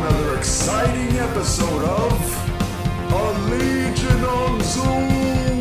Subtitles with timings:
[0.00, 5.60] another exciting episode of A Legion on Zoom.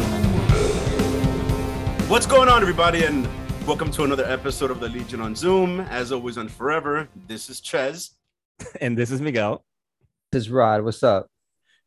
[2.07, 3.27] What's going on, everybody, and
[3.67, 5.81] welcome to another episode of the Legion on Zoom.
[5.81, 8.11] As always, on Forever, this is Ches.
[8.81, 9.65] and this is Miguel.
[10.31, 10.85] This is Rod.
[10.85, 11.27] What's up?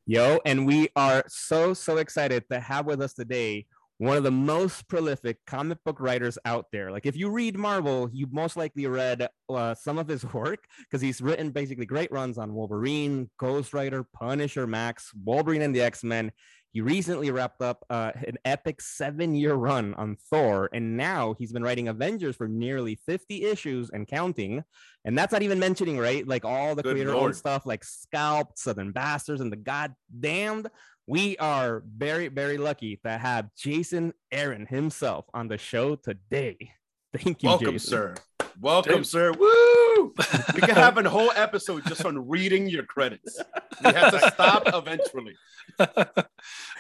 [0.04, 3.64] Yo, and we are so, so excited to have with us today
[3.98, 6.90] one of the most prolific comic book writers out there.
[6.90, 11.00] Like, if you read Marvel, you most likely read uh, some of his work because
[11.00, 16.02] he's written basically great runs on Wolverine, Ghost Rider, Punisher, Max, Wolverine, and the X
[16.02, 16.32] Men.
[16.72, 21.52] He recently wrapped up uh, an epic seven year run on Thor, and now he's
[21.52, 24.64] been writing Avengers for nearly 50 issues and counting.
[25.04, 26.26] And that's not even mentioning, right?
[26.26, 30.68] Like all the creator owned stuff like Scalped, Southern Bastards, and the goddamned.
[31.12, 36.56] We are very, very lucky to have Jason Aaron himself on the show today.
[37.14, 37.90] Thank you, Welcome, Jason.
[37.90, 38.14] sir.
[38.58, 39.06] Welcome, Dude.
[39.06, 39.30] sir.
[39.32, 40.14] Woo!
[40.54, 43.38] We can have a whole episode just on reading your credits.
[43.84, 45.34] We have to stop eventually.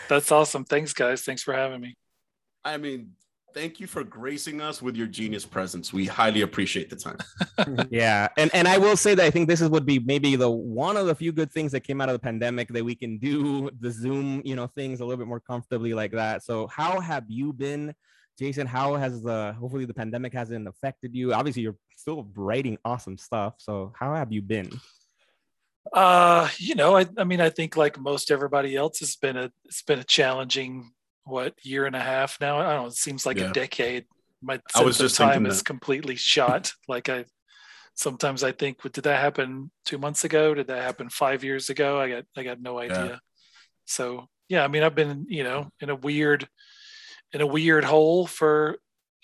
[0.08, 0.64] That's awesome.
[0.64, 1.20] Thanks, guys.
[1.24, 1.94] Thanks for having me.
[2.64, 3.10] I mean,
[3.54, 5.92] thank you for gracing us with your genius presence.
[5.92, 7.18] We highly appreciate the time.
[7.90, 10.50] yeah and and i will say that i think this is would be maybe the
[10.50, 13.18] one of the few good things that came out of the pandemic that we can
[13.18, 16.42] do the zoom you know things a little bit more comfortably like that.
[16.42, 17.94] So how have you been
[18.38, 18.66] jason?
[18.66, 21.34] How has the hopefully the pandemic hasn't affected you.
[21.34, 23.54] Obviously you're still writing awesome stuff.
[23.58, 24.70] So how have you been?
[25.92, 29.50] Uh, you know, I, I mean, I think like most everybody else, it's been a
[29.64, 30.92] it's been a challenging
[31.24, 32.58] what year and a half now.
[32.58, 32.86] I don't know.
[32.88, 33.50] It seems like Yeah.
[33.50, 34.06] a decade.
[34.42, 35.64] My sense of time is that.
[35.64, 36.72] completely shot.
[36.88, 37.24] like I
[37.94, 40.54] sometimes I think, did that happen two months ago?
[40.54, 42.00] Did that happen five years ago?
[42.00, 43.20] I got I got no idea.
[43.84, 46.48] So yeah, I mean, I've been you know in a weird
[47.32, 48.78] in a weird hole for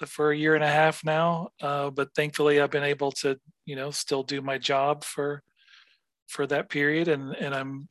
[0.07, 1.49] for a year and a half now.
[1.61, 5.43] Uh, but thankfully, I've been able to you know still do my job for
[6.29, 7.89] for that period, and and I'm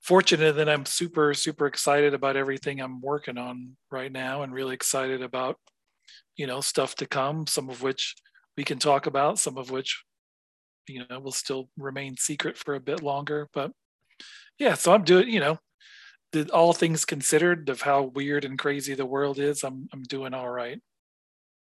[0.00, 4.74] fortunate that I'm super super excited about everything I'm working on right now, and really
[4.74, 5.56] excited about
[6.36, 7.46] you know stuff to come.
[7.46, 8.14] Some of which
[8.56, 10.02] we can talk about, some of which
[10.88, 13.48] you know will still remain secret for a bit longer.
[13.52, 13.72] But
[14.58, 15.58] yeah, so I'm doing you know
[16.32, 20.34] the, all things considered of how weird and crazy the world is, I'm I'm doing
[20.34, 20.80] all right.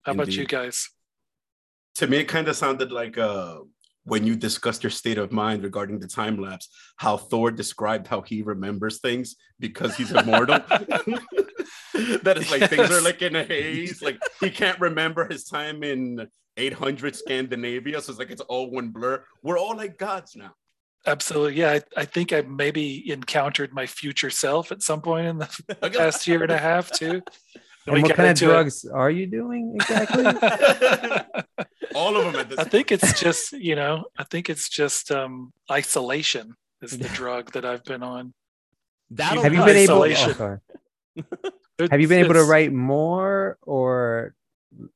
[0.04, 0.90] How about you guys?
[1.96, 3.60] To me, it kind of sounded like uh,
[4.04, 8.22] when you discussed your state of mind regarding the time lapse, how Thor described how
[8.22, 10.60] he remembers things because he's immortal.
[12.24, 14.02] that is like things are like in a haze.
[14.02, 16.28] Like he can't remember his time in
[16.58, 18.02] 800 Scandinavia.
[18.02, 19.24] So it's like it's all one blur.
[19.44, 20.54] We're all like gods now.
[21.06, 21.56] Absolutely.
[21.56, 25.76] Yeah, I, I think I maybe encountered my future self at some point in the
[25.94, 27.22] past year and a half too.
[27.86, 28.48] And we what kind of into it.
[28.50, 30.26] drugs are you doing exactly?
[32.00, 35.12] all of them at this I think it's just, you know, I think it's just
[35.12, 38.34] um, isolation is the drug that I've been on.
[39.12, 39.68] That'll Have you help.
[39.68, 40.04] been able?
[40.04, 40.60] Oh,
[41.92, 44.36] Have you been able to write more, or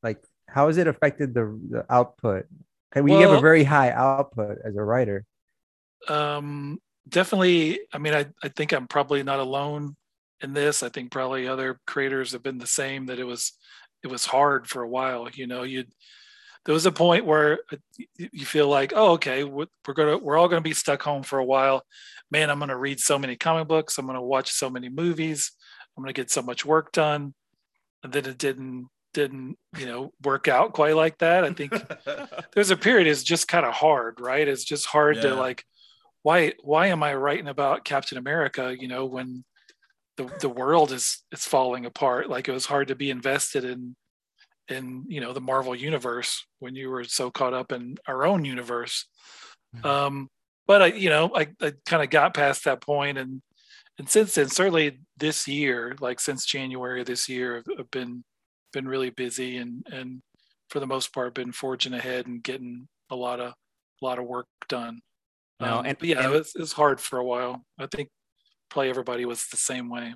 [0.02, 2.46] like how has it affected the, the output?
[2.92, 5.26] Can we have a very high output as a writer?
[6.08, 9.96] um definitely i mean I, I think i'm probably not alone
[10.42, 13.54] in this i think probably other creators have been the same that it was
[14.04, 15.86] it was hard for a while you know you
[16.66, 17.78] there was a point where uh,
[18.18, 21.40] you feel like oh okay we're we're gonna we're all gonna be stuck home for
[21.40, 21.84] a while.
[22.32, 23.98] Man i'm gonna read so many comic books.
[23.98, 25.52] I'm gonna watch so many movies.
[25.98, 27.34] I'm gonna get so much work done.
[28.04, 31.44] And then it didn't didn't you know work out quite like that.
[31.44, 31.74] I think
[32.54, 34.48] there's a period is just kind of hard right?
[34.48, 35.64] It's just hard to like
[36.24, 39.44] why why am i writing about captain america you know when
[40.18, 42.30] the, the world is is falling apart?
[42.30, 43.96] Like it was hard to be invested in
[44.70, 48.46] in you know the marvel universe when you were so caught up in our own
[48.46, 49.06] universe.
[49.84, 50.30] Um
[50.66, 53.42] but i you know i, I kind of got past that point and
[54.00, 58.24] and since then certainly this year like since january of this year i've, I've been
[58.72, 60.22] been really busy and and
[60.70, 63.52] for the most part been forging ahead and getting a lot of
[64.02, 65.00] a lot of work done.
[65.60, 67.64] No, um, and- yeah and- it, was, it was hard for a while.
[67.78, 68.10] I think
[68.70, 70.14] probably everybody was the same way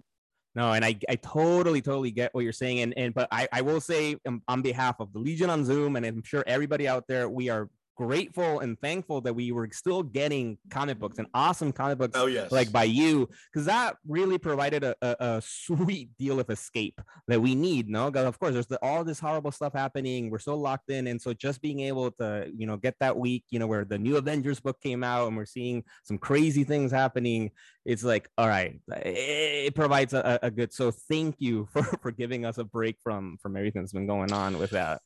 [0.57, 2.79] No, and I, I totally, totally get what you're saying.
[2.79, 5.95] And, and but I, I will say um, on behalf of the Legion on Zoom,
[5.95, 10.03] and I'm sure everybody out there, we are grateful and thankful that we were still
[10.03, 12.51] getting comic books and awesome comic books Oh yes.
[12.51, 17.41] like by you because that really provided a, a, a sweet deal of escape that
[17.41, 18.11] we need no?
[18.11, 20.29] 'Cause of course there's the, all this horrible stuff happening.
[20.29, 21.07] We're so locked in.
[21.07, 23.97] And so just being able to you know get that week you know where the
[23.97, 27.49] new avengers book came out and we're seeing some crazy things happening
[27.85, 32.11] it's like all right it provides a, a- a good so thank you for for
[32.11, 35.01] giving us a break from from everything that's been going on with that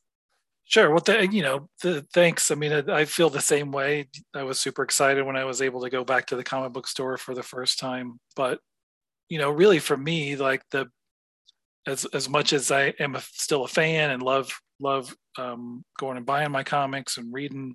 [0.64, 0.90] Sure.
[0.90, 2.50] Well, th- you know, th- thanks.
[2.50, 4.08] I mean, I, I feel the same way.
[4.34, 6.86] I was super excited when I was able to go back to the comic book
[6.86, 8.20] store for the first time.
[8.36, 8.60] But,
[9.28, 10.88] you know, really for me, like the
[11.86, 16.16] as as much as I am a, still a fan and love love um, going
[16.16, 17.74] and buying my comics and reading,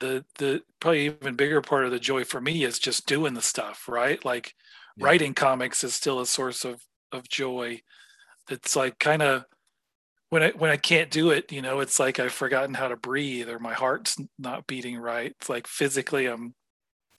[0.00, 3.42] the the probably even bigger part of the joy for me is just doing the
[3.42, 3.84] stuff.
[3.88, 4.54] Right, like
[4.96, 5.06] Yeah.
[5.06, 6.82] writing comics is still a source of
[7.12, 7.82] of joy.
[8.50, 9.44] It's like kind of
[10.36, 12.96] when I when I can't do it, you know, it's like I've forgotten how to
[12.96, 15.32] breathe or my heart's not beating right.
[15.40, 16.54] It's like physically I'm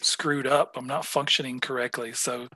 [0.03, 0.73] screwed up.
[0.77, 2.13] I'm not functioning correctly.
[2.13, 2.47] So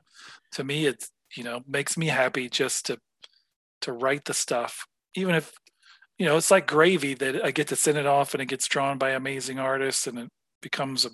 [0.52, 3.00] to me it's you know makes me happy just to
[3.82, 4.86] to write the stuff
[5.16, 5.52] even if
[6.20, 8.68] you know it's like gravy that I get to send it off and it gets
[8.68, 10.30] drawn by amazing artists and it
[10.62, 11.10] becomes a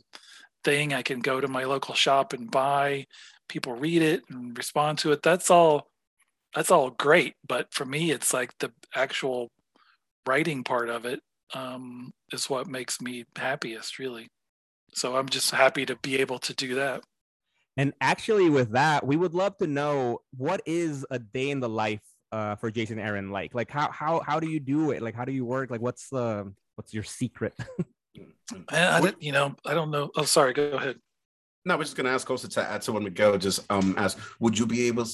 [0.66, 3.06] thing I can go to my local shop and buy
[3.48, 5.88] people read it and respond to it that's all
[6.58, 9.50] that's all great but for me it's like the actual
[10.28, 11.22] writing part of it
[11.54, 14.28] um, is what makes me happiest really
[14.94, 17.02] so i'm just happy to be able to do that
[17.78, 21.70] And actually, with that, we would love to know what is a day in the
[21.70, 22.02] life
[22.32, 23.54] uh, for Jason Aaron like?
[23.54, 25.02] Like how how how do you do it?
[25.06, 25.70] Like how do you work?
[25.70, 27.54] Like what's the what's your secret?
[28.18, 28.26] And
[28.70, 30.98] I didn't, you know i don't know oh sorry go ahead
[31.66, 34.18] No, I was just gonna ask also to add to when Miguel just um asked,
[34.40, 35.06] would you be able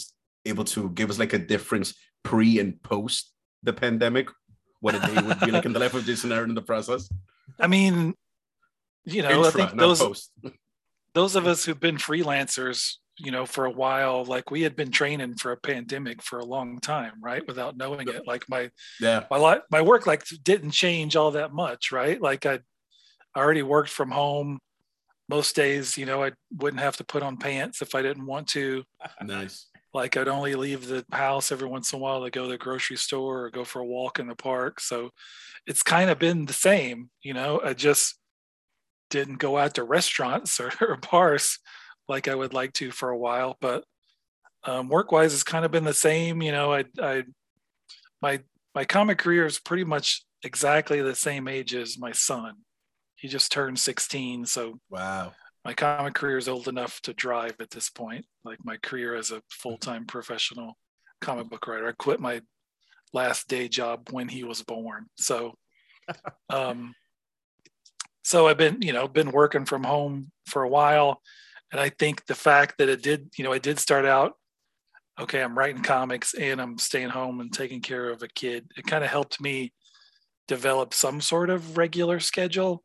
[0.45, 1.93] able to give us like a difference
[2.23, 3.31] pre and post
[3.63, 4.29] the pandemic?
[4.81, 7.09] What a day would be like in the life of Jason Aaron in the process?
[7.59, 8.13] i mean
[9.05, 10.31] you know i think those post.
[11.13, 14.89] those of us who've been freelancers you know for a while like we had been
[14.89, 19.25] training for a pandemic for a long time right without knowing it like my Yeah.
[19.29, 22.59] my li- my work like didn't change all that much right like i
[23.35, 24.59] I already worked from home
[25.29, 28.47] most days you know i wouldn't have to put on pants if i didn't want
[28.49, 28.83] to
[29.21, 29.67] Nice.
[29.93, 32.57] Like i'd only leave the house every once in a while to go to the
[32.57, 34.79] grocery store or go for a walk in the park.
[34.79, 35.11] So
[35.67, 37.61] it's kind of been the same you know?
[37.63, 38.19] I just
[39.09, 41.59] didn't go out to restaurants or, or bars
[42.09, 43.83] like i would like to for a while but
[44.65, 46.73] um, work wise it's kind of been the same you know?
[46.73, 47.23] I i
[48.21, 48.39] my
[48.73, 52.55] my comic career is pretty much exactly the same age as my son.
[53.15, 55.33] He just turned 16 so Wow.
[55.65, 58.25] My comic career is old enough to drive at this point.
[58.43, 60.77] Like my career as a full time professional
[61.21, 61.87] comic book writer.
[61.87, 62.41] I quit my
[63.13, 65.05] last day job when he was born.
[65.15, 65.55] So,
[66.49, 66.93] um,
[68.23, 71.21] so I've been, you know, been working from home for a while,
[71.71, 74.33] and I think the fact that it did, you know, I did start out.
[75.19, 78.65] Okay, I'm writing comics and I'm staying home and taking care of a kid.
[78.75, 79.71] It kind of helped me
[80.47, 82.83] develop some sort of regular schedule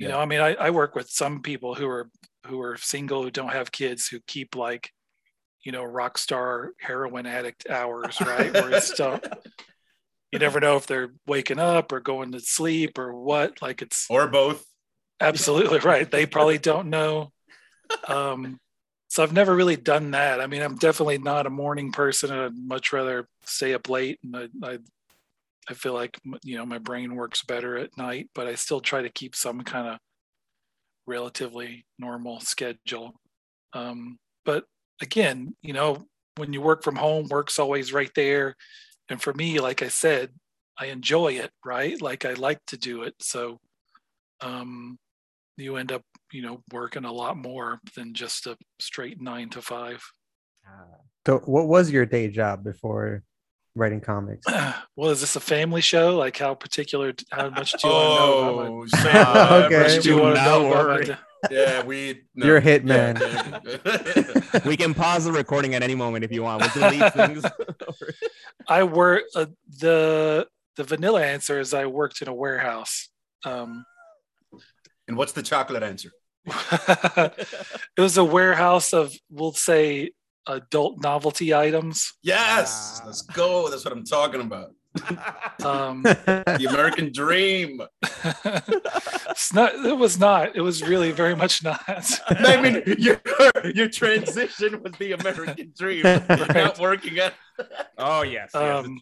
[0.00, 0.14] you Yeah.
[0.14, 2.10] know i mean I, I work with some people who are
[2.46, 4.90] who are single who don't have kids who keep like
[5.64, 8.54] you know rock star heroin addict hours right?
[8.54, 9.20] Where it's still
[10.32, 14.08] you never know if they're waking up or going to sleep or what like it's
[14.08, 14.64] Or both.
[15.20, 16.10] absolutely right.
[16.10, 17.32] They probably don't know.
[18.08, 18.58] Um
[19.08, 20.40] so i've never really done that.
[20.40, 22.30] I mean i'm definitely not a morning person.
[22.30, 24.78] I'd much rather stay up late and i i,
[25.68, 29.02] I feel like you know my brain works better at night but i still try
[29.02, 29.98] to keep some kind of
[31.06, 33.14] relatively normal schedule.
[33.72, 34.64] Um but
[35.02, 38.56] again you know when you work from home work's always right there.
[39.08, 40.30] And for me like i said
[40.78, 42.00] i enjoy it right?
[42.00, 43.14] Like i like to do it.
[43.20, 43.58] So
[44.40, 44.98] um
[45.56, 49.62] you end up you know working a lot more than just a straight nine to
[49.62, 50.02] five.
[51.26, 53.22] So, what was your day job before
[53.74, 54.44] writing comics?
[54.96, 58.16] well is this a family show like how particular how much do you want to
[58.16, 59.76] know about my- Oh, say Okay.
[59.76, 60.50] whatever much do you you want to want.
[60.50, 61.04] know about my worry.
[61.06, 61.16] day?
[61.50, 62.20] Yeah, we.
[62.34, 62.46] no.
[62.46, 63.18] You're a hitman.
[64.52, 64.60] Yeah.
[64.66, 66.60] we can pause the recording at any moment if you want.
[66.60, 67.42] We'll delete things.
[68.68, 69.46] I work uh,
[69.78, 70.46] the
[70.76, 73.08] the vanilla answer is I worked in a warehouse.
[73.46, 73.86] Um,
[75.08, 76.10] and what's the chocolate answer?
[76.46, 80.10] it was a warehouse of we'll say
[80.46, 82.12] adult novelty items.
[82.22, 83.06] Yes, Ah.
[83.06, 83.68] let's go.
[83.70, 84.70] That's what I'm talking about.
[85.64, 87.82] Um, The American dream.
[89.30, 89.74] it's not.
[89.74, 90.56] It was not.
[90.56, 91.80] It was really very much not.
[92.28, 93.20] I mean, your
[93.74, 96.02] your transition was the American dream.
[96.06, 97.34] It's not working out.
[97.98, 98.50] oh yes.
[98.54, 98.54] yes.
[98.86, 99.00] um,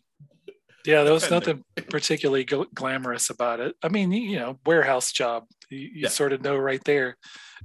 [0.85, 3.75] yeah, there was nothing particularly gl- glamorous about it.
[3.83, 5.45] I mean, you know, warehouse job.
[5.71, 6.09] You, you Yeah.
[6.09, 7.11] sort of know right there.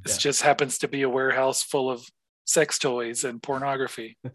[0.06, 0.18] It Yeah.
[0.18, 2.06] just happens to be a warehouse full of
[2.46, 4.18] sex toys and pornography.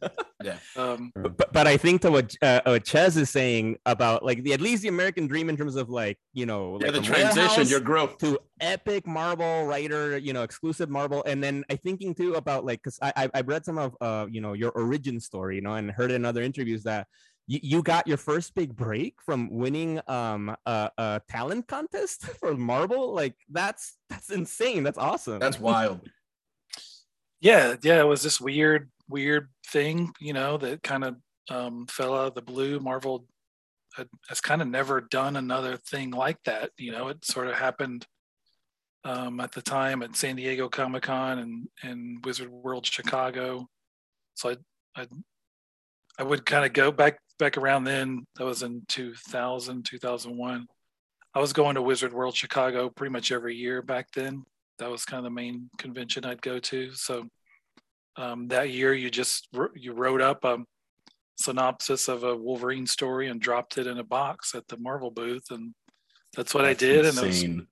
[0.44, 0.58] Yeah.
[0.76, 4.52] Um, but, but I think to what uh, what Ches is saying about like the
[4.52, 7.66] at least the American dream in terms of like you know Yeah, like the transition,
[7.66, 8.18] your growth.
[8.18, 12.80] to epic Marvel writer, you know, exclusive Marvel, and then I thinking too about like
[12.80, 15.74] because I I- I've read some of uh you know your origin story, you know,
[15.74, 17.08] and heard in other interviews that
[17.48, 22.54] you, you got your first big break from winning um a, a talent contest for
[22.54, 23.12] Marvel.
[23.12, 24.84] Like that's that's insane.
[24.84, 25.40] That's awesome.
[25.40, 26.08] That's wild.
[27.40, 31.16] Yeah yeah it was this weird weird thing you know that kind of
[31.50, 32.78] um, fell out of the blue.
[32.78, 33.24] Marvel
[33.96, 37.54] had, has kind of never done another thing like that you know it sort of
[37.54, 38.06] happened
[39.04, 43.66] um, at the time at san diego comic-con and, and wizard world chicago.
[44.34, 44.56] So i
[44.96, 45.06] i,
[46.18, 48.26] I would kind of go back back around then.
[48.36, 50.66] That was in 2000 2001
[51.34, 54.44] i was going to wizard world chicago pretty much every year back then
[54.78, 56.92] that was kind of the main convention I'd go to.
[56.94, 57.26] So
[58.16, 60.58] um, that year, you just you wrote up a
[61.36, 65.50] synopsis of a Wolverine story and dropped it in a box at the Marvel booth,
[65.50, 65.74] and
[66.36, 67.04] that's what That's I did.
[67.04, 67.22] insane.
[67.22, 67.66] And it was,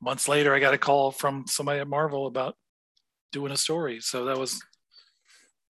[0.00, 2.56] months later, I got a call from somebody at Marvel about
[3.32, 4.00] doing a story.
[4.00, 4.62] So that was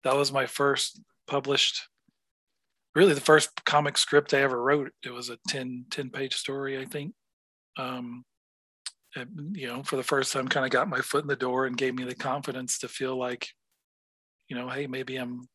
[0.04, 1.82] that was my first published
[2.94, 4.92] really the first comic script I ever wrote.
[5.04, 7.12] It was a 10, 10 page story, I think.
[7.76, 8.24] Um,
[9.16, 11.66] and, you know, for the first time, kind of got my foot in the door
[11.66, 13.48] and gave me the confidence to feel like,
[14.48, 15.48] you know, hey, maybe I'm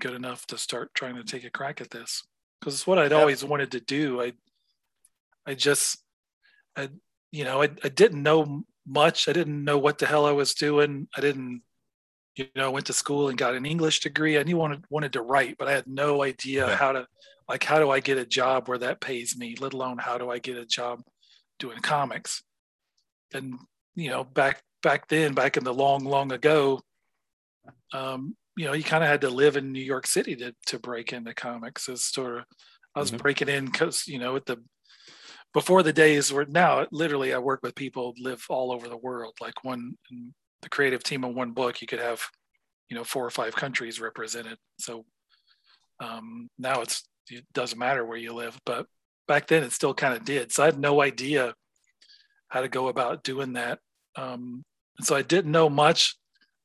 [0.00, 2.22] good enough to start trying to take a crack at this
[2.60, 3.14] because it's what I'd Yep.
[3.14, 4.22] always wanted to do.
[4.22, 4.34] I,
[5.46, 6.04] I just,
[6.76, 6.90] I,
[7.32, 9.28] you know, I, I didn't know much.
[9.28, 11.08] I didn't know what the hell I was doing.
[11.16, 11.62] I didn't,
[12.36, 14.38] you know, went to school and got an English degree.
[14.38, 16.76] I knew wanted wanted to write, but I had no idea Yeah.
[16.76, 17.06] how to,
[17.48, 19.56] like, how do I get a job where that pays me?
[19.60, 21.02] Let alone how do I get a job
[21.58, 22.42] doing comics?
[23.34, 23.58] And
[23.94, 26.80] you know back back then back in the long long ago
[27.92, 30.78] um you know you kind of had to live in new york city to to
[30.78, 32.44] break into comics as sort of
[32.94, 33.18] i was Mhm.
[33.18, 34.62] breaking in because you know at the
[35.54, 39.34] before the days were now literally i work with people live all over the world
[39.40, 39.96] like one
[40.62, 42.22] the creative team of one book you could have
[42.88, 45.04] you know four or five countries represented so
[46.00, 48.86] um now it's it doesn't matter where you live but
[49.28, 51.54] back then it still kind of did so i had no idea
[52.52, 53.78] how to go about doing that.
[54.14, 54.62] Um,
[54.98, 56.18] and so I didn't know much,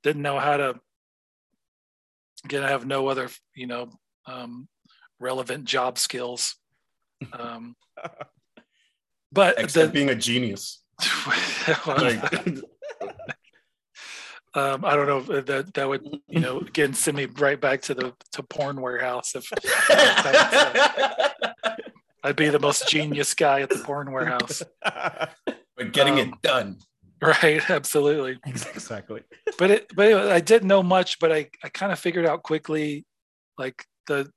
[0.03, 0.75] didn't know how to.
[2.43, 3.89] Again, I have no other, you know,
[4.25, 4.67] um,
[5.19, 6.57] relevant job skills.
[7.31, 7.77] Um,
[9.31, 10.83] but Except the, being a genius.
[11.85, 12.47] Like,
[14.53, 17.81] um, I don't know if that that would, you know, again send me right back
[17.83, 19.35] to the to porn warehouse.
[19.35, 19.51] If
[22.23, 24.63] I'd be the most genius guy at the porn warehouse,
[25.77, 26.77] but getting Um, it done.
[27.21, 27.67] right?
[27.69, 28.37] Absolutely.
[28.45, 29.21] exactly.
[29.57, 32.43] but it but anyway, I didn't know much, but I I kind of figured out
[32.43, 33.05] quickly,
[33.57, 34.29] like the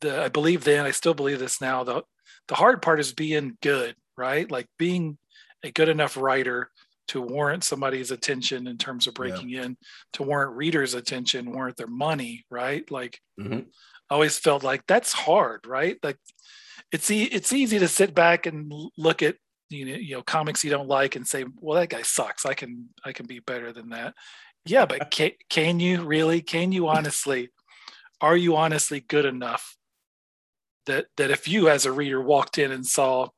[0.00, 1.84] the I believe then I still believe this now.
[1.84, 2.02] The
[2.48, 4.50] the hard part is being good, right?
[4.50, 5.18] Like being
[5.64, 6.70] a good enough writer
[7.08, 9.18] to warrant somebody's attention in terms of Yeah.
[9.18, 9.76] breaking in,
[10.14, 12.88] to warrant readers' attention, warrant their money, right?
[12.90, 13.66] Like Mhm.
[14.10, 15.98] I always felt like that's hard, right?
[16.02, 16.18] Like
[16.92, 19.36] it's e- it's easy to sit back and look at
[19.70, 22.46] you know, you know comics you don't like and say, well, that guy sucks.
[22.46, 24.14] I can I can be better than that.
[24.64, 26.40] Yeah, but can, can you really?
[26.40, 27.50] Can you honestly?
[28.20, 29.76] Are you honestly good enough
[30.86, 33.28] that that if you as a reader walked in and saw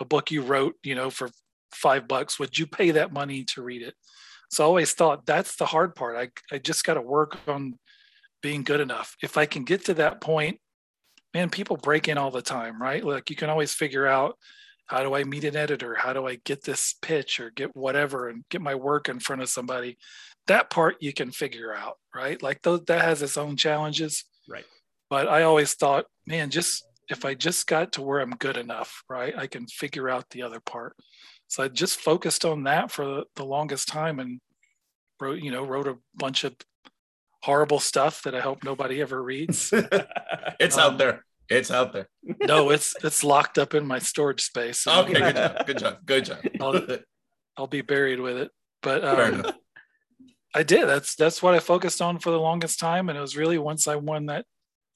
[0.00, 1.30] a book you wrote, you know, for
[1.72, 3.94] five bucks, would you pay that money to read it?
[4.50, 6.16] So I always thought that's the hard part.
[6.16, 7.78] I I just got to work on
[8.42, 9.16] being good enough.
[9.22, 10.60] If I can get to that point,
[11.34, 13.04] man, people break in all the time, right?
[13.04, 14.38] Like you can always figure out
[14.86, 15.94] how do I meet an editor?
[15.94, 19.42] How do I get this pitch or get whatever and get my work in front
[19.42, 19.98] of somebody?
[20.46, 22.40] That part you can figure out, right?
[22.40, 24.24] Like those, that has its own challenges.
[24.48, 24.64] Right.
[25.10, 29.02] But I always thought, man, just if I just got to where I'm good enough,
[29.08, 30.96] right, I can figure out the other part.
[31.48, 34.40] So I just focused on that for the, the longest time and
[35.20, 36.54] wrote, you know, wrote a bunch of
[37.42, 39.72] horrible stuff that I hope nobody ever reads.
[40.60, 41.24] it's um, out there.
[41.48, 42.08] It's out there.
[42.42, 44.86] no, it's it's locked up in my storage space.
[44.90, 45.66] Okay, good job.
[45.66, 45.98] Good job.
[46.04, 46.38] Good job.
[46.60, 46.98] I'll-
[47.58, 48.50] I'll be buried with it.
[48.82, 49.52] But um.
[50.54, 50.86] I did.
[50.86, 53.10] That's that's what I focused on for the longest time.
[53.10, 54.46] And it was really once I won that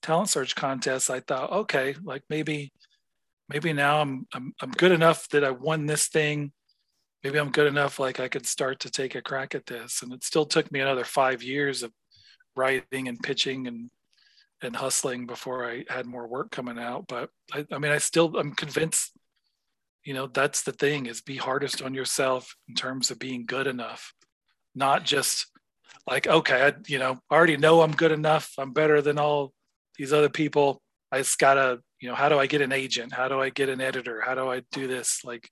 [0.00, 2.72] talent search contest, I thought, okay, like maybe
[3.50, 6.52] maybe now I'm I'm I'm good enough that I won this thing.
[7.22, 10.00] Maybe I'm good enough like I could start to take a crack at this.
[10.02, 11.92] And it still took me another five years of
[12.56, 13.90] writing and pitching and
[14.62, 17.06] and hustling before I had more work coming out.
[17.08, 19.12] But I, I mean I still I'm convinced
[20.04, 23.66] you know that's the thing is be hardest on yourself in terms of being good
[23.66, 24.14] enough
[24.74, 25.46] not just
[26.08, 29.52] like okay I, you know i already know i'm good enough i'm better than all
[30.00, 30.80] these other people.
[31.12, 33.12] I just gotta you know how do i get an agent?
[33.12, 34.22] How do i get an editor?
[34.22, 35.20] How do i do this?
[35.24, 35.50] Like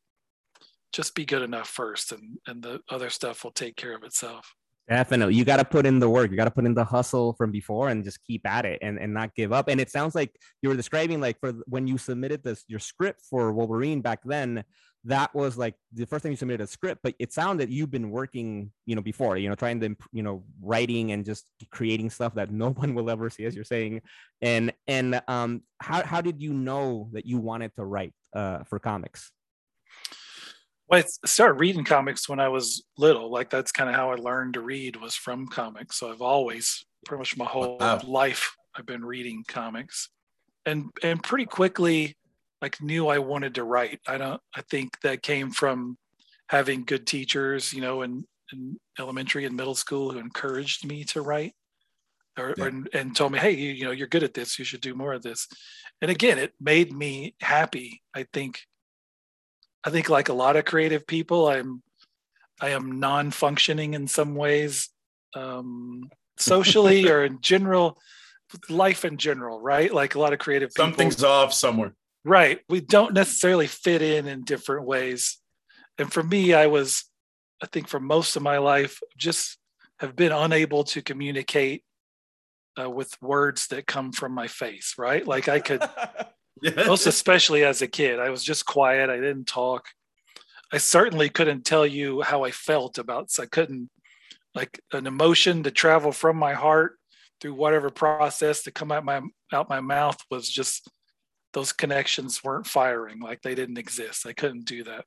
[0.91, 4.55] just be good enough first and and the other stuff will take care of itself
[4.89, 5.35] Definitely.
[5.35, 6.31] You got to put in the work.
[6.31, 8.99] You got to put in the hustle from before and just keep at it and,
[8.99, 9.69] and not give up.
[9.69, 13.21] And it sounds like you were describing like for when you submitted this your script
[13.29, 14.65] for Wolverine back then,
[15.05, 18.11] that was like the first time you submitted a script, but it sounded you've been
[18.11, 22.35] working, you know, before, you know, trying to, you know, writing and just creating stuff
[22.35, 24.01] that no one will ever see, as you're saying.
[24.41, 28.79] And and um how how did you know that you wanted to write uh for
[28.79, 29.33] comics?
[30.89, 33.31] Well, I started reading comics when I was little.
[33.31, 35.99] Like that's kind of how I learned to read was from comics.
[35.99, 38.01] So I've always, pretty much my whole Wow.
[38.07, 40.11] life, I've been reading comics,
[40.67, 42.17] and and pretty quickly,
[42.63, 44.01] like knew I wanted to write.
[44.07, 44.41] I don't.
[44.55, 45.99] I think that came from
[46.49, 51.21] having good teachers, you know, in, in elementary and middle school who encouraged me to
[51.21, 51.53] write,
[52.39, 52.67] or, Yeah.
[52.67, 54.59] and, and told me, hey, you, you know, you're good at this.
[54.59, 55.47] You should do more of this.
[56.01, 58.03] And again, it made me happy.
[58.15, 58.63] I think
[59.85, 61.83] I think like a lot of creative people, I'm
[62.61, 64.89] I am non-functioning in some ways,
[65.37, 67.99] um, socially or in general,
[68.69, 69.93] life in general, right?
[69.93, 71.95] Like a lot of creative people, Something's off somewhere.
[72.25, 72.61] right?
[72.69, 75.39] We don't necessarily fit in in different ways.
[75.99, 77.05] And for me, I was,
[77.63, 79.59] I think, for most of my life, just
[80.01, 81.85] have been unable to communicate
[82.81, 85.27] uh, with words that come from my face, right?
[85.27, 85.83] Like I could.
[86.77, 88.19] most especially as a kid.
[88.19, 89.11] I was just quiet.
[89.11, 89.87] I didn't talk.
[90.73, 93.31] I certainly couldn't tell you how I felt about.
[93.41, 93.91] I couldn't
[94.55, 96.99] like an emotion to travel from my heart
[97.41, 99.21] through whatever process to come out my
[99.53, 100.91] out my mouth was just
[101.53, 104.27] those connections weren't firing like they didn't exist.
[104.27, 105.05] I couldn't do that.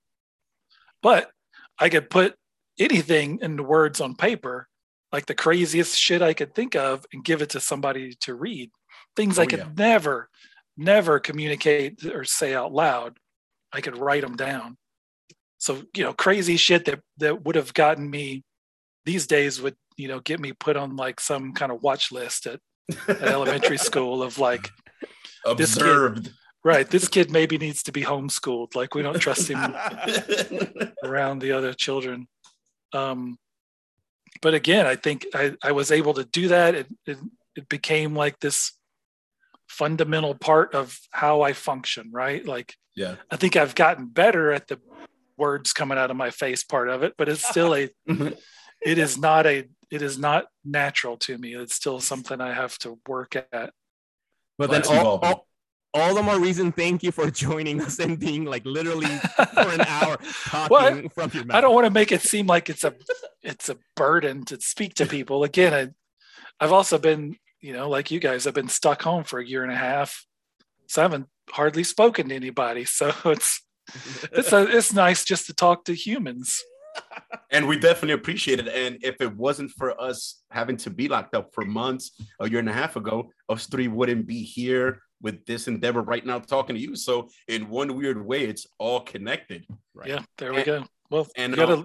[1.04, 1.30] But
[1.80, 2.36] I could put
[2.80, 4.68] anything into words on paper,
[5.12, 8.72] like the craziest shit I could think of, and give it to somebody to read.
[9.16, 9.70] Things oh, I Oh, could yeah.
[9.78, 10.30] never
[10.78, 13.18] never communicate or say out loud.
[13.74, 14.78] I could write them down.
[15.58, 18.44] So, you know, crazy shit that that would have gotten me
[19.06, 22.48] these days would, you know, get me put on like some kind of watch list
[22.48, 22.60] at,
[23.08, 24.70] at elementary school of like,
[25.58, 26.32] this kid- Observed.
[26.64, 28.76] right, this kid maybe needs to be homeschooled.
[28.76, 29.60] Like we don't trust him
[31.04, 32.28] around the other children.
[32.94, 33.38] Um,
[34.42, 36.76] but again, I think I, I was able to do that.
[36.76, 37.18] It, it,
[37.56, 38.74] it became like this
[39.72, 42.46] fundamental part of how I function, right?
[42.46, 43.16] Like yeah.
[43.32, 44.80] I think I've gotten better at the
[45.38, 48.30] words coming out of my face part of it, but it's still a mm-hmm.
[48.82, 51.56] it is not a it is not natural to me.
[51.56, 53.48] It's still something I have to work at.
[53.52, 53.72] But
[54.58, 55.48] Well, then all, all,
[55.94, 59.08] all the more reason thank you for joining us and being like literally
[59.54, 61.58] for an hour talking from your mouth.
[61.58, 62.94] I don't want to make it seem like it's a
[63.42, 65.44] it's a burden to speak to people.
[65.44, 65.90] Again, I,
[66.64, 69.64] I've also been, you know, like you guys, I've been stuck home for a year
[69.64, 70.26] and a half,
[70.88, 72.86] so I haven't hardly spoken to anybody.
[72.86, 73.62] So it's
[74.32, 76.62] it's a, it's nice just to talk to humans.
[77.52, 78.68] and we definitely appreciate it.
[78.68, 82.60] And if it wasn't for us having to be locked up for months, a year
[82.60, 86.76] and a half ago, us three wouldn't be here with this endeavor right now talking
[86.76, 86.96] to you.
[86.96, 89.66] So in one weird way, it's all connected.
[89.94, 90.10] Right.
[90.10, 90.86] Yeah, there we go.
[91.10, 91.84] Well, And you gotta uh,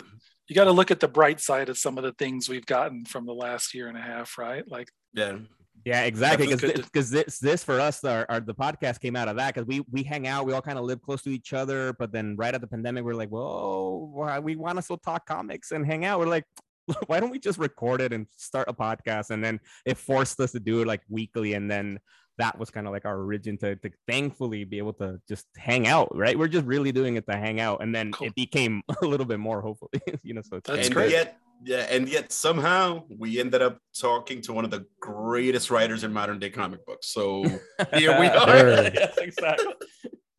[0.49, 3.05] you got to look at the bright side of some of the things we've gotten
[3.05, 4.69] from the last year and a half, right?
[4.71, 5.39] Like, yeah,
[5.87, 6.49] Yeah, exactly.
[6.49, 9.55] That's Because good this this for us, our, our the podcast came out of that
[9.55, 11.93] because we we hang out, we all kind of live close to each other.
[11.93, 15.71] But then right at the pandemic, we're like, whoa, we want to still talk comics
[15.71, 16.19] and hang out.
[16.19, 16.43] We're like,
[17.07, 19.31] why don't we just record it and start a podcast?
[19.31, 22.01] And then it forced us to do it like weekly, and then
[22.39, 25.87] that was kind of like our origin to, to thankfully be able to just hang
[25.87, 26.09] out.
[26.17, 28.27] Right, we're just really doing it to hang out, and then Cool.
[28.27, 30.43] it became a little bit more hopefully, you know.
[30.43, 31.13] So it's That's great.
[31.13, 36.05] yet, yeah, and yet somehow we ended up talking to one of the greatest writers
[36.05, 37.13] in modern day comic books.
[37.13, 37.45] So
[37.95, 38.59] here we are.
[38.59, 38.83] Sure.
[38.95, 39.75] yes, exactly.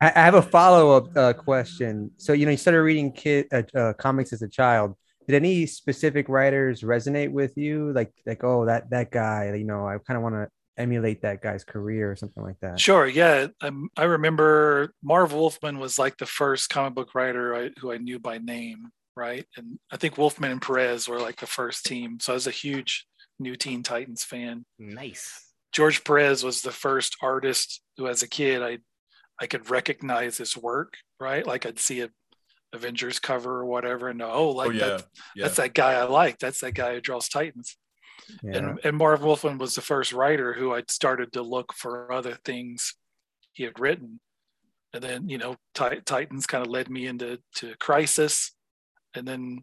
[0.01, 2.11] I I have a follow up uh, question.
[2.17, 4.95] So, you know, you started reading kid uh, uh, comics as a child.
[5.27, 7.91] Did any specific writers resonate with you?
[7.93, 9.53] Like, like, oh, that that guy.
[9.55, 12.79] You know, I kind of want to emulate that guy's career or something like that.
[12.79, 13.47] Sure, yeah.
[13.61, 17.97] Um, I remember Marv Wolfman was like the first comic book writer I, who I
[17.97, 19.45] knew by name, right?
[19.57, 22.19] And I think Wolfman and Perez were like the first team.
[22.21, 23.05] So I was a huge
[23.39, 24.65] New Teen Titans fan.
[24.79, 25.53] Nice.
[25.73, 28.79] George Perez was the first artist who, as a kid, I
[29.39, 31.45] I could recognize his work, right?
[31.45, 32.09] Like I'd see a
[32.73, 35.03] Avengers cover or whatever, and oh, like oh yeah, that's,
[35.35, 35.43] yeah.
[35.43, 36.39] that's that guy I like.
[36.39, 37.77] That's that guy who draws Titans.
[38.43, 38.57] Yeah.
[38.57, 42.37] And, and Marv Wolfman was the first writer who I'd started to look for other
[42.43, 42.95] things
[43.53, 44.19] he had written.
[44.93, 48.53] And then, you know, Ti- Titans kind of led me into to Crisis.
[49.17, 49.61] And then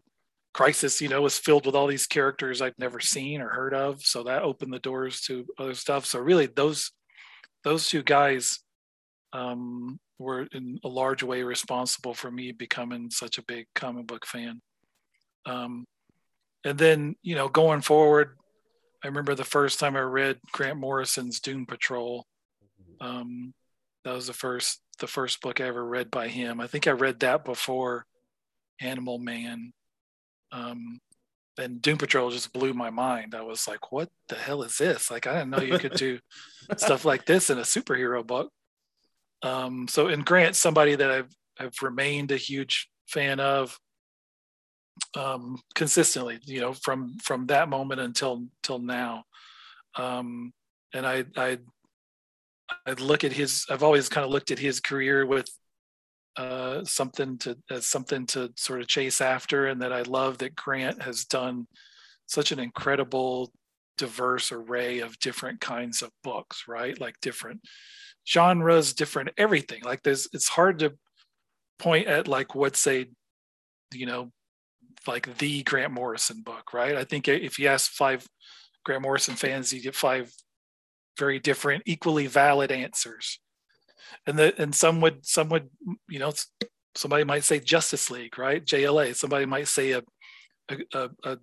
[0.55, 4.01] Crisis, you know, was filled with all these characters I'd never seen or heard of.
[4.01, 6.05] So that opened the doors to other stuff.
[6.05, 6.91] So really those
[7.65, 8.59] those two guys
[9.33, 14.25] um, were in a large way responsible for me becoming such a big comic book
[14.25, 14.61] fan.
[15.45, 15.83] Um,
[16.63, 18.37] and then you know going forward,
[19.03, 22.25] I remember the first time I read Grant Morrison's Doom Patrol.
[23.01, 23.53] Um,
[24.05, 26.61] that was the first the first book I ever read by him.
[26.61, 28.05] I think I read that before
[28.81, 29.73] Animal Man.
[30.51, 30.99] Um,
[31.57, 33.33] and Doom Patrol just blew my mind.
[33.33, 35.09] I was like, what the hell is this?
[35.09, 36.19] Like, I didn't know you could do
[36.77, 38.51] stuff like this in a superhero book.
[39.41, 43.77] Um, so, and Grant, somebody that I've, I've remained a huge fan of
[45.15, 49.23] um, consistently, you know, from, from that moment until, until now.
[49.95, 50.51] Um,
[50.93, 51.59] and I, I,
[52.85, 55.47] I look at his, I've always kind of looked at his career with
[56.37, 60.55] uh, something to as something to sort of chase after, and that I love that
[60.55, 61.67] Grant has done
[62.25, 63.51] such an incredible,
[63.97, 66.99] diverse array of different kinds of books, right?
[66.99, 67.61] Like different
[68.27, 69.81] genres, different everything.
[69.83, 70.93] Like there's, it's hard to
[71.79, 73.05] point at like what's a,
[73.93, 74.31] you know,
[75.07, 76.95] like the Grant Morrison book, right?
[76.95, 78.27] I think if you ask five
[78.83, 80.33] Grant Morrison fans, you get five
[81.17, 83.39] very different, equally valid answers
[84.27, 85.69] and the and some would some would
[86.09, 86.33] you know
[86.95, 88.65] somebody might say Justice League, right?
[88.65, 89.15] JLA.
[89.15, 90.03] Somebody might say a
[90.93, 91.37] a, a,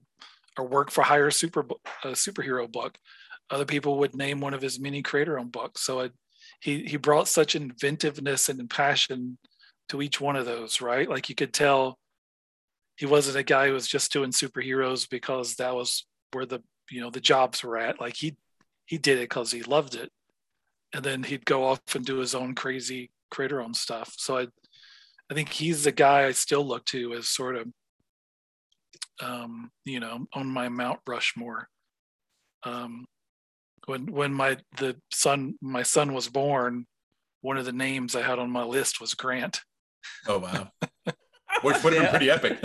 [0.58, 1.64] a work for hire super
[2.06, 2.96] superhero book.
[3.50, 5.82] Other people would name one of his many creator owned books.
[5.82, 6.08] So
[6.60, 9.38] he he brought such inventiveness and passion
[9.88, 11.08] to each one of those, right?
[11.08, 11.98] Like you could tell
[12.96, 16.60] he wasn't a guy who was just doing superheroes because that was where the
[16.90, 18.00] you know the jobs were at.
[18.00, 18.36] Like he
[18.86, 20.10] he did it because he loved it
[20.94, 24.14] and then he'd go off and do his own crazy creator own stuff.
[24.16, 24.46] So I,
[25.30, 27.66] I think he's the guy I still look to as sort of,
[29.20, 31.68] um, you know, on my Mount Rushmore.
[32.64, 33.06] Um,
[33.86, 36.86] when when my the son my son was born,
[37.40, 39.60] one of the names I had on my list was Grant.
[40.28, 40.68] Oh wow,
[41.62, 42.58] which would have been pretty epic.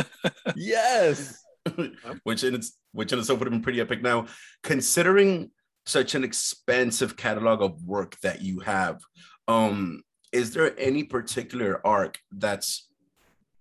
[0.55, 1.43] yes.
[2.23, 4.01] which in its which in itself would have been pretty epic.
[4.01, 4.27] Now,
[4.63, 5.51] considering
[5.87, 9.01] such an expansive catalog of work that you have.
[9.47, 12.89] Um, is there any particular arc that's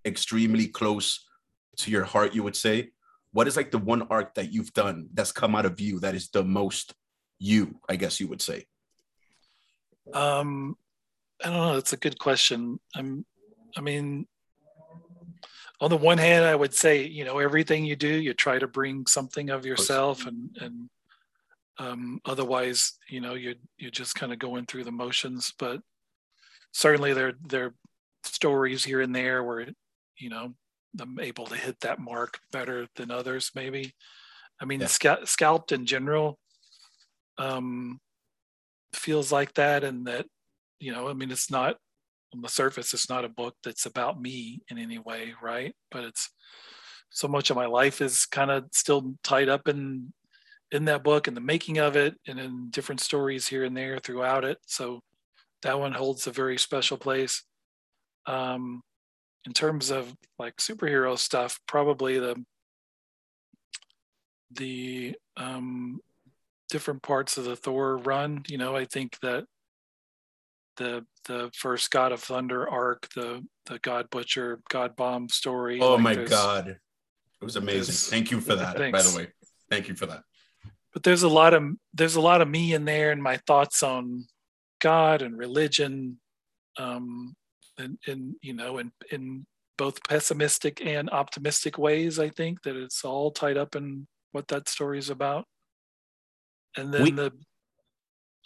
[0.05, 1.25] extremely close
[1.77, 2.89] to your heart, you would say?
[3.31, 6.15] What is like the one arc that you've done that's come out of you that
[6.15, 6.93] is the most
[7.39, 8.65] you, I guess you would say?
[10.13, 10.75] Um,
[11.41, 11.73] I don't know.
[11.75, 12.79] That's a good question.
[12.93, 13.25] I'm,
[13.77, 14.27] I mean,
[15.79, 18.67] on the one hand, I would say, you know, everything you do, you try to
[18.67, 20.89] bring something of yourself and, and
[21.79, 25.53] um, otherwise, you know, you're you're just kind of going through the motions.
[25.57, 25.81] But
[26.71, 27.75] certainly, there there are
[28.23, 29.67] stories here and there where,
[30.17, 30.53] you know,
[30.99, 33.51] I'm able to hit that mark better than others.
[33.53, 33.93] Maybe,
[34.61, 34.87] I mean, yeah.
[34.87, 36.39] Scal- scalped in general
[37.37, 37.99] um,
[38.93, 40.25] feels like that, and that
[40.79, 41.77] you know, I mean, it's not
[42.33, 42.93] on the surface.
[42.93, 45.75] It's not a book that's about me in any way, right?
[45.91, 46.29] But it's
[47.09, 50.13] so much of my life is kind of still tied up in
[50.71, 53.99] in that book and the making of it and in different stories here and there
[53.99, 54.57] throughout it.
[54.65, 55.01] So
[55.61, 57.43] that one holds a very special place.
[58.25, 58.81] Um,
[59.45, 62.35] in terms of like superhero stuff, probably the
[64.51, 65.99] the um,
[66.69, 68.43] different parts of the Thor run.
[68.47, 69.45] You know, I think that
[70.75, 75.79] the the first God of Thunder arc, the the God Butcher, God Bomb story.
[75.79, 77.95] Oh like my God, it was amazing.
[78.11, 78.77] Thank you for that.
[78.77, 79.01] Thanks.
[79.01, 79.31] By the way,
[79.69, 80.23] thank you for that
[80.97, 83.83] but there's a lot of there's a lot of me in there and my thoughts
[83.83, 84.25] on
[84.81, 86.17] God and religion,
[86.79, 87.35] um,
[87.77, 89.45] and, and you know, in in
[89.77, 92.17] both pessimistic and optimistic ways.
[92.17, 95.45] I think that it's all tied up in what that story is about.
[96.75, 97.31] And then we, the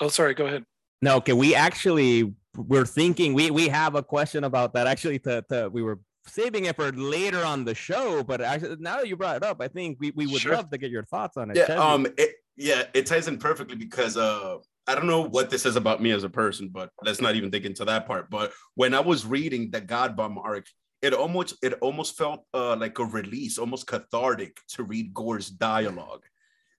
[0.02, 0.66] oh, sorry, go ahead.
[1.02, 1.32] No, okay.
[1.32, 4.88] We actually we're thinking we we have a question about that.
[4.88, 8.98] Actually, to, to we were saving it for later on the show, but actually, now
[8.98, 10.56] that you brought it up, I think we, we would sure.
[10.56, 11.58] love to get your thoughts on it.
[11.58, 15.66] Yeah, um, it, yeah, it ties in perfectly because uh, I don't know what this
[15.66, 18.30] is about me as a person, but let's not even dig into that part.
[18.30, 20.68] But when I was reading the God Bomb arc,
[21.02, 26.24] it almost it almost felt uh, like a release, almost cathartic to read Gorr's dialogue.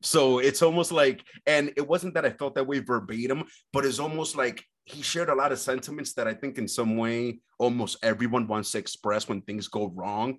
[0.03, 4.01] So it's almost like, and it wasn't that I felt that way verbatim, but it's
[4.01, 7.99] almost like he shared a lot of sentiments that I think in some way almost
[8.03, 10.39] everyone wants to express when things go wrong.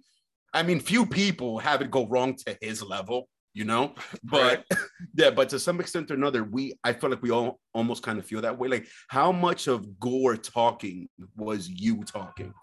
[0.53, 4.79] I mean, few people have it go wrong to his level, you know, but right.
[5.15, 8.19] yeah, but to some extent or another, we I feel like we all almost kind
[8.19, 8.67] of feel that way.
[8.67, 12.53] Like, how much of Gorr talking was you talking?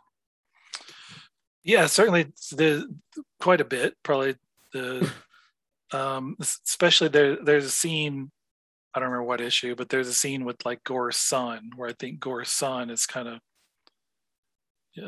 [1.63, 2.95] Yeah, certainly the
[3.41, 3.95] quite a bit.
[4.03, 4.37] Probably
[4.73, 5.11] the
[5.93, 8.31] um especially there there's a scene
[8.95, 11.93] I don't remember what issue, but there's a scene with like Gorr's son where I
[11.93, 13.41] think Gorr's son is kind of,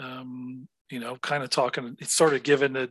[0.00, 1.96] um, you know, kind of talking.
[1.98, 2.90] It's sort of given the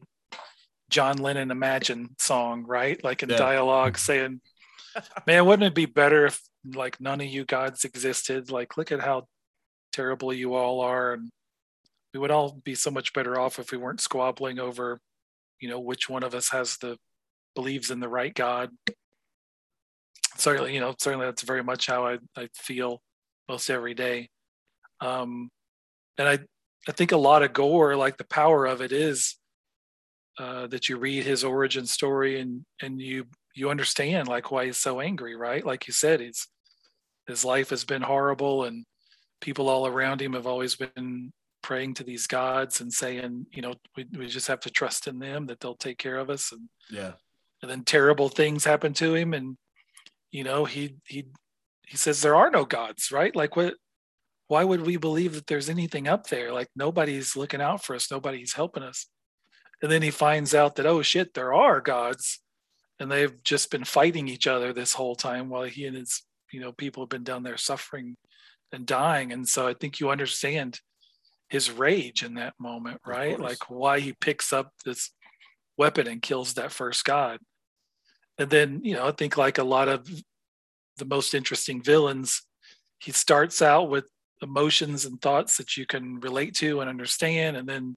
[0.91, 3.03] John Lennon Imagine song, right?
[3.03, 3.37] Like in Yeah.
[3.37, 4.41] dialogue saying,
[5.25, 6.41] Man, wouldn't it be better if
[6.75, 8.51] like none of you gods existed?
[8.51, 9.27] Like, look at how
[9.93, 11.13] terrible you all are.
[11.13, 11.31] And
[12.13, 14.99] we would all be so much better off if we weren't squabbling over,
[15.59, 16.97] you know, which one of us has the
[17.55, 18.71] believes in the right God.
[20.37, 23.01] Certainly, you know, certainly that's very much how I, I feel
[23.47, 24.29] most every day.
[24.99, 25.49] Um,
[26.17, 26.39] and I,
[26.87, 29.35] I think a lot of Gorr, like the power of it is
[30.39, 34.77] uh, that you read his origin story and and you you understand like why he's
[34.77, 35.65] so angry, right?
[35.65, 36.47] Like you said, he's
[37.27, 38.85] his life has been horrible and
[39.41, 41.31] people all around him have always been
[41.63, 45.19] praying to these gods and saying, you know, we, we just have to trust in
[45.19, 46.51] them that they'll take care of us.
[46.51, 47.13] And, Yeah.
[47.61, 49.33] and then terrible things happen to him.
[49.33, 49.57] And,
[50.31, 51.25] you know, he, he,
[51.87, 53.35] he says there are no gods, right?
[53.35, 53.75] Like what,
[54.47, 56.51] why would we believe that there's anything up there?
[56.51, 58.09] Like nobody's looking out for us.
[58.11, 59.07] Nobody's helping us.
[59.81, 62.39] And then he finds out that, oh shit, there are gods
[62.99, 66.59] and they've just been fighting each other this whole time while he and his, you
[66.59, 68.15] know, people have been down there suffering
[68.71, 69.31] and dying.
[69.31, 70.79] And so I think you understand
[71.49, 73.39] his rage in that moment, right?
[73.39, 75.11] Like why he picks up this
[75.77, 77.39] weapon and kills that first god.
[78.37, 80.07] And then, you know, I think like a lot of
[80.97, 82.43] the most interesting villains,
[82.99, 84.05] he starts out with
[84.41, 87.95] emotions and thoughts that you can relate to and understand, and then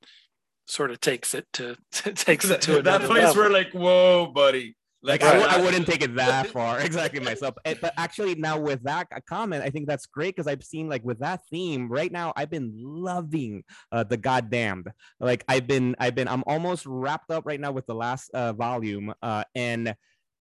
[0.66, 3.42] sort of takes it to takes it to that place level.
[3.42, 4.76] where like, whoa, buddy.
[5.06, 7.54] Like Like I, I- I wouldn't take it that far exactly myself.
[7.66, 11.04] Eh, But actually, now with that comment, I think that's great because I've seen like
[11.04, 12.32] with that theme right now.
[12.36, 14.88] I've been loving uh, the goddamned.
[15.20, 18.54] Like I've been, I've been, I'm almost wrapped up right now with the last uh,
[18.54, 19.94] volume, uh, and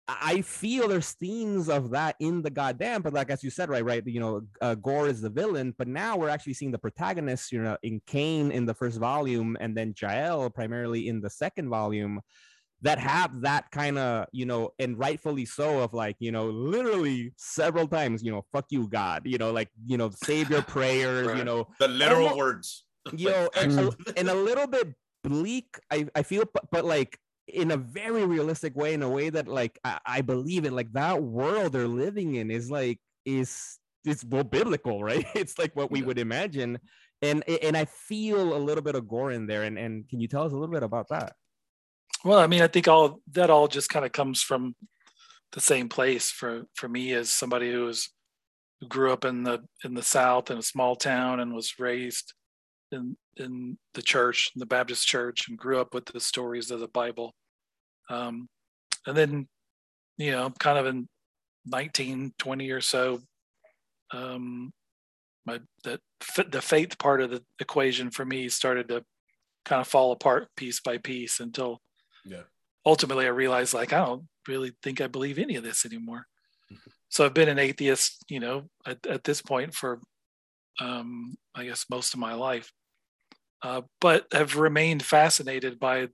[0.08, 3.02] I feel there's themes of that in the goddamn.
[3.02, 5.88] But like as you said, right, right, you know, uh, Gorr is the villain, but
[5.88, 9.76] now we're actually seeing the protagonists, you know, in Cain in the first volume, and
[9.76, 12.22] then Jael primarily in the second volume
[12.82, 17.34] that have that kind of you know and rightfully so of like you know literally
[17.36, 21.36] several times you know fuck you god you know like you know save your prayers
[21.38, 22.86] you know the literal words.
[23.14, 24.94] you know and, a, and a little bit
[25.24, 27.18] bleak i i feel but, but like
[27.48, 30.92] in a very realistic way in a way that like I, I believe it like
[30.94, 35.26] that world they're living in is like is it's well biblical right?
[35.36, 36.08] It's like what we Yeah.
[36.08, 36.80] would imagine.
[37.22, 39.64] And and i feel a little bit of Gorr in there.
[39.64, 41.34] And and can you tell us a little bit about that?
[42.24, 44.76] Well, I mean, I think all that all just kind of comes from
[45.54, 48.10] the same place for for me as somebody who was
[48.82, 52.34] who grew up in the in the South in a small town and was raised
[52.92, 56.80] in in the church, in the Baptist church, and grew up with the stories of
[56.80, 57.34] the Bible.
[58.10, 58.48] Um,
[59.06, 59.48] and then,
[60.18, 61.08] you know, kind of in
[61.66, 63.20] 1920 or so,
[64.12, 64.72] um,
[65.46, 66.00] my that
[66.52, 69.04] the faith part of the equation for me started to
[69.66, 71.82] kind of fall apart piece by piece until
[72.26, 72.44] Yeah.
[72.86, 76.26] ultimately I realized like I don't really think I believe any of this anymore.
[77.10, 80.02] So I've been an atheist, you know, at, at this point for
[80.80, 82.72] um, I guess most of my life,
[83.62, 86.08] uh, but have remained fascinated by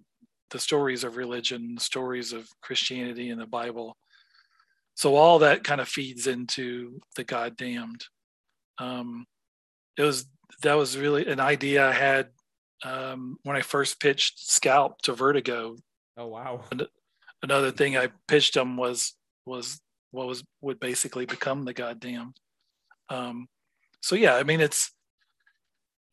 [0.52, 3.98] the stories of religion, stories of Christianity and the Bible.
[4.96, 8.06] So all that kind of feeds into the God damned.
[8.78, 9.26] Um,
[9.98, 10.28] it was
[10.62, 12.30] that was really an idea I had
[12.84, 15.76] um, when I first pitched Scalped to Vertigo
[16.16, 16.64] oh wow
[17.44, 19.14] another thing I pitched them was
[19.46, 19.80] was
[20.12, 22.34] what was would basically become the goddamn.
[23.10, 23.48] Um,
[24.04, 24.92] so yeah, I mean it's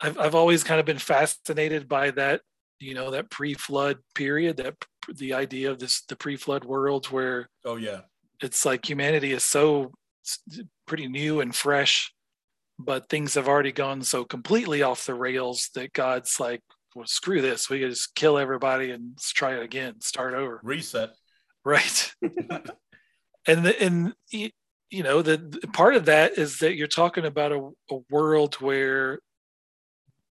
[0.00, 2.40] I've I've always kind of been fascinated by that
[2.78, 4.74] you know that pre-flood period that
[5.16, 8.00] the idea of this the pre-flood world where Oh yeah.
[8.40, 9.92] it's like humanity is so
[10.86, 12.12] pretty new and fresh
[12.78, 16.60] but things have already gone so completely off the rails that god's like
[16.94, 21.10] well screw this we just kill everybody and let's try it again start over Reset.
[21.64, 22.12] right
[23.46, 24.14] and the, and
[24.90, 28.54] you know the, the part of that is that you're talking about a, a world
[28.56, 29.20] where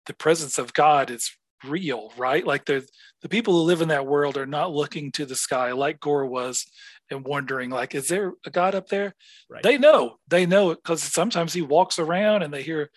[0.05, 1.31] the presence of god is
[1.63, 2.87] real right like the
[3.21, 6.25] the people who live in that world are not looking to the sky like Gorr
[6.25, 6.65] was
[7.09, 9.13] and wondering like is there a god up there
[9.49, 9.63] Right.
[9.63, 12.89] they know they know it because sometimes he walks around and they hear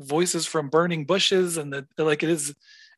[0.00, 2.54] voices from burning bushes and that like it is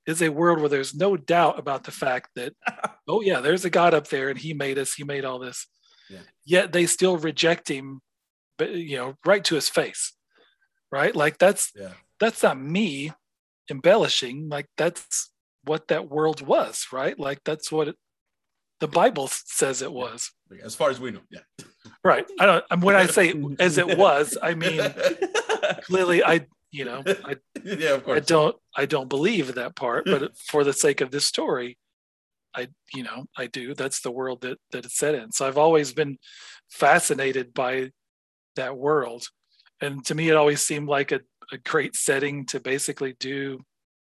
[0.06, 2.52] is a world where there's no doubt about the fact that
[3.08, 5.66] oh yeah there's a god up there and he made us he made all this
[6.08, 6.20] Yeah.
[6.44, 8.00] yet they still reject him
[8.60, 10.12] you know right to his face
[10.90, 11.92] right like that's Yeah.
[12.20, 13.12] that's not me
[13.70, 15.30] embellishing like that's
[15.64, 17.96] what that world was right like that's what it,
[18.80, 20.30] the bible says it was
[20.62, 21.20] As far as we know.
[21.30, 21.40] Yeah.
[22.04, 24.80] right i don't and when i say as it was i mean
[25.82, 28.16] clearly i you know i yeah, of course.
[28.18, 31.78] I don't I don't believe that part, but for the sake of this story,
[32.54, 33.74] I you know I do.
[33.74, 35.32] That's the world that that it's set in.
[35.32, 36.18] So I've always been
[36.70, 37.90] fascinated by
[38.56, 39.26] that world,
[39.80, 41.20] and to me, it always seemed like a,
[41.52, 43.64] a great setting to basically do,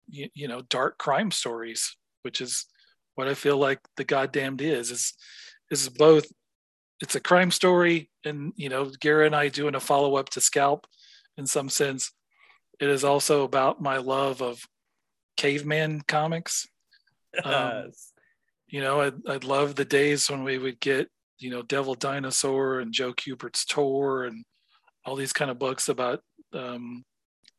[0.08, 2.66] you, you know, dark crime stories, which is
[3.14, 4.90] what I feel like the goddamned is.
[4.90, 5.14] Is
[5.70, 6.26] is both.
[7.00, 10.40] It's a crime story, and you know, Guéra and I doing a follow up to
[10.40, 10.86] Scalped,
[11.36, 12.12] in some sense.
[12.80, 14.60] It is also about my love of
[15.36, 16.66] caveman comics.
[17.44, 17.92] Um,
[18.68, 21.08] you know, I'd, I'd love the days when we would get,
[21.42, 24.44] you know, Devil Dinosaur and Joe Kubert's Tor and
[25.04, 26.20] all these kind of books about
[26.52, 27.04] um,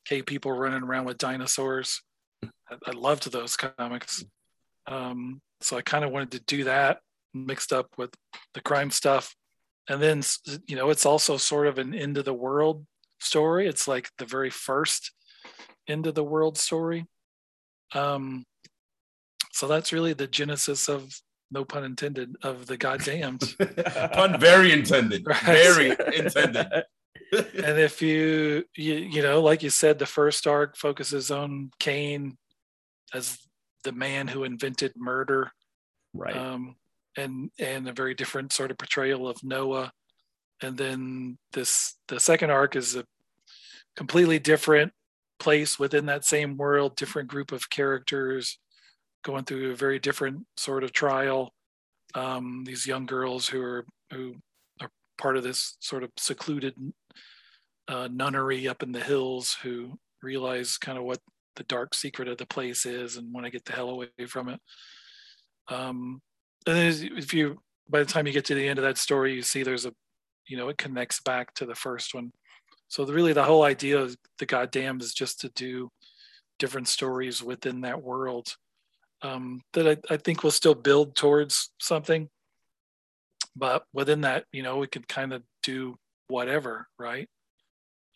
[0.06, 2.02] cave people running around with dinosaurs.
[2.44, 4.24] I, I loved those comics.
[4.88, 7.00] Um, so I kind of wanted to do that
[7.34, 8.14] mixed up with
[8.54, 9.36] the crime stuff.
[9.90, 10.22] And then,
[10.68, 12.86] you know, it's also sort of an end of the world
[13.20, 13.68] story.
[13.68, 15.12] It's like the very first
[15.88, 17.06] end of the world story.
[17.94, 18.46] Um,
[19.52, 21.14] so that's really the genesis of
[21.54, 23.56] no pun intended of the goddamned
[24.14, 25.44] pun very intended Right.
[25.44, 26.68] very intended
[27.32, 32.38] and if you, you you know like you said the first arc focuses on Cain
[33.14, 33.38] as
[33.84, 35.52] the man who invented murder
[36.14, 36.36] Right.
[36.36, 36.76] um,
[37.18, 39.92] and and a very different sort of portrayal of Noah.
[40.62, 43.06] And then this the second arc is a
[43.96, 44.94] completely different
[45.40, 48.60] place within that same world, different group of characters
[49.24, 51.54] going through a very different sort of trial.
[52.16, 54.36] Um, these young girls who are who
[54.82, 56.76] are part of this sort of secluded
[57.88, 61.20] uh, nunnery up in the hills who realize kind of what
[61.56, 64.50] the dark secret of the place is and want to get the hell away from
[64.50, 64.60] it.
[65.68, 66.22] Um,
[66.66, 69.34] and then if you, by the time you get to the end of that story,
[69.34, 69.94] you see there's a,
[70.48, 72.32] you know, it connects back to the first one.
[72.88, 75.90] So the, really, the whole idea of the goddamn is just to do
[76.60, 78.56] different stories within that world
[79.24, 82.30] um, that I, I think will still build towards something.
[83.56, 87.30] But within that, you know, we could kind of do whatever, right?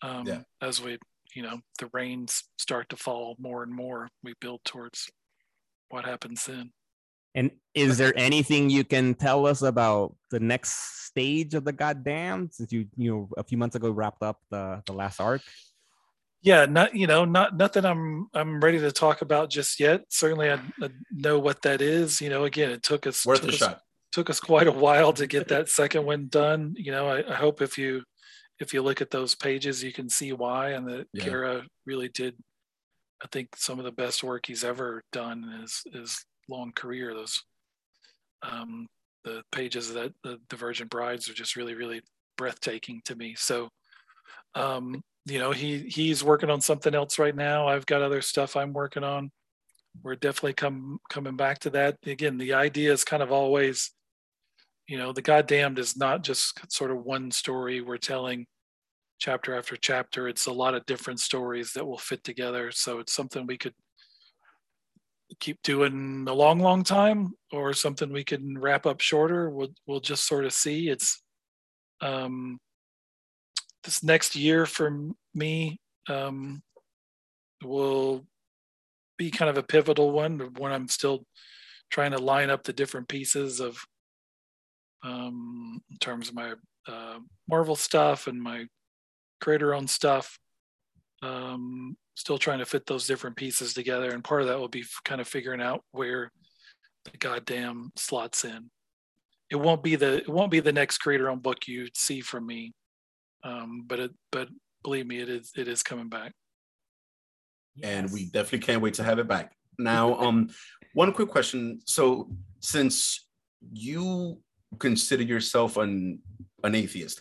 [0.02, 0.42] Um, Yeah.
[0.60, 0.98] As we,
[1.34, 5.10] you know, the rains start to fall more and more, we build towards
[5.88, 6.72] what happens then.
[7.34, 12.50] And is there anything you can tell us about the next stage of the goddamn?
[12.50, 15.42] Since you, you know, a few months ago wrapped up the the last arc.
[16.42, 20.02] Yeah not you know not nothing i'm i'm ready to talk about just yet.
[20.08, 23.50] Certainly i, I know what that is you know again it took us worth took
[23.50, 23.80] a us, shot.
[24.12, 26.74] took us quite a while to get that second one done.
[26.76, 28.02] You know I, I hope if you
[28.60, 31.24] if you look at those pages you can see why and that Yeah.
[31.24, 32.34] Guéra really did
[33.22, 37.12] i think some of the best work he's ever done in his his long career.
[37.14, 37.42] Those
[38.42, 38.86] um
[39.24, 42.00] the pages that the Virgin brides are just really really
[42.36, 43.34] breathtaking to me.
[43.36, 43.68] So
[44.54, 47.68] um you know he he's working on something else right now.
[47.68, 49.30] I've got other stuff i'm working on.
[50.02, 51.96] We're definitely come coming back to that.
[52.06, 53.92] Again the idea is kind of always
[54.86, 58.46] you know the goddamned is not just sort of one story we're telling
[59.18, 60.28] chapter after chapter.
[60.28, 62.70] It's a lot of different stories that will fit together.
[62.70, 63.74] So it's something we could
[65.40, 69.50] keep doing a long long time or something we can wrap up shorter.
[69.50, 70.88] We'll we'll just sort of see.
[70.88, 71.22] It's
[72.00, 72.58] um
[73.88, 74.94] this next year for
[75.34, 76.62] me um,
[77.64, 78.26] will
[79.16, 81.24] be kind of a pivotal one when I'm still
[81.90, 83.78] trying to line up the different pieces of
[85.02, 86.52] um, in terms of my
[86.86, 88.66] uh, Marvel stuff and my
[89.40, 90.38] creator owned stuff.
[91.22, 94.84] Um, still trying to fit those different pieces together, and part of that will be
[95.06, 96.30] kind of figuring out where
[97.04, 98.70] the goddamn slots in.
[99.50, 102.46] It won't be the it won't be the next creator owned book you see from
[102.46, 102.74] me
[103.44, 104.48] um, but it, but
[104.82, 106.32] believe me, it is it is coming back.
[107.82, 109.54] and we definitely can't wait to have it back.
[109.78, 110.50] Now, um,
[110.94, 111.80] one quick question.
[111.86, 113.26] So, since
[113.72, 114.40] you
[114.78, 116.20] consider yourself an
[116.64, 117.20] an atheist,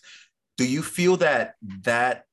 [0.57, 1.53] do you feel that
[1.83, 2.23] that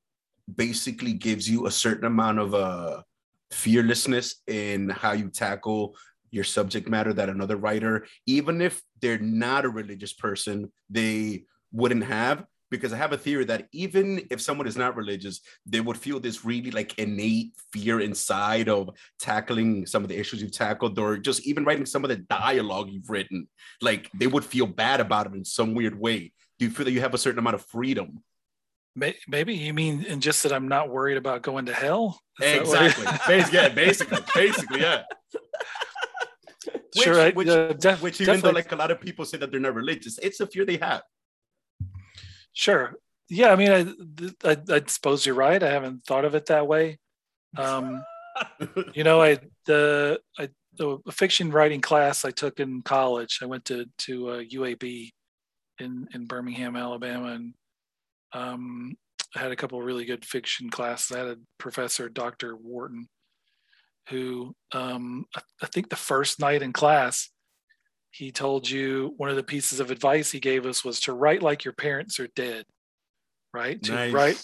[0.52, 3.02] basically gives you a certain amount of uh,
[3.50, 5.96] fearlessness in how you tackle
[6.30, 12.04] your subject matter that another writer, even if they're not a religious person, they wouldn't
[12.04, 12.44] have?
[12.76, 16.20] Because I have a theory that even if someone is not religious, they would feel
[16.20, 21.16] this really like innate fear inside of tackling some of the issues you've tackled, or
[21.16, 23.48] just even writing some of the dialogue you've written.
[23.80, 26.32] Like they would feel bad about it in some weird way.
[26.58, 28.22] Do you feel that you have a certain amount of freedom?
[28.96, 32.20] Maybe you mean and just that I'm not worried about going to hell.
[32.40, 33.04] Is Exactly.
[33.26, 35.02] Bas- yeah, basically, basically, yeah.
[36.96, 39.50] sure, I, which, uh, def- which even though like a lot of people say that
[39.50, 41.02] they're not religious, it's a fear they have.
[42.54, 42.94] Sure.
[43.28, 45.62] Yeah, I mean, I, I, I suppose you're right.
[45.62, 46.98] I haven't thought of it that way.
[47.56, 48.02] Um,
[48.94, 53.40] you know, I the I the a fiction writing class I took in college.
[53.42, 55.10] I went to to uh, UAB
[55.80, 57.54] in in Birmingham, Alabama, and
[58.32, 58.96] um,
[59.34, 61.16] I had a couple of really good fiction classes.
[61.16, 62.56] I had a professor, Dr.
[62.56, 63.08] Wharton,
[64.08, 67.30] who um, I, I think the first night in class,
[68.14, 71.42] he told you one of the pieces of advice he gave us was to write
[71.42, 72.64] like your parents are dead,
[73.52, 73.82] right?
[73.82, 74.12] To Nice.
[74.12, 74.42] write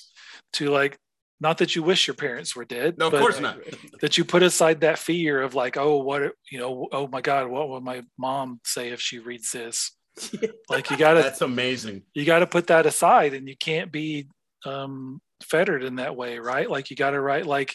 [0.55, 0.99] to like
[1.41, 2.99] not that you wish your parents were dead.
[2.99, 3.59] No, of course not.
[4.01, 7.49] That you put aside that fear of like, oh, what you know, oh my God,
[7.49, 9.93] what will my mom say if she reads this?
[10.69, 12.03] Like you gotta That's amazing.
[12.15, 14.27] you got to put that aside and you can't be
[14.67, 17.75] um, fettered in that way right like you got to write like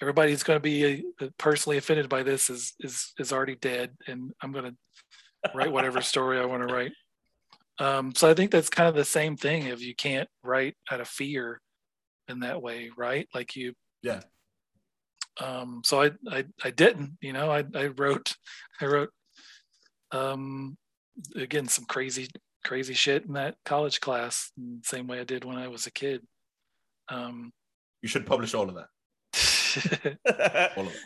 [0.00, 4.30] everybody's going to be uh, personally offended by this is is is already dead and
[4.42, 4.76] i'm going to
[5.54, 6.92] write whatever story i want to write
[7.78, 11.00] um, so i think that's kind of the same thing if you can't write out
[11.00, 11.60] of fear
[12.28, 13.72] in that way right like you
[14.02, 14.20] Yeah.
[15.40, 18.34] um, so I, I i didn't you know i i wrote
[18.80, 19.10] i wrote
[20.12, 20.76] um
[21.34, 22.28] again some crazy
[22.64, 24.50] crazy shit in that college class
[24.82, 26.22] same way i did when i was a kid
[27.08, 27.52] um
[28.02, 28.88] You should publish all of that.
[30.76, 31.00] All of it.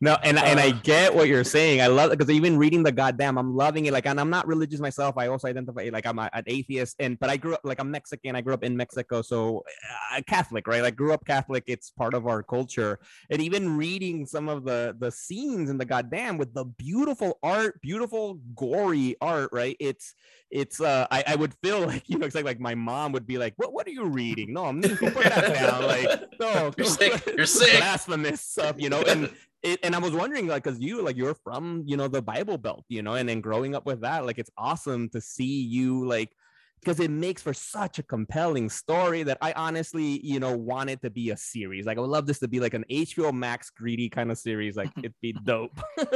[0.00, 1.80] No, and and I Uh, get what you're saying.
[1.80, 3.92] I love it because even reading the goddamn, I'm loving it.
[3.92, 5.16] Like, and I'm not religious myself.
[5.18, 7.90] I also identify like I'm a, an atheist, and but I grew up like I'm
[7.90, 8.36] Mexican.
[8.36, 9.62] I grew up in Mexico, so
[10.14, 10.82] uh, Catholic, right?
[10.82, 11.64] Like, grew up Catholic.
[11.66, 12.98] It's part of our culture.
[13.30, 17.80] And even reading some of the the scenes in the goddamn with the beautiful art,
[17.82, 19.76] beautiful gory art, right?
[19.80, 20.14] It's
[20.50, 23.26] it's uh I, I would feel like you know it's like like my mom would
[23.26, 24.52] be like, what what are you reading?
[24.52, 25.82] No, I'm put that down.
[25.86, 26.08] Like,
[26.40, 27.22] no, You're sick.
[27.36, 27.76] You're sick.
[27.78, 29.02] blasphemous stuff, you know.
[29.02, 29.30] And
[29.64, 32.58] it, and I was wondering, like, because you, like, you're from, you know, the Bible
[32.58, 36.06] Belt, you know, and then growing up with that, like, it's awesome to see you,
[36.06, 36.30] like,
[36.80, 41.00] because it makes for such a compelling story that I honestly, you know, want it
[41.02, 41.86] to be a series.
[41.86, 44.76] Like, I would love this to be like an HBO Max greedy kind of series.
[44.76, 45.80] Like, it'd be dope.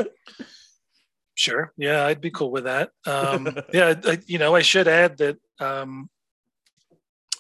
[1.39, 5.19] sure yeah i'd be cool with that um yeah I, you know i should add
[5.19, 6.11] that um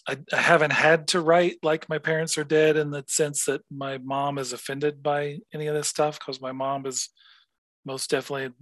[0.09, 3.61] I, I haven't had to write like my parents are dead in the sense that
[3.71, 7.11] my mom is offended by any of this stuff because my mom is
[7.85, 8.53] most definitely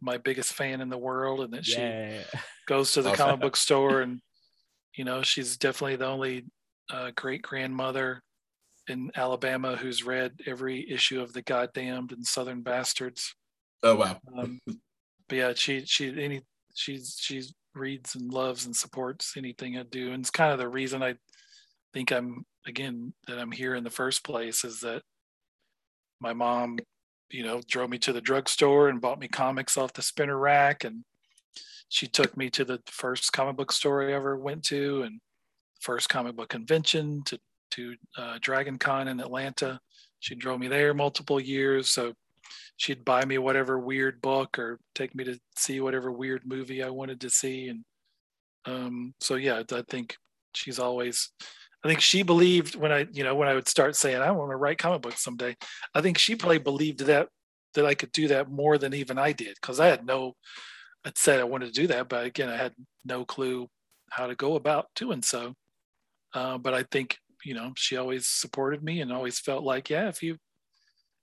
[0.00, 1.80] my biggest fan in the world and that she
[2.66, 3.26] goes to the Awesome.
[3.26, 4.20] comic book store and
[4.96, 6.46] you know she's definitely the only
[6.90, 8.22] uh, great grandmother
[8.88, 13.34] in alabama who's read every issue of the goddamned and southern bastards
[13.82, 14.18] Oh wow.
[14.36, 14.60] um,
[15.28, 16.42] but yeah she she any
[16.74, 20.12] she's she's reads and loves and supports anything i do.
[20.12, 21.14] And it's kind of the reason i
[21.94, 25.02] think i'm again that i'm here in the first place is that
[26.20, 26.78] my mom
[27.30, 30.84] you know drove me to the drugstore and bought me comics off the spinner rack.
[30.84, 31.04] And
[31.88, 35.20] she took me to the first comic book store i ever went to and
[35.80, 37.38] first comic book convention to
[37.70, 39.78] to uh, dragon con in atlanta.
[40.20, 41.90] She drove me there multiple years.
[41.90, 42.14] So
[42.76, 46.90] she'd buy me whatever weird book or take me to see whatever weird movie I
[46.90, 47.68] wanted to see.
[47.68, 47.84] And
[48.64, 50.16] um, so, yeah, I think
[50.54, 51.30] she's always,
[51.84, 54.50] I think she believed when I, you know, when I would start saying, I want
[54.50, 55.56] to write comic books someday,
[55.94, 57.28] I think she probably believed that,
[57.74, 59.60] that I could do that more than even I did.
[59.60, 60.34] Cause I had no,
[61.04, 62.74] I'd said I wanted to do that, but again, I had
[63.04, 63.68] no clue
[64.10, 65.54] how to go about doing so.
[66.34, 70.08] Uh, but I think, you know, she always supported me and always felt like, yeah,
[70.08, 70.36] if you,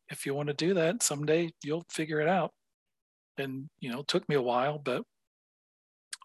[0.10, 2.52] if you want to do that someday you'll figure it out.
[3.38, 5.04] And you know it took me a while but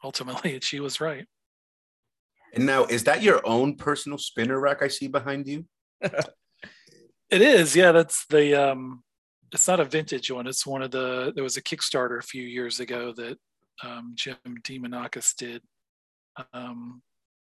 [0.04, 1.26] ultimately she was right.
[2.52, 5.66] And now, is that your own personal spinner rack I see behind you?
[7.30, 9.02] it is yeah that's the um
[9.52, 12.42] it's not a vintage one it's one of the there was a kickstarter a few
[12.42, 13.36] years ago that
[13.82, 15.62] um, jim Demonakos did
[16.52, 17.02] um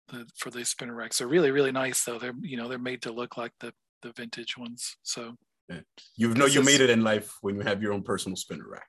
[0.09, 2.19] the, for the spinner racks they're really really nice though.
[2.19, 5.35] They're you know they're made to look like the the vintage ones so
[6.15, 8.87] You know you made it in life when you have your own personal spinner rack.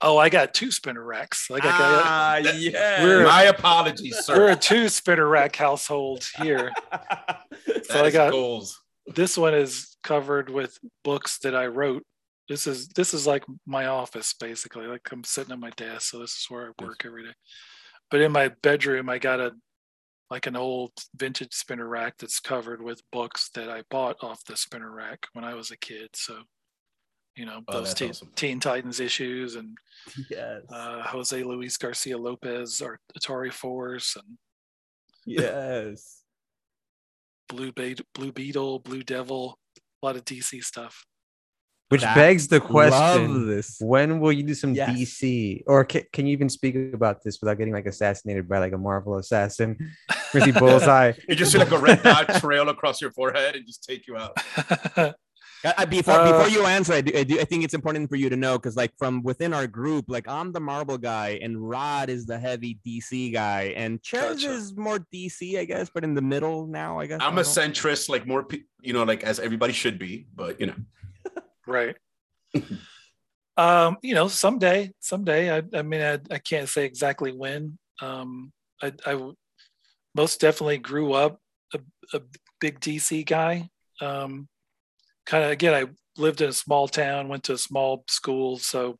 [0.00, 3.04] oh i got two spinner racks like i got Ah, yeah.
[3.04, 6.72] We're- My apologies, we're a two spinner rack household here
[7.84, 8.80] so I got- goals.
[9.06, 12.02] this one is covered with books that I wrote.
[12.48, 14.86] This is this is like my office basically.
[14.86, 17.34] Like I'm sitting at my desk, so this is where I work every day.
[18.10, 19.52] But in my bedroom, I got a
[20.32, 24.56] like an old vintage spinner rack that's covered with books that I bought off the
[24.56, 26.08] spinner rack when I was a kid.
[26.14, 26.38] So,
[27.36, 28.30] you know, Oh, those teen, awesome.
[28.34, 29.76] Teen Titans issues and
[30.30, 30.62] yes.
[30.72, 34.38] uh, Jose Luis Garcia Lopez, or Atari Force, and
[35.26, 36.22] yes.
[37.50, 39.58] Blue, Be- Blue Beetle, Blue Devil,
[40.02, 41.04] a lot of DC stuff.
[41.92, 43.76] Which That- begs the question: this.
[43.78, 44.88] When will you do some Yes.
[44.96, 45.62] DC?
[45.66, 48.78] Or can, can you even speak about this without getting like assassinated by like a
[48.78, 49.76] Marvel assassin?
[50.32, 51.12] Really bullseye.
[51.28, 54.16] You just see like a red dot trail across your forehead and just take you
[54.16, 54.32] out.
[55.64, 58.16] Uh, before Uh, before you answer, I, do, I, do, I think it's important for
[58.16, 61.56] you to know because, like, from within our group, like, I'm the Marvel guy, and
[61.56, 64.50] Rod is the heavy DC guy, and Ches Gotcha.
[64.50, 67.20] is more DC, I guess, but in the middle now, I guess.
[67.20, 68.44] I I'm a centrist, like more,
[68.80, 70.26] you know, like as everybody should be.
[70.34, 70.74] But you know,
[71.66, 71.96] right.
[73.54, 77.76] Um you know someday someday i, I mean I, I can't say exactly when.
[78.00, 78.50] Um
[78.82, 79.30] i i
[80.14, 81.38] most definitely grew up
[81.74, 81.80] a,
[82.14, 82.22] a
[82.62, 83.68] big dc guy.
[84.00, 84.48] Um
[85.26, 85.84] kind of again i
[86.18, 88.96] lived in a small town went to a small school so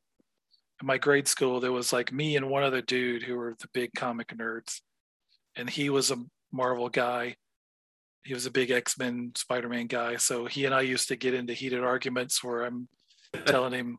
[0.83, 3.69] in my grade school there was like me and one other dude who were the
[3.73, 4.81] big comic nerds.
[5.57, 6.17] And he was a
[6.53, 7.37] marvel guy
[8.25, 11.53] he was a big x-men spider-man guy so he and i used to get into
[11.53, 12.89] heated arguments where i'm
[13.47, 13.99] telling him,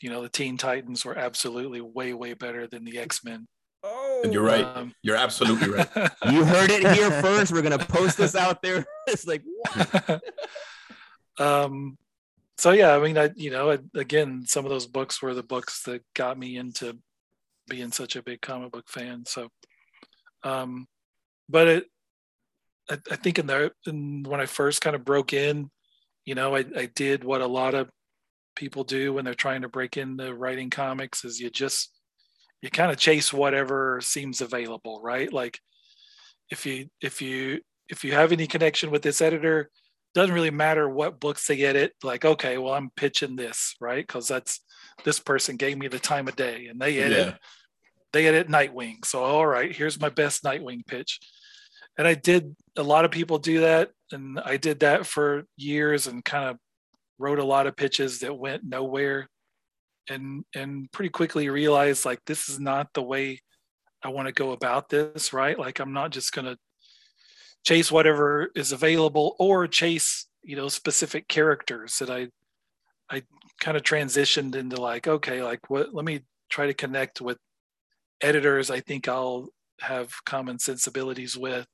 [0.00, 3.46] you know, the Teen Titans were absolutely way, way better than the X Men.
[3.82, 4.64] Oh, and you're right.
[4.64, 5.88] Um, You're absolutely right.
[6.30, 7.50] You heard it here first.
[7.50, 8.86] We're gonna post this out there.
[9.06, 10.22] It's like, what?
[11.38, 11.96] um,
[12.58, 15.42] so yeah, I mean, I you know, I- again, some of those books were the
[15.42, 16.98] books that got me into
[17.68, 19.24] being such a big comic book fan.
[19.26, 19.48] So,
[20.42, 20.86] um,
[21.48, 21.84] but it,
[22.90, 25.70] I, I think in the in, when I first kind of broke in,
[26.24, 27.88] you know, I, I did what a lot of
[28.56, 31.90] people do when they're trying to break into writing comics is you just
[32.60, 35.58] you kind of chase whatever seems available right like
[36.50, 39.70] if you if you if you have any connection with this editor
[40.14, 44.28] doesn't really matter what books they edit like okay well i'm pitching this right because
[44.28, 44.60] that's
[45.04, 47.34] this person gave me the time of day and they edit Yeah.
[48.12, 49.04] they edit Nightwing.
[49.06, 51.20] So all right, here's my best Nightwing pitch.
[51.98, 53.90] And I did a lot of people do that.
[54.12, 56.56] And I did that for years and kind of
[57.18, 59.28] wrote a lot of pitches that went nowhere.
[60.08, 63.40] And and pretty quickly realized like this is not the way
[64.02, 65.58] I want to go about this, right?
[65.58, 66.56] Like I'm not just gonna
[67.64, 72.28] chase whatever is available or chase, you know, specific characters that I
[73.08, 73.22] I
[73.60, 77.38] kind of transitioned into like, okay, like what let me try to connect with
[78.20, 79.48] editors I think I'll
[79.80, 81.66] have common sensibilities with.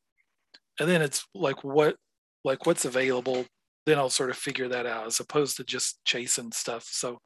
[0.79, 1.97] And then it's like what
[2.45, 3.45] like what's available,
[3.87, 6.87] then I'll sort of figure that out as opposed to just chasing stuff.
[6.91, 7.19] So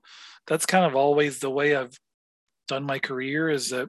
[0.47, 1.99] that's kind of always the way I've
[2.69, 3.89] done my career is that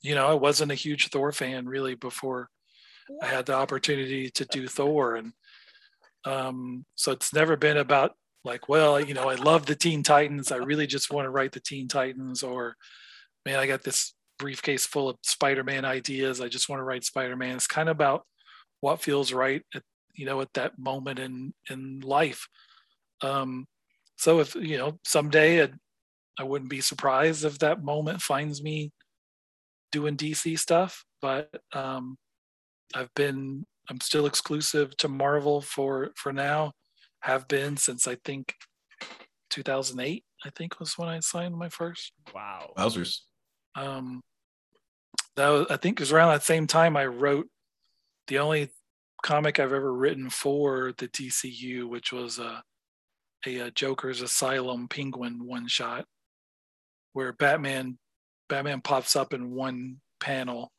[0.00, 2.48] you know, I wasn't a huge Thor fan really before
[3.22, 5.16] I had the opportunity to do Thor.
[5.16, 5.32] And
[6.24, 8.12] um so it's never been about
[8.44, 11.52] like well you know i love the teen titans i really just want to write
[11.52, 12.74] the teen titans or
[13.46, 17.56] man i got this briefcase full of spider-man ideas i just want to write spider-man.
[17.56, 18.24] It's kind of about
[18.80, 19.82] what feels right at
[20.14, 22.48] you know at that moment in in life
[23.22, 23.66] um
[24.16, 25.68] so if you know someday i
[26.38, 28.90] i wouldn't be surprised if that moment finds me
[29.92, 32.16] doing dc stuff but um
[32.94, 36.72] i've been i'm still exclusive to marvel for for now
[37.20, 38.54] have been since I think
[39.50, 40.24] 2008.
[40.44, 42.12] I think was when I signed my first.
[42.34, 42.72] wow.
[42.76, 43.20] Wowzers.
[43.74, 44.22] Um,
[45.36, 47.48] that was, I think it was around that same time I wrote
[48.28, 48.70] the only
[49.22, 52.62] comic I've ever written for the DCU, which was a
[53.46, 56.04] a, uh Joker's Asylum Penguin one shot,
[57.12, 57.98] where Batman
[58.48, 60.70] Batman pops up in one panel.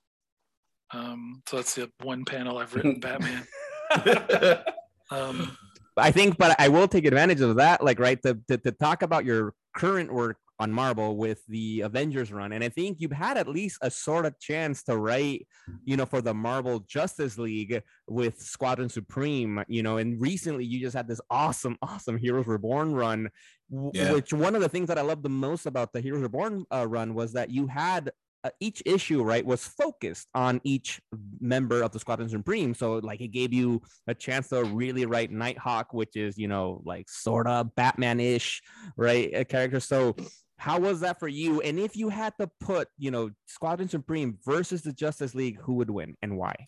[0.91, 3.45] Um, so that's the one panel I've written Batman.
[5.11, 5.57] Um,
[5.97, 9.01] I think, but I will take advantage of that, like right, to, to, to talk
[9.01, 13.37] about your current work on Marvel with the Avengers run, and I think you've had
[13.37, 15.47] at least a sort of chance to write,
[15.85, 20.79] you know, for the Marvel Justice League with Squadron Supreme, you know, and recently you
[20.79, 23.29] just had this awesome, awesome Heroes Reborn run,
[23.71, 24.11] w- Yeah.
[24.11, 26.85] which one of the things that I love the most about the Heroes Reborn uh,
[26.87, 28.11] run was that you had
[28.45, 31.01] uh, each issue right was focused on each
[31.41, 35.29] member of the squadron supreme so like it gave you a chance to really write
[35.29, 38.61] nighthawk which is you know like sort of batman-ish
[38.95, 40.15] right a character so
[40.59, 41.61] how was that for you?
[41.61, 45.75] And if you had to put you know squadron supreme versus the justice league who
[45.75, 46.67] would win and why?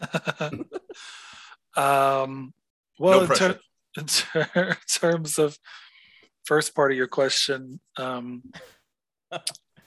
[1.76, 2.52] Um,
[2.98, 3.60] well, No in, ter-
[3.96, 5.56] in ter- terms of
[6.44, 8.42] first part of your question, um,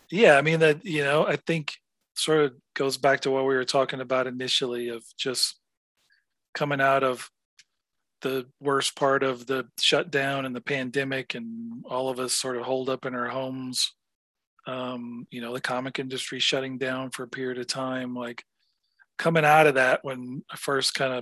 [0.09, 1.73] yeah, I mean that you know I think
[2.15, 5.59] sort of goes back to what we were talking about initially of just
[6.53, 7.29] coming out of
[8.21, 12.63] the worst part of the shutdown and the pandemic and all of us sort of
[12.63, 13.93] holed up in our homes.
[14.67, 18.43] Um, you know the comic industry shutting down for a period of time like
[19.19, 21.13] coming out of that when i first kind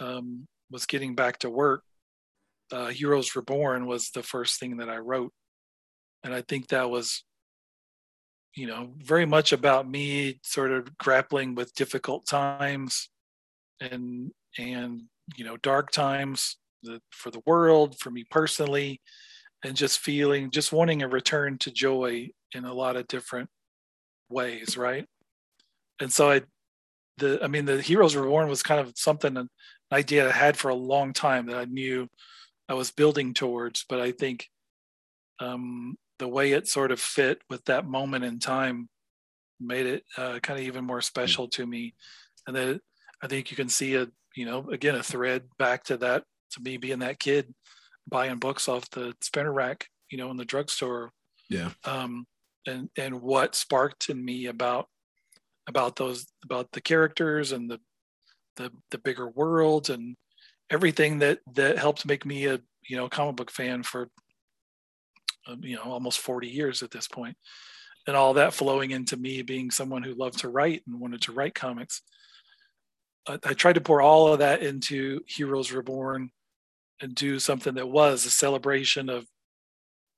[0.00, 1.84] of um, was getting back to work
[2.72, 5.32] uh, heroes reborn was the first thing that i wrote.
[6.24, 7.22] And i think that was
[8.56, 13.08] you know very much about me sort of grappling with difficult times
[13.80, 15.02] and and
[15.36, 19.00] you know dark times the, for the world, for me personally,
[19.64, 23.48] and just feeling, just wanting a return to joy in a lot of different
[24.28, 25.06] ways, right?
[26.00, 26.42] And so I,
[27.18, 29.48] the, I mean, the Heroes Reborn was kind of something, an
[29.92, 32.08] idea I had for a long time that I knew
[32.68, 34.48] I was building towards, but I think
[35.40, 38.88] um, the way it sort of fit with that moment in time
[39.60, 41.94] made it uh, kind of even more special to me.
[42.46, 42.80] And then
[43.22, 46.60] I think you can see a, you know, again, a thread back to that, to
[46.60, 47.52] me being that kid
[48.08, 51.10] buying books off the spinner rack, you know, in the drugstore.
[51.48, 51.70] Yeah.
[51.84, 52.26] Um,
[52.66, 54.88] and, and what sparked in me about,
[55.68, 57.80] about those, about the characters and the,
[58.56, 60.16] the, the bigger world and
[60.70, 64.08] everything that, that helped make me a, you know, comic book fan for,
[65.46, 67.36] um, you know, almost 40 years at this point
[68.06, 71.32] and all that flowing into me being someone who loved to write and wanted to
[71.32, 72.02] write comics.
[73.26, 76.30] I, tried to pour all of that into Heroes Reborn
[77.00, 79.26] and do something that was a celebration of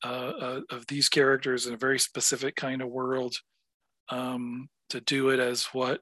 [0.04, 3.36] uh, uh, of these characters in a very specific kind of world.
[4.08, 6.00] Um, to do it as what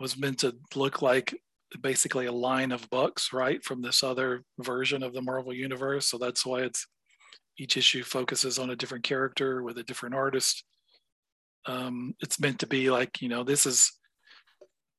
[0.00, 1.34] was meant to look like
[1.82, 6.06] basically a line of books, right, from this other version of the Marvel universe.
[6.06, 6.86] So that's why it's
[7.58, 10.64] each issue focuses on a different character with a different artist
[11.66, 13.92] um, it's meant to be like you know this is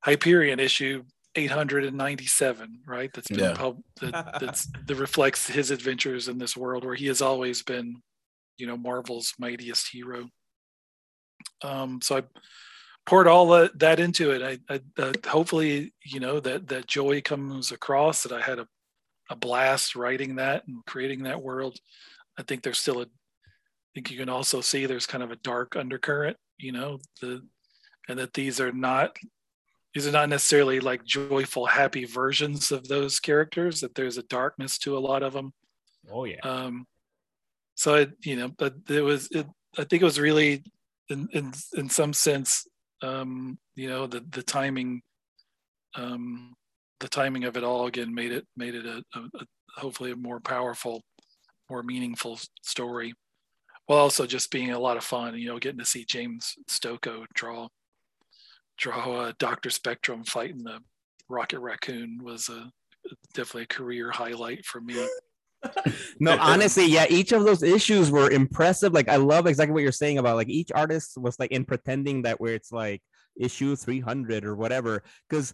[0.03, 1.03] hyperion issue
[1.35, 3.09] 897 right?
[3.13, 3.53] That's been Yeah.
[3.55, 8.01] pub- that, that's that reflects his adventures in this world where he has always been
[8.57, 10.29] you know marvel's mightiest hero.
[11.63, 12.23] Um so i
[13.05, 14.41] poured all that, that into it.
[14.69, 18.67] I, I uh, hopefully you know that that joy comes across that i had a,
[19.29, 21.77] a blast writing that and creating that world.
[22.39, 25.35] I think there's still a I think you can also see there's kind of a
[25.37, 27.41] dark undercurrent, you know, the
[28.09, 29.17] and that these are not
[29.93, 33.81] these are not necessarily like joyful, happy versions of those characters.
[33.81, 35.53] That there's a darkness to a lot of them.
[36.11, 36.39] Oh yeah.
[36.43, 36.87] Um,
[37.75, 39.47] so it, you know, but it was it.
[39.77, 40.63] I think it was really,
[41.09, 42.67] in in in some sense,
[43.01, 45.01] um, you know, the the timing,
[45.95, 46.53] um,
[46.99, 49.45] the timing of it all again made it made it a, a, a
[49.77, 51.03] hopefully a more powerful,
[51.69, 53.13] more meaningful story
[53.85, 55.37] while also just being a lot of fun.
[55.37, 57.67] You know, getting to see James Stokoe draw
[58.77, 60.79] draw a Doctor Spectrum fighting the
[61.29, 62.71] Rocket Raccoon was a
[63.33, 64.95] definitely a career highlight for me.
[66.19, 68.91] No, honestly, yeah, each of those issues were impressive.
[68.91, 72.23] Like, I love exactly what you're saying about like each artist was like in pretending
[72.23, 73.01] that where it's like
[73.39, 75.03] issue 300 or whatever.
[75.29, 75.53] Because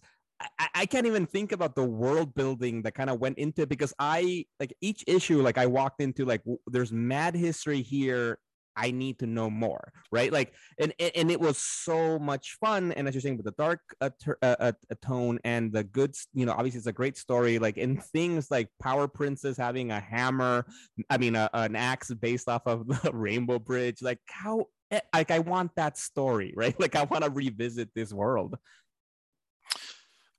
[0.57, 3.69] I, I can't even think about the world building that kind of went into it
[3.69, 8.39] because I like each issue, like I walked into like w- there's mad history here.
[8.79, 10.31] I need to know more, right?
[10.31, 12.93] Like, and and, it was so much fun.
[12.93, 16.15] And as you're saying, with the dark uh, uh, uh, uh, tone and the good,
[16.33, 17.59] you know, obviously it's a great story.
[17.59, 20.65] Like in things like Power Princess having a hammer,
[21.09, 24.01] I mean, an axe based off of the Rainbow Bridge.
[24.01, 26.79] Like how, eh, like I want that story, right?
[26.79, 28.57] Like I want to revisit this world.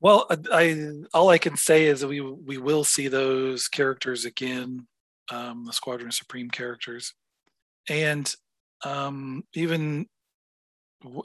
[0.01, 4.87] Well, I, all I can say is we we will see those characters again,
[5.31, 7.13] um, the Squadron Supreme characters,
[7.89, 8.33] and
[8.85, 10.07] um, even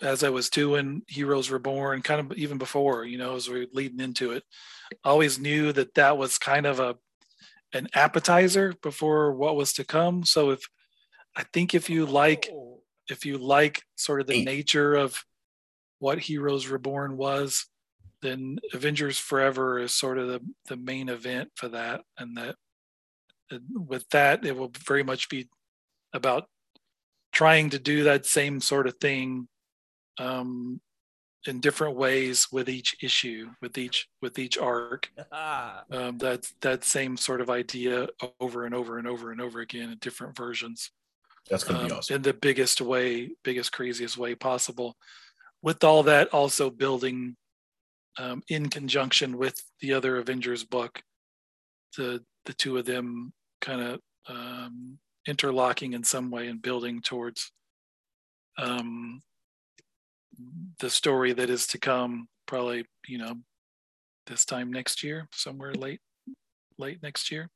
[0.01, 3.67] as I was doing Heroes Reborn, kind of even before, you know, as we are
[3.73, 4.43] leading into it,
[5.03, 6.95] I always knew that that was kind of a
[7.73, 10.23] an appetizer before what was to come.
[10.23, 10.65] So if
[11.35, 12.49] I think if you like
[13.09, 14.45] if you like sort of the Hey.
[14.45, 15.23] nature of
[15.99, 17.65] what Heroes Reborn was,
[18.21, 22.01] then Avengers Forever is sort of the, the main event for that.
[22.17, 22.55] And that
[23.73, 25.49] with that, it will very much be
[26.15, 26.47] about
[27.31, 29.47] trying to do that same sort of thing
[30.17, 30.79] um,
[31.45, 35.11] in different ways with each issue, with each with each arc.
[35.91, 38.07] Um, that that same sort of idea
[38.39, 40.89] over and over and over and over again in different versions
[41.49, 42.15] That's gonna be um, awesome.
[42.15, 44.95] in the biggest way, biggest, craziest way possible.
[45.61, 47.35] With all that, also building
[48.17, 51.01] um, in conjunction with the other Avengers book,
[51.97, 54.97] the the two of them kind of um,
[55.27, 57.51] interlocking in some way and building towards
[58.57, 59.21] um,
[60.79, 62.27] the story that is to come.
[62.45, 63.35] Probably, you know,
[64.27, 65.99] this time next year, somewhere late,
[66.77, 67.49] late next year.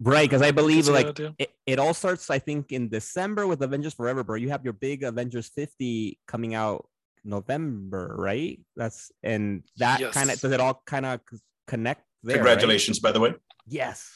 [0.00, 1.34] Right, because I believe Is like what I'll do?
[1.38, 4.36] it, it all starts, I think, in December with Avengers Forever, bro.
[4.36, 6.86] You have your big Avengers 50 coming out
[7.24, 8.60] November, right?
[8.76, 10.40] That's and that kind of Yes.
[10.42, 11.20] does it all kind of
[11.66, 12.36] connect there.
[12.36, 12.40] right?
[12.44, 13.34] Congratulations, by the way.
[13.66, 14.10] Yes.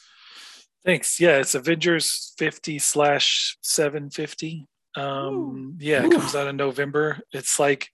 [0.85, 1.19] Thanks.
[1.19, 4.67] Yeah, it's Avengers 50 slash 750.
[4.95, 7.19] Um, yeah, it comes out in November.
[7.31, 7.89] It's like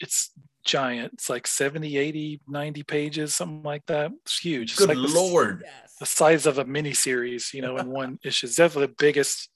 [0.00, 0.30] it's
[0.64, 1.14] giant.
[1.14, 4.12] It's like 70, 80, 90 pages, something like that.
[4.24, 4.70] It's huge.
[4.72, 5.64] It's Good like the- lord.
[5.98, 8.46] the size of a mini series, you know, in one issue.
[8.46, 9.50] It's definitely the biggest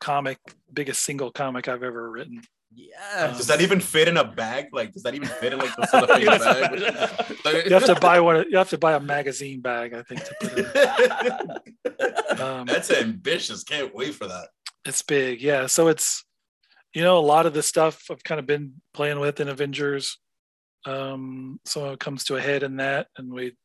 [0.00, 0.38] comic,
[0.72, 2.42] biggest single comic I've ever written.
[2.72, 3.36] Yes.
[3.36, 4.66] Does that even fit in a bag?
[4.72, 7.66] Like, does that even fit in like the cellophane bag?
[7.66, 8.44] You have to buy one.
[8.48, 11.76] You have to buy a magazine bag, I think, to put it.
[12.40, 13.64] Um, That's ambitious.
[13.64, 14.48] Can't wait for that.
[14.86, 15.66] it's big, yeah.
[15.66, 16.24] So it's,
[16.94, 20.16] you know, a lot of the stuff I've kind of been playing with in Avengers.
[20.86, 23.56] Um, so it comes to a head in that, and we,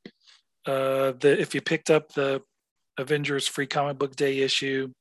[0.66, 2.41] uh, the if you picked up the
[2.97, 4.91] Avengers Free Comic Book Day issue,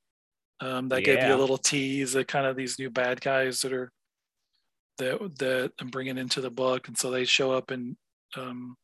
[0.61, 3.73] um, that gave you a little tease of kind of these new bad guys that
[3.73, 3.91] are
[4.99, 7.97] that that I'm bringing into the book, and so they show up in
[8.37, 8.77] um,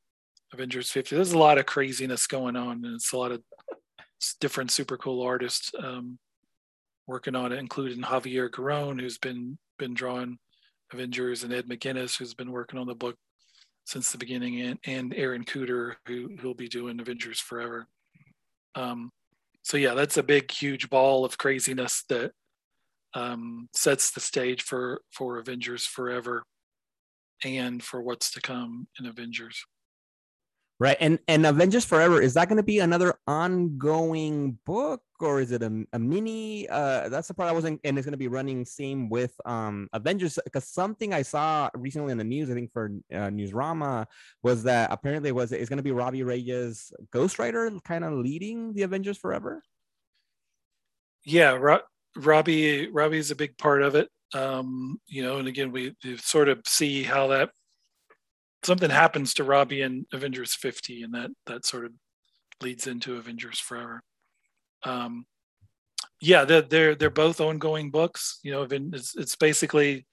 [0.52, 1.14] Avengers 50.
[1.14, 3.42] There's a lot of craziness going on, and it's a lot of
[4.40, 6.18] different super cool artists um,
[7.06, 10.38] working on it, including Javier Garron, who's been been drawing
[10.92, 13.16] Avengers, and Ed McGuinness, who's been working on the book
[13.84, 17.86] since the beginning, and, and Aaron Kuder, who who'll be doing Avengers Forever.
[18.74, 19.10] Um,
[19.62, 22.32] so yeah, that's a big, huge ball of craziness that
[23.14, 26.44] um, sets the stage for for Avengers Forever,
[27.44, 29.64] and for what's to come in Avengers.
[30.80, 30.96] Right.
[30.98, 35.62] And and Avengers Forever, is that going to be another ongoing book or is it
[35.62, 36.66] a, a mini?
[36.70, 39.90] Uh that's the part I wasn't and it's going to be running same with um
[39.92, 44.06] Avengers because something I saw recently in the news, I think for uh, Newsarama,
[44.42, 48.14] was that apparently it was it's going to be Robbie Reyes Ghost Rider kind of
[48.14, 49.62] leading the Avengers Forever.
[51.26, 51.80] yeah Ro-
[52.16, 54.08] robbie Robbie is a big part of it.
[54.34, 57.50] Um you know and again we, we sort of see how that
[58.62, 61.92] something happens to robbie in avengers 50 and that that sort of
[62.60, 64.02] leads into avengers forever.
[64.84, 65.26] Um
[66.20, 70.06] yeah they're they're, they're both ongoing books you know it's, it's basically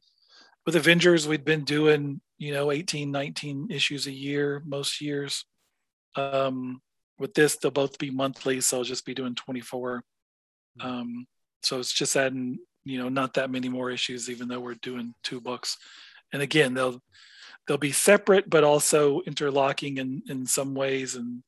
[0.65, 5.45] with avengers we've been doing you know 18 19 issues a year most years.
[6.15, 6.81] Um
[7.19, 10.03] with this they'll both be monthly so i'll just be doing 24
[10.79, 11.25] um,
[11.61, 15.13] so it's just adding, you know, not that many more issues, even though we're doing
[15.23, 15.77] two books.
[16.33, 17.01] And again, they'll
[17.67, 21.43] they'll be separate, but also interlocking in in some ways, and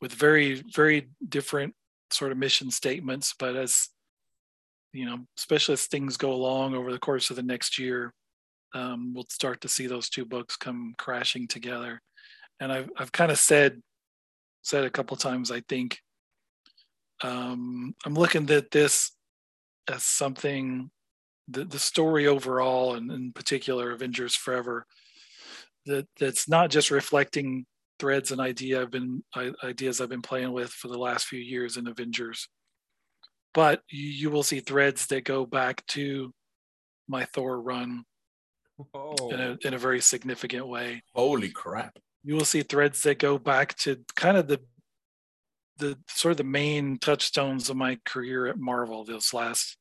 [0.00, 1.74] with very very different
[2.10, 3.34] sort of mission statements.
[3.38, 3.88] But as
[4.92, 8.12] you know, especially as things go along over the course of the next year,
[8.74, 12.00] um, we'll start to see those two books come crashing together.
[12.60, 13.80] And I've I've kind of said
[14.62, 15.98] said a couple times, I think
[17.22, 19.11] um, I'm looking at this
[19.90, 20.90] as something,
[21.48, 24.86] the, the story overall, and in particular, Avengers Forever,
[25.86, 27.66] that that's not just reflecting
[27.98, 31.40] threads and idea I've been I, ideas I've been playing with for the last few
[31.40, 32.48] years in Avengers,
[33.54, 36.32] but you, you will see threads that go back to
[37.08, 38.04] my Thor run
[39.30, 41.02] in a in a very significant way.
[41.14, 41.98] Holy crap.
[42.24, 44.60] you will see threads that go back to kind of the
[45.78, 49.76] the sort of the main touchstones of my career at Marvel this last,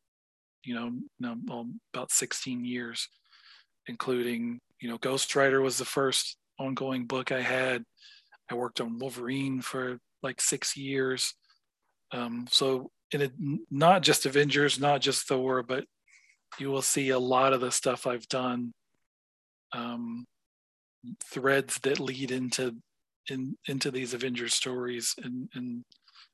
[0.63, 1.35] you know,
[1.93, 3.07] about 16 years,
[3.87, 7.83] including, you know, Ghost Rider was the first ongoing book I had.
[8.49, 11.33] I worked on Wolverine for like six years.
[12.11, 13.31] Um, so in it,
[13.69, 15.85] not just Avengers, not just Thor, but
[16.59, 18.73] you will see a lot of the stuff I've done
[19.73, 20.25] um,
[21.23, 22.75] threads that lead into
[23.29, 25.85] in into these Avengers stories in in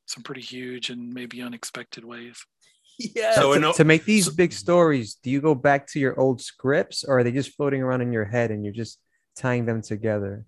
[0.05, 2.37] some pretty huge and maybe unexpected ways.
[2.97, 3.35] Yeah.
[3.35, 6.41] So to, to make these so- big stories, do you go back to your old
[6.41, 8.99] scripts or are they just floating around in your head and you're just
[9.35, 10.45] tying them together?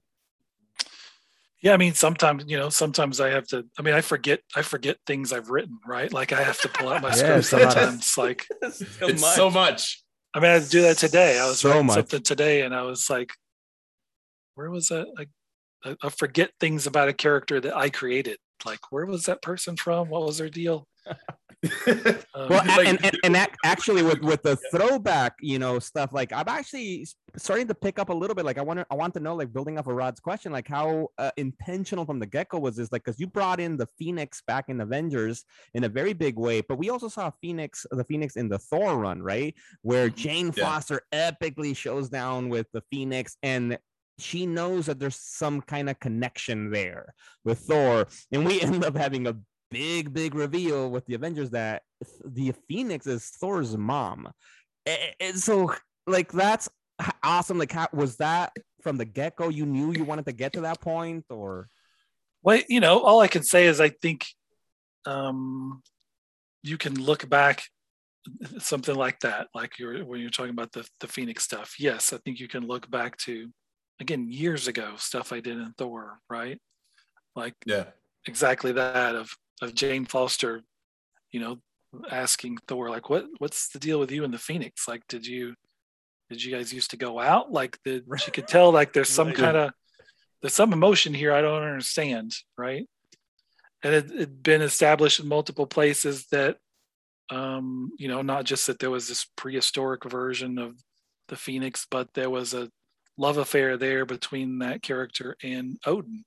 [1.62, 3.66] Yeah, I mean sometimes you know sometimes I have to.
[3.78, 6.12] I mean I forget I forget things I've written right.
[6.12, 8.18] Like I have to pull out my Yeah, script it's a lot of- sometimes.
[8.18, 10.02] Like it's so much.
[10.34, 11.38] I mean I do that today.
[11.38, 11.96] I was So writing much.
[11.96, 13.32] something today and I was like,
[14.56, 15.08] where was that?
[15.18, 15.30] Like
[15.86, 18.38] I, I forget things about a character that I created.
[18.65, 20.09] Like where was that person from?
[20.09, 20.88] What was their deal?
[22.34, 26.13] Um, well, Like- and, and, and ac- actually with with the throwback, you know, stuff
[26.13, 27.05] like I'm actually
[27.36, 28.45] starting to pick up a little bit.
[28.45, 30.69] Like I want to, I want to know, like building off of Rod's question, like
[30.69, 32.93] how uh, intentional from the get go was this?
[32.93, 36.61] Like, because you brought in the Phoenix back in Avengers in a very big way,
[36.61, 40.63] but we also saw Phoenix, the Phoenix in the Thor run, right, where Jane Yeah.
[40.63, 43.77] Foster epically shows down with the Phoenix and.
[44.20, 47.13] She knows that there's some kind of connection there
[47.43, 49.38] with Thor, and we end up having a
[49.72, 51.84] big, big reveal with the Avengers that
[52.26, 54.30] the Phoenix is Thor's mom.
[55.20, 55.74] And so,
[56.07, 56.70] like, that's
[57.24, 57.57] awesome.
[57.57, 58.51] Like, how, was that
[58.82, 59.49] from the get go?
[59.49, 61.70] You knew you wanted to get to that point, or
[62.41, 64.26] well, you know, all I can say is I think
[65.05, 65.82] um,
[66.63, 67.63] you can look back
[68.59, 71.76] something like that, like you're when you're talking about the the Phoenix stuff.
[71.80, 73.49] Yes, I think you can look back to
[74.00, 76.60] again years ago stuff I did in Thor, right?
[77.36, 77.86] Like Yeah.
[78.28, 79.30] exactly that of
[79.62, 80.64] of Jane Foster,
[81.32, 81.60] you know,
[82.12, 84.88] asking Thor like, "What what's the deal with you and the Phoenix?
[84.88, 85.56] Like, did you
[86.30, 87.52] did you guys used to go out?
[87.52, 89.36] Like, did she could tell like there's some Right.
[89.36, 89.72] kind of
[90.41, 92.88] there's some emotion here I don't understand, right?
[93.84, 96.58] And it had been established in multiple places that,
[97.30, 100.76] um, you know, not just that there was this prehistoric version of
[101.30, 102.70] the Phoenix, but there was a
[103.20, 106.24] love affair there between that character and Odin.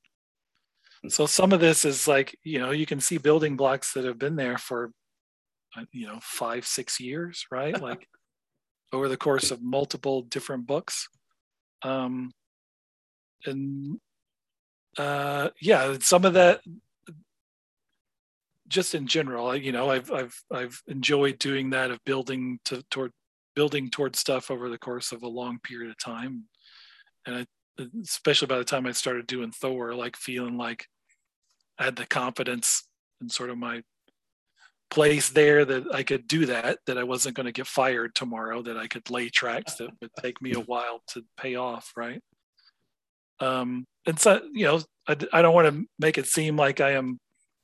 [1.08, 4.18] So some of this is like, you know, you can see building blocks that have
[4.18, 4.92] been there for,
[5.76, 7.80] uh, you know, five, six years, right?
[7.80, 8.06] Like
[8.92, 11.08] over the course of multiple different books.
[11.82, 12.30] Um,
[13.46, 13.98] and
[14.98, 16.60] uh, yeah, some of that,
[18.68, 22.82] just in general, I- you know, I've I've I've enjoyed doing that of building to
[22.90, 23.12] toward
[23.56, 26.44] building towards stuff over the course of a long period of time,
[27.26, 30.86] and I, especially by the time I started doing Thor, like feeling like
[31.78, 32.86] I had the confidence
[33.20, 33.82] and sort of my
[34.90, 38.62] place there that I could do that, that I wasn't going to get fired tomorrow,
[38.62, 42.20] that I could lay tracks that would take me a while to pay off, right?
[43.40, 46.92] Um, and so, you know, I, I don't want to make it seem like I
[46.92, 47.18] am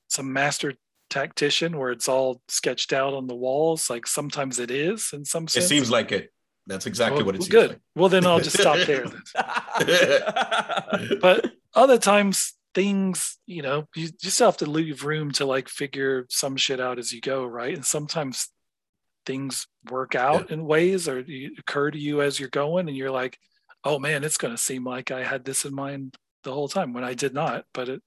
[0.09, 0.75] some master
[1.11, 3.91] tactician where it's all sketched out on the walls.
[3.91, 6.33] Like sometimes it is in some It seems like it.
[6.69, 7.71] That's exactly Well, what it's good.
[7.71, 7.81] like.
[7.97, 9.07] Well, then I'll just stop there.
[11.21, 16.27] but other times things you know you just have to leave room to like figure
[16.29, 18.51] some shit out as you go right and sometimes
[19.25, 21.25] things work out in ways or
[21.59, 23.39] occur to you as you're going and you're like
[23.85, 26.15] oh man it's going to seem like i had this in mind
[26.45, 28.03] the whole time when i did not but it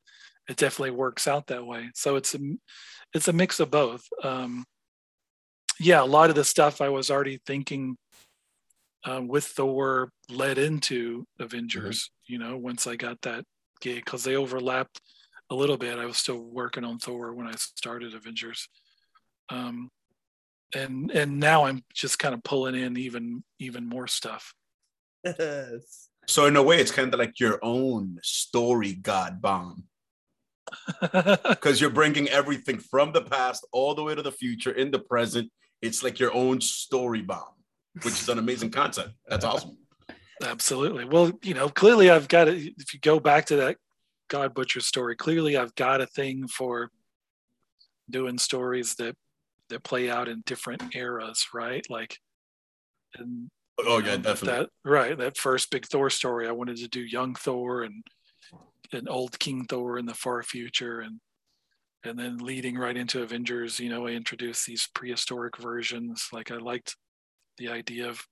[0.47, 2.39] it definitely works out that way so it's a
[3.13, 4.63] it's a mix of both um
[5.79, 7.97] yeah a lot of the stuff i was already thinking
[9.05, 13.45] um, with Thor led into Avengers, you know, once I got that
[13.81, 15.01] gig because they overlapped
[15.49, 15.99] a little bit.
[15.99, 18.67] I was still working on Thor when I started Avengers.
[19.49, 19.89] Um,
[20.73, 24.53] and and now I'm just kind of pulling in even even more stuff.
[26.27, 29.83] So in a way, it's kind of like your own story god bomb
[31.01, 34.99] because you're bringing everything from the past all the way to the future in the
[34.99, 35.51] present.
[35.81, 37.55] It's like your own story bomb,
[37.95, 39.11] which is an amazing concept.
[39.27, 39.77] That's awesome.
[40.43, 41.05] Absolutely.
[41.05, 42.73] Well, you know, clearly I've got it.
[42.77, 43.77] If you go back to that
[44.27, 46.89] God Butcher story, clearly I've got a thing for
[48.09, 49.15] doing stories that
[49.69, 51.85] that play out in different eras, right?
[51.89, 52.17] Like,
[53.15, 53.49] and
[53.85, 54.59] Oh yeah, know, definitely.
[54.59, 58.03] That right, that first big Thor story, I wanted to do young Thor and
[58.93, 61.19] an old King Thor in the far future, and
[62.03, 63.79] and then leading right into Avengers.
[63.79, 66.27] You know, I introduced these prehistoric versions.
[66.31, 66.95] Like I liked
[67.61, 68.25] the idea of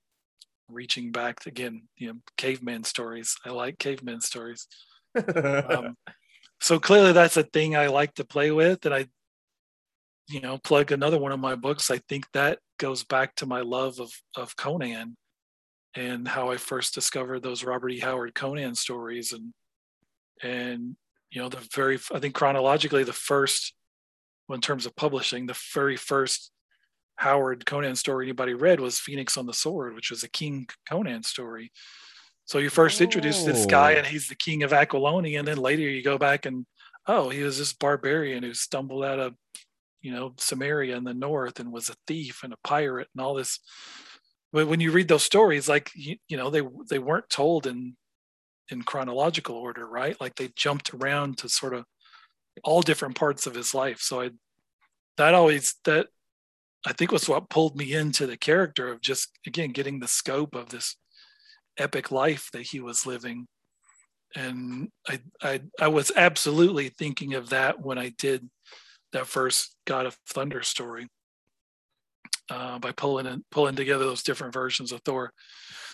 [0.68, 1.82] reaching back again.
[1.96, 3.36] You know, caveman stories.
[3.46, 4.66] I like caveman stories.
[5.16, 5.96] Um,
[6.60, 9.06] so clearly, that's a thing I like to play with, and I,
[10.28, 11.90] you know, plug another one of my books.
[11.90, 15.16] I think that goes back to my love of of Conan
[15.94, 17.98] and how I first discovered those Robert E.
[17.98, 19.52] Howard Conan stories and
[20.42, 20.96] and
[21.32, 23.74] you know the very I think chronologically the first
[24.46, 26.52] well, in terms of publishing the very first
[27.20, 31.22] Howard Conan story anybody read was Phoenix on the Sword which was a King Conan
[31.22, 31.70] story.
[32.46, 33.98] So you first introduce this guy Oh.
[33.98, 36.64] and he's the king of Aquilonia and then later you go back and
[37.06, 39.34] oh he was this barbarian who stumbled out of
[40.00, 43.34] you know Cimmeria in the north and was a thief and a pirate and all
[43.34, 43.60] this.
[44.52, 47.96] But when you read those stories like you, you know they they weren't told in
[48.70, 50.18] in chronological order right?
[50.20, 51.84] Like they jumped around to sort of
[52.64, 54.00] all different parts of his life.
[54.00, 54.30] So i
[55.18, 56.06] that always that
[56.86, 60.54] i think was what pulled me into the character of just again getting the scope
[60.54, 60.96] of this
[61.78, 63.46] epic life that he was living.
[64.34, 68.48] And i i, I was absolutely thinking of that when i did
[69.12, 71.08] that first god of thunder story
[72.50, 75.32] uh, by pulling in, pulling together those different versions of Thor,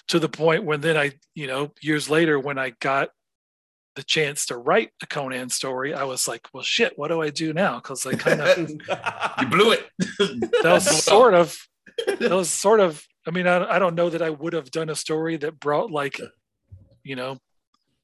[0.08, 3.10] to the point when then I, you know, years later when I got
[3.96, 7.30] the chance to write a Conan story, I was like, well, shit, what do I
[7.30, 7.76] do now?
[7.76, 8.58] Because I kind of
[9.40, 9.86] you blew it.
[10.18, 11.56] that was sort of
[12.06, 13.04] that was sort of.
[13.26, 15.90] I mean, I, I don't know that I would have done a story that brought
[15.90, 16.20] like,
[17.02, 17.38] you know,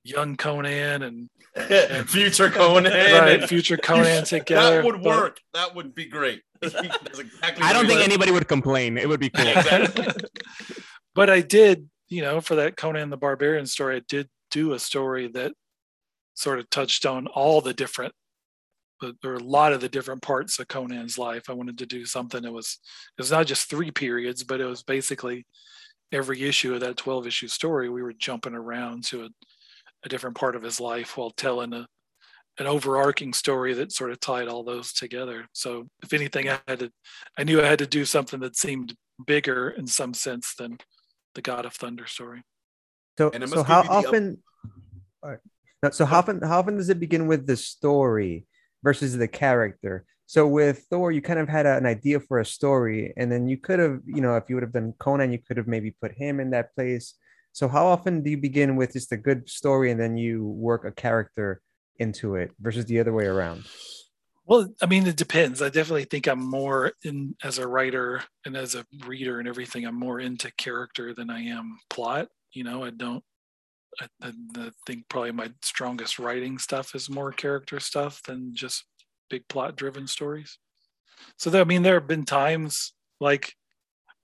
[0.02, 1.30] young Conan and
[2.08, 2.92] future Conan.
[2.92, 4.76] right, future Conan together.
[4.76, 5.40] That would but- work.
[5.54, 6.42] That would be great.
[6.60, 7.24] Exactly
[7.60, 8.96] I don't think it anybody would complain.
[8.96, 9.46] It would be cool.
[9.48, 10.06] Exactly.
[11.14, 14.78] but I did, you know, for that Conan the Barbarian story, I did do a
[14.78, 15.52] story that
[16.34, 18.12] sort of touched on all the different,
[19.00, 21.44] there or a lot of the different parts of Conan's life.
[21.48, 22.78] I wanted to do something that was,
[23.18, 25.44] it was not just three periods, but it was basically
[26.12, 27.88] every issue of that 12 issue story.
[27.88, 29.28] We were jumping around to a
[30.04, 31.86] a different part of his life while telling a
[32.58, 35.46] an overarching story that sort of tied all those together.
[35.54, 36.90] So if anything, I had to,
[37.38, 38.94] I knew I had to do something that seemed
[39.26, 40.76] bigger in some sense than
[41.34, 42.42] the God of Thunder story.
[43.16, 44.24] So, And so how often?
[44.24, 44.38] you
[45.22, 45.40] the up-
[45.90, 46.40] So how often?
[46.42, 48.46] How often does it begin with the story
[48.84, 50.04] versus the character?
[50.26, 53.48] So with Thor, you kind of had a- an idea for a story, and then
[53.48, 55.90] you could have, you know, if you would have done Conan, you could have maybe
[55.90, 57.14] put him in that place.
[57.52, 60.84] So how often do you begin with just a good story and then you work
[60.84, 61.60] a character
[61.98, 63.64] into it versus the other way around?
[64.46, 65.60] Well, I mean, it depends.
[65.62, 69.84] I definitely think I'm more in as a writer and as a reader and everything.
[69.84, 72.28] I'm more into character than I am plot.
[72.52, 73.22] You know, I don't.
[74.00, 78.84] I, I, I think probably my strongest writing stuff is more character stuff than just
[79.30, 80.58] big plot-driven stories.
[81.36, 83.54] So, there, I mean, there have been times like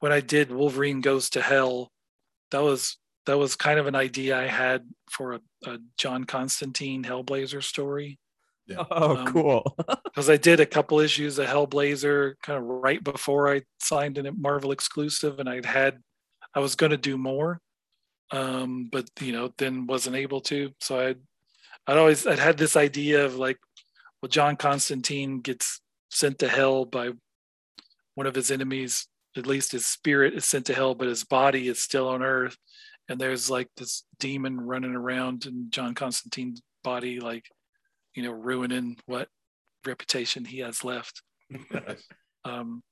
[0.01, 1.91] when I did Wolverine Goes to Hell.
[2.51, 2.97] That was
[3.27, 8.19] that was kind of an idea I had for a, a John Constantine Hellblazer story
[8.67, 8.85] Yeah.
[8.91, 9.77] Oh, Um, cool.
[10.05, 14.27] because I did a couple issues of Hellblazer kind of right before I signed in
[14.27, 15.99] a Marvel exclusive, and I'd had
[16.55, 17.61] I was going to do more,
[18.31, 20.73] um, but you know then wasn't able to.
[20.81, 21.19] So I'd
[21.87, 23.59] I'd always I'd had this idea of like,
[24.21, 27.11] well, John Constantine gets sent to hell by
[28.15, 29.07] one of his enemies.
[29.37, 32.57] At least his spirit is sent to hell, but his body is still on Earth.
[33.09, 37.47] And there's like this demon running around in John Constantine's body, like
[38.15, 39.29] you know, ruining what
[39.87, 41.23] reputation he has left.
[42.45, 42.83] Um,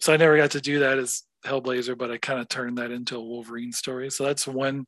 [0.00, 2.90] so I never got to do that as Hellblazer, but I kind of turned that
[2.90, 4.10] into a Wolverine story.
[4.10, 4.86] So that's one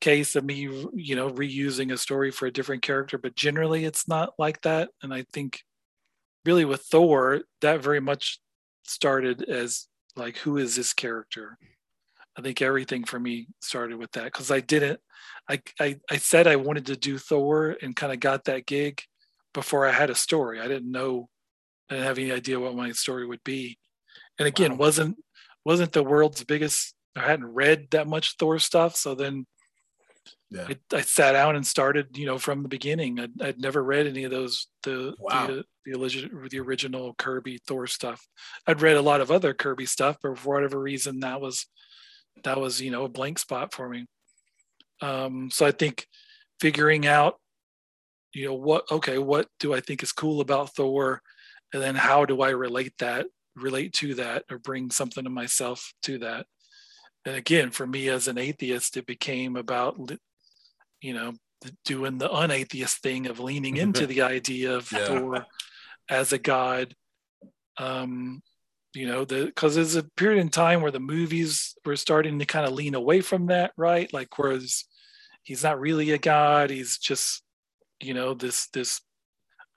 [0.00, 3.18] case of me, you know, reusing a story for a different character.
[3.18, 4.90] But generally, it's not like that.
[5.02, 5.60] And I think
[6.44, 8.40] really with Thor, that very much
[8.84, 9.86] started as
[10.16, 11.56] like, who is this character?
[12.36, 15.00] I think everything for me started with that because I didn't.
[15.48, 19.02] I, I I said I wanted to do Thor and kind of got that gig
[19.52, 20.60] before I had a story.
[20.60, 21.28] I didn't know.
[21.90, 23.78] I didn't have any idea what my story would be.
[24.38, 24.78] And again, Wow.
[24.78, 25.18] wasn't
[25.64, 26.94] wasn't the world's biggest.
[27.16, 29.46] I hadn't read that much Thor stuff, so then
[30.50, 30.66] Yeah.
[30.68, 33.20] I, I sat down and started, you know, from the beginning.
[33.20, 35.46] I'd, I'd never read any of those the Wow.
[35.46, 38.26] the the, the original Kirby Thor stuff.
[38.66, 41.66] I'd read a lot of other Kirby stuff, but for whatever reason, that was
[42.44, 44.06] that was you know a blank spot for me.
[45.00, 46.06] Um, so I think
[46.60, 47.40] figuring out,
[48.32, 51.20] you know, what okay, what do I think is cool about Thor,
[51.72, 55.92] and then how do I relate that, relate to that, or bring something of myself
[56.02, 56.46] to that.
[57.24, 59.96] And again, for me as an atheist, it became about,
[61.00, 61.34] you know,
[61.84, 65.06] doing the unatheist thing of leaning into the idea of Yeah.
[65.06, 65.46] Thor
[66.08, 66.94] as a god.
[67.78, 68.42] Um,
[68.94, 72.44] you know, the because there's a period in time where the movies were starting to
[72.44, 74.12] kind of lean away from that, right?
[74.12, 74.84] Like, whereas
[75.42, 77.42] he's not really a god, he's just,
[78.00, 79.00] you know, this this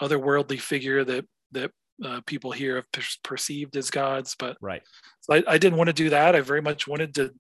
[0.02, 1.72] otherworldly figure that that
[2.04, 4.82] uh, people here have per- perceived as gods, but right.
[5.22, 6.36] so I, I didn't want to do that.
[6.36, 7.34] I very much wanted to,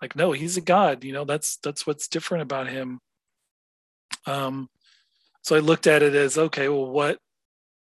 [0.00, 1.04] like, no, he's a god.
[1.04, 3.00] You know, that's that's what's different about him.
[4.26, 4.68] Um,
[5.42, 7.18] so I looked at it as okay, well, what,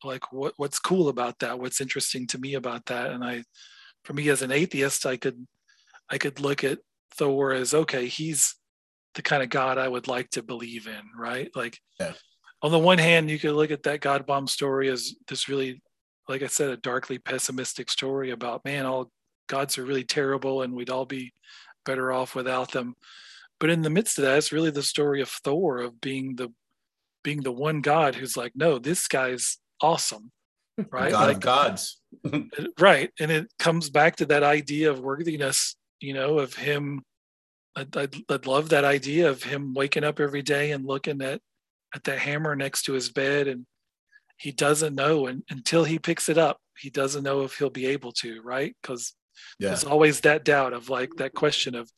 [0.04, 1.58] like, what what's cool about that?
[1.58, 3.10] What's interesting to me about that?
[3.10, 3.44] And I,
[4.04, 5.46] for me as an atheist, I could,
[6.10, 6.78] I could look at
[7.14, 8.56] Thor as okay, he's
[9.14, 11.50] the kind of god I would like to believe in, right?
[11.54, 12.12] Like, Yeah.
[12.62, 15.82] on the one hand, you could look at that God bomb story as this really
[16.28, 19.10] like I said, a darkly pessimistic story about man, all
[19.48, 21.32] gods are really terrible and we'd all be
[21.84, 22.94] better off without them.
[23.60, 26.52] But in the midst of that, it's really the story of Thor of being the
[27.22, 30.30] being the one God who's like, no, this guy's awesome.
[30.90, 31.12] Right.
[31.12, 32.00] God Like, of gods.
[32.80, 33.10] right.
[33.20, 37.02] And it comes back to that idea of worthiness, you know, of him.
[37.76, 41.42] I'd, I'd, I'd love that idea of him waking up every day and looking at
[41.94, 43.66] at the hammer next to his bed and
[44.42, 47.86] he doesn't know and until he picks it up he doesn't know if he'll be
[47.86, 48.74] able to right?
[48.82, 49.14] Because
[49.58, 49.68] Yeah.
[49.68, 51.90] there's always that doubt of like that question of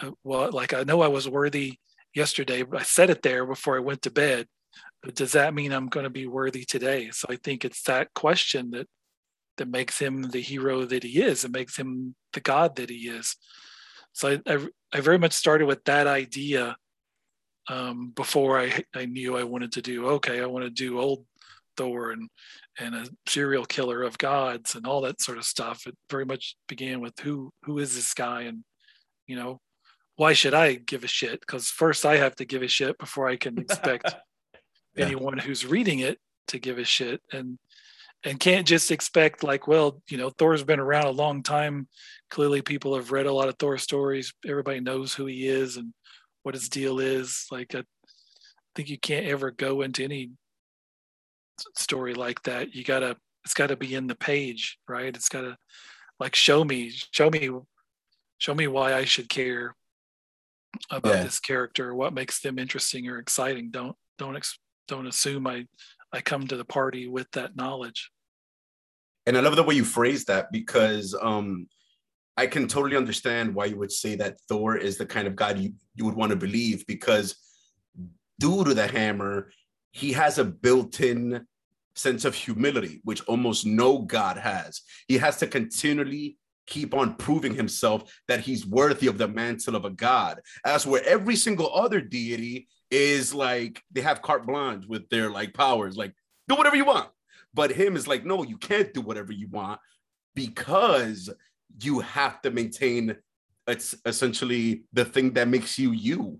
[0.00, 1.68] uh, well like i know i was worthy
[2.14, 4.46] yesterday but i said it there before i went to bed
[5.02, 7.10] but does that mean i'm going to be worthy today?
[7.12, 8.88] So i think it's that question that
[9.58, 11.44] that makes him the hero that he is.
[11.44, 13.36] It makes him the god that he is.
[14.12, 14.56] So i i,
[14.96, 16.76] I very much started with that idea
[17.68, 21.24] um, before I, I knew I wanted to do okay, I want to do old
[21.76, 22.28] Thor and
[22.78, 25.86] and a serial killer of gods and all that sort of stuff.
[25.86, 28.64] It very much began with who who is this guy and
[29.26, 29.60] you know
[30.16, 31.40] why should I give a shit?
[31.40, 34.14] Because first I have to give a shit before I can expect
[34.94, 35.04] Yeah.
[35.06, 36.18] anyone who's reading it
[36.48, 37.58] to give a shit and
[38.24, 41.88] and can't just expect like well you know Thor's been around a long time.
[42.30, 44.32] Clearly people have read a lot of Thor stories.
[44.46, 45.92] Everybody knows who he is and
[46.42, 47.46] what his deal is.
[47.50, 47.82] Like I,
[48.74, 50.30] think you can't ever go into any
[51.76, 52.74] story like that.
[52.74, 55.14] You gotta it's gotta be in the page, right?
[55.14, 55.56] It's gotta
[56.18, 57.50] like show me, show me,
[58.38, 59.74] show me why I should care
[60.90, 61.22] about Yeah.
[61.24, 63.70] this character, what makes them interesting or exciting.
[63.70, 65.66] Don't don't ex- don't assume I
[66.12, 68.10] I come to the party with that knowledge.
[69.26, 71.66] and I love the way you phrase that because um
[72.36, 75.58] I can totally understand why you would say that Thor is the kind of God
[75.58, 77.34] you, you would want to believe because
[78.38, 79.50] due to the hammer,
[79.96, 81.46] he has a built-in
[81.94, 84.82] sense of humility, which almost no God has.
[85.08, 86.36] He has to continually
[86.66, 91.02] keep on proving himself that he's worthy of the mantle of a God, as where
[91.06, 96.12] every single other deity is like they have carte blanche with their like powers, like
[96.46, 97.08] do whatever you want.
[97.54, 99.80] But him is like, no, you can't do whatever you want
[100.34, 101.30] because
[101.82, 103.16] you have to maintain
[103.66, 106.38] it's essentially the thing that makes you you.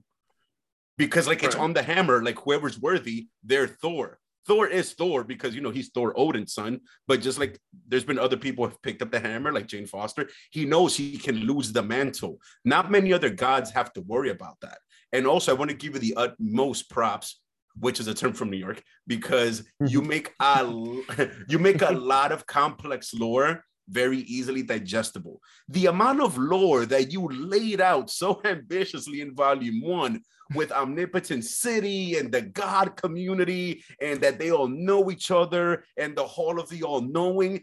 [0.98, 4.18] Because like it's on the hammer, like whoever's worthy, they're Thor.
[4.46, 8.36] Thor is Thor because you know he's Thor Odinson, but just like there's been other
[8.36, 11.72] people who have picked up the hammer, like Jane Foster, he knows he can lose
[11.72, 12.38] the mantle.
[12.64, 14.78] Not many other gods have to worry about that.
[15.12, 17.40] And also, I want to give you the utmost props,
[17.78, 20.64] which is a term from New York, because you make a
[21.48, 25.40] you make a lot of complex lore very easily digestible.
[25.68, 30.22] The amount of lore that you laid out so ambitiously in volume one
[30.54, 36.16] with omnipotent city and the god community and that they all know each other and
[36.16, 37.60] the hall of the all-knowing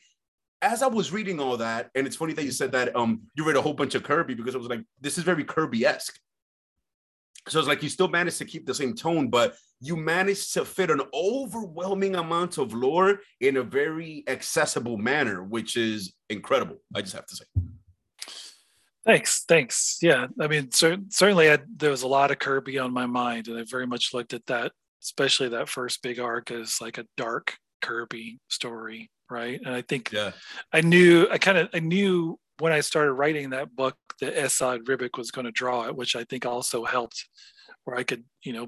[0.61, 3.45] as i was reading all that and it's funny that you said that um you
[3.45, 6.19] read a whole bunch of kirby because i was like this is very kirby-esque
[7.47, 10.63] so it's like you still managed to keep the same tone but you managed to
[10.63, 17.01] fit an overwhelming amount of lore in a very accessible manner which is incredible i
[17.01, 17.45] just have to say
[19.05, 19.97] Thanks, thanks.
[20.01, 23.49] Yeah, I mean, cer- certainly I, there was a lot of Kirby on my mind,
[23.49, 24.71] and I very much looked at that,
[25.01, 29.59] especially that first big arc as like a dark Kirby story, right?
[29.63, 30.31] And I think yeah
[30.71, 34.85] I knew, I kind of, I knew when I started writing that book that Esad
[34.85, 37.27] Ribic was going to draw it, which I think also helped,
[37.83, 38.67] where I could, you know,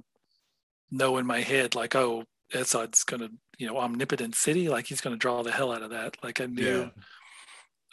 [0.91, 2.23] know in my head like, oh,
[2.53, 5.81] Esad's going to, you know, omnipotent city, like he's going to draw the hell out
[5.81, 6.17] of that.
[6.23, 7.03] Like I knew yeah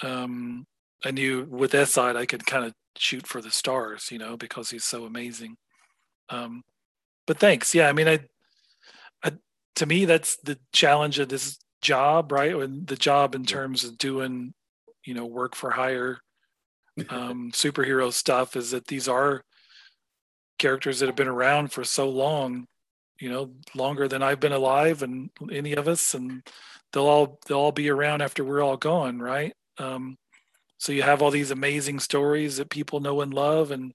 [0.03, 0.67] um,
[1.05, 4.71] I knew with Esad I could kind of shoot for the stars, you know, because
[4.71, 5.57] he's so amazing.
[6.29, 6.63] Um,
[7.27, 7.89] but thanks, yeah.
[7.89, 8.21] I mean, I,
[9.25, 9.33] I,
[9.77, 12.55] to me, that's the challenge of this job, right?
[12.55, 14.55] And the job in terms of doing,
[15.05, 16.19] you know, work for hire,
[17.09, 19.43] um, superhero stuff is that these are
[20.59, 22.67] characters that have been around for so long,
[23.19, 26.43] you know, longer than I've been alive and any of us, and
[26.93, 29.55] they'll all they'll all be around after we're all gone, right?
[29.79, 30.17] Um,
[30.79, 33.93] so you have all these amazing stories that people know and love, and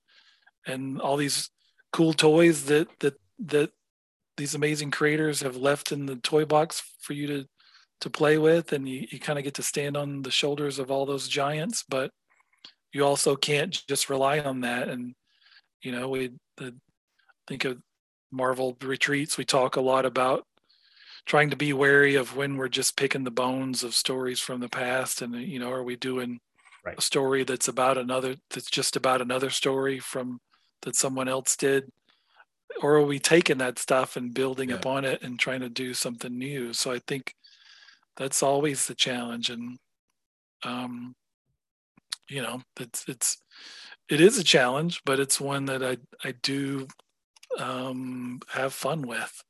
[0.66, 1.50] and all these
[1.94, 3.72] cool toys that that that
[4.38, 7.46] these amazing creators have left in the toy box for you to
[8.02, 10.92] to play with, and you, you kind of get to stand on the shoulders of
[10.92, 12.12] all those giants, but
[12.94, 14.90] you also can't just rely on that.
[14.90, 15.16] And
[15.82, 16.76] you know, we the,
[17.48, 17.80] think of
[18.32, 19.38] Marvel retreats.
[19.38, 20.46] We talk a lot about
[21.26, 24.70] trying to be wary of when we're just picking the bones of stories from the
[24.70, 26.40] past, and you know, are we doing
[26.86, 26.98] Right.
[26.98, 30.40] a story that's about another that's just about another story from
[30.84, 31.92] that someone else did
[32.82, 34.76] or are we taking that stuff and building Yeah.
[34.76, 37.34] upon it and trying to do something new so i think
[38.18, 39.78] that's always the challenge and
[40.64, 41.16] um
[42.30, 43.42] you know it's it's
[44.10, 45.98] it is a challenge but it's one that i
[46.28, 46.88] i do
[47.60, 49.44] um have fun with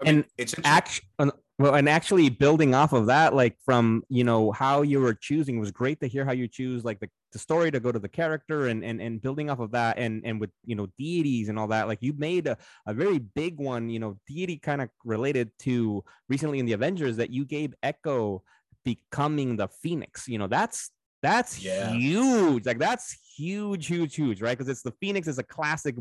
[0.00, 1.32] I mean, And it's interesting.
[1.58, 5.58] Well and actually building off of that like from you know how you were choosing
[5.58, 8.08] was great to hear how you choose like the, the story to go to the
[8.08, 11.58] character and, and and building off of that and and with you know deities and
[11.58, 12.56] all that like you made a,
[12.86, 17.16] a very big one you know deity kind of related to recently in the avengers
[17.16, 18.42] that you gave echo
[18.84, 20.90] becoming the phoenix you know that's
[21.22, 21.92] that's Yeah.
[21.92, 25.94] huge like that's huge huge huge right because it's the phoenix is a classic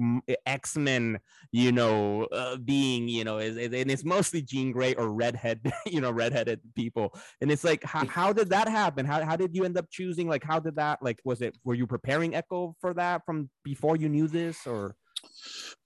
[0.45, 1.19] X Men,
[1.51, 5.59] you know, uh, being, you know, is, is- and it's mostly Jean Grey or redhead,
[5.85, 7.13] you know, redheaded people.
[7.41, 9.05] And it's like, how, how did that happen?
[9.05, 10.27] How, how did you end up choosing?
[10.27, 13.97] Like, how did that, like, was it, were you preparing Echo for that from before
[13.97, 14.95] you knew this or?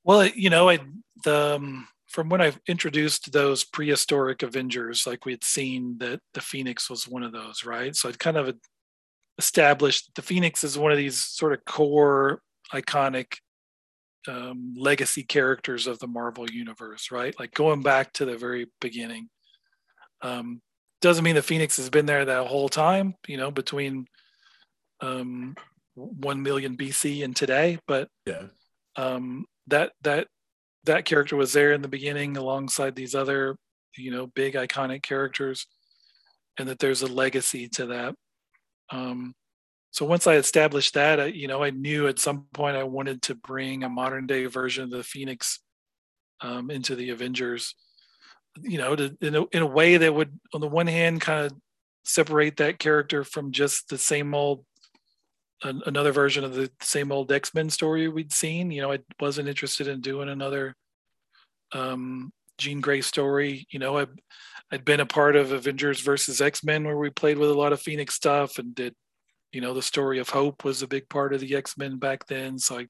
[0.03, 0.79] Well, you know, I
[1.23, 6.41] the um, from when I introduced those prehistoric Avengers, like we had seen that the
[6.41, 7.95] Phoenix was one of those, right?
[7.95, 8.55] So I'd kind of
[9.41, 12.41] established that the Phoenix is one of these sort of core
[12.73, 13.33] iconic
[14.27, 17.33] um, legacy characters of the Marvel universe, right?
[17.39, 19.29] Like going back to the very beginning.
[20.21, 20.61] Um,
[21.01, 24.05] doesn't mean the Phoenix has been there that whole time, you know, between
[25.01, 25.55] um,
[25.95, 28.43] 1 million BC and today, but yeah.
[28.95, 30.27] um, that that
[30.83, 33.55] that character was there in the beginning alongside these other,
[33.97, 35.65] you know, big iconic characters,
[36.59, 38.15] and that there's a legacy to that.
[38.91, 39.33] Um,
[39.91, 43.21] so once I established that, I, you know, I knew at some point I wanted
[43.23, 45.59] to bring a modern day version of the Phoenix
[46.39, 47.75] um, into the Avengers.
[48.61, 51.45] You know, to, in a, in a way that would, on the one hand, kind
[51.45, 51.53] of
[52.03, 54.65] separate that character from just the same old
[55.63, 59.47] an, another version of the same old x-men story we'd seen you know i wasn't
[59.47, 60.75] interested in doing another
[61.73, 64.07] um, jean grey story you know I,
[64.71, 67.81] i'd been a part of avengers versus x-men where we played with a lot of
[67.81, 68.93] phoenix stuff and did
[69.51, 72.57] you know the story of hope was a big part of the x-men back then.
[72.57, 72.87] So i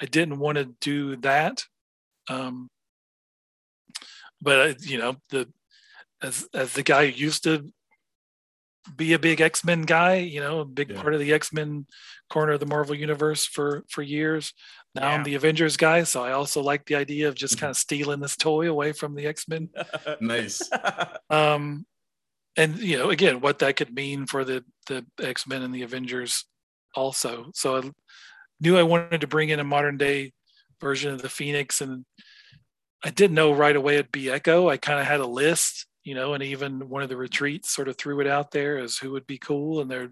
[0.00, 1.64] i didn't want to do that.
[2.28, 2.68] Um,
[4.40, 5.48] but I, you know the
[6.22, 7.72] as as the guy who used to
[8.96, 11.00] be a big X-Men guy, you know, a big yeah.
[11.00, 11.86] part of the X-Men
[12.28, 14.52] corner of the Marvel universe for for years.
[14.94, 15.14] Now yeah.
[15.14, 18.20] I'm the Avengers guy, so I also like the idea of just kind of stealing
[18.20, 19.68] this toy away from the X-Men.
[20.20, 20.62] nice.
[21.30, 21.86] um
[22.56, 26.46] and you know, again, what that could mean for the the X-Men and the Avengers
[26.94, 27.50] also.
[27.54, 27.90] So I
[28.60, 30.32] knew I wanted to bring in a modern day
[30.80, 32.04] version of the Phoenix and
[33.02, 34.68] I didn't know right away it'd be Echo.
[34.68, 37.88] I kind of had a list you know, and even one of the retreats sort
[37.88, 40.10] of threw it out there as who would be cool, and there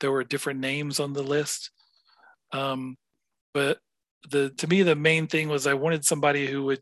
[0.00, 1.70] there were different names on the list.
[2.52, 2.96] Um,
[3.52, 3.78] but
[4.30, 6.80] the to me the main thing was I wanted somebody who would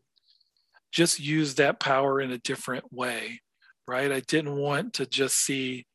[0.91, 3.41] just use that power in a different way,
[3.87, 4.11] right?
[4.11, 5.85] I didn't want to just see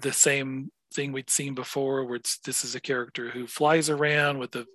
[0.00, 4.56] the same thing we'd seen before, where this is a character who flies around with
[4.56, 4.66] a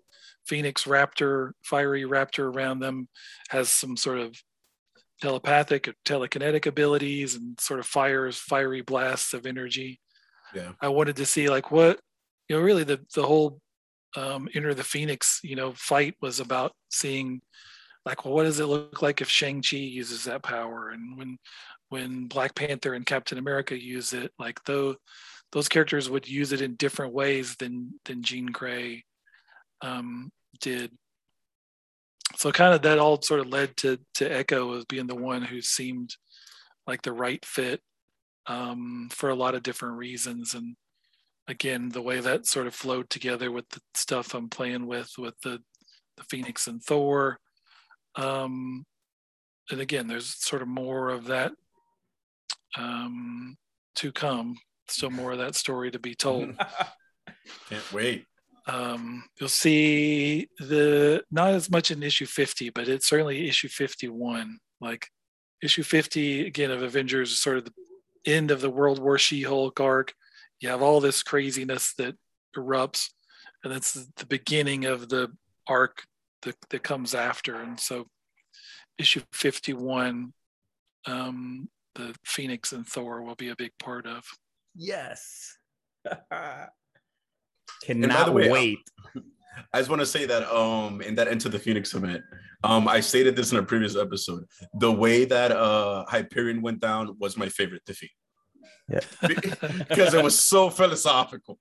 [0.46, 3.08] phoenix raptor, fiery raptor around them,
[3.50, 4.36] has some sort of
[5.22, 10.00] telepathic or telekinetic abilities and sort of fires fiery blasts of energy.
[10.54, 10.74] Yeah.
[10.82, 12.00] I wanted to see like what
[12.50, 13.62] you know really the the whole
[14.18, 17.42] um enter the phoenix you know fight was about seeing
[18.06, 20.90] like well what does it look like if shang-chi uses that power?
[20.90, 21.38] And when
[21.90, 24.96] when black panther and captain america use it like though
[25.52, 29.04] those characters would use it in different ways than than jean grey
[29.82, 30.32] um,
[30.62, 30.92] did
[32.36, 35.42] so kind of that all sort of led to to Echo as being the one
[35.42, 36.16] who seemed
[36.88, 37.82] like the right fit
[38.48, 40.54] um, for a lot of different reasons.
[40.54, 40.76] And
[41.48, 45.40] again, the way that sort of flowed together with the stuff I'm playing with with
[45.42, 45.60] the
[46.18, 47.40] the Phoenix and Thor.
[48.16, 48.86] Um,
[49.70, 51.54] and again, there's sort of more of that
[52.78, 53.58] um,
[53.96, 54.58] to come.
[54.88, 56.58] Still more of that story to be told.
[57.70, 58.26] Can't wait
[58.68, 64.60] um, you'll see the not as much in issue 50 but it's certainly issue 51
[64.80, 65.08] like
[65.62, 67.74] issue 50 again of avengers is sort of the
[68.26, 70.14] end of the world war she-hulk arc.
[70.60, 72.16] You have all this craziness that
[72.56, 73.10] erupts
[73.64, 75.32] and that's the beginning of the
[75.68, 76.04] arc
[76.42, 77.56] that, that comes after.
[77.56, 78.08] And so
[78.98, 80.34] issue 51
[81.08, 84.24] um, the phoenix and thor will be a big part of.
[84.76, 85.58] Yes
[87.84, 88.80] Cannot way, wait.
[89.74, 92.24] I just want to say that um in that Enter the Phoenix event,
[92.64, 94.46] um I stated this in a previous episode.
[94.76, 98.12] The way that uh Hyperion went down was my favorite defeat.
[98.90, 99.00] Yeah.
[99.90, 101.60] because it was so philosophical.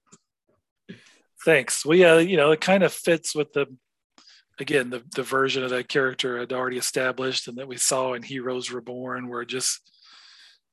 [1.45, 1.87] Thanks.
[1.87, 3.67] Well, yeah, you know, it kind of fits with the
[4.59, 8.23] again the the version of that character I'd already established and that we saw in
[8.23, 9.81] Heroes Reborn, where just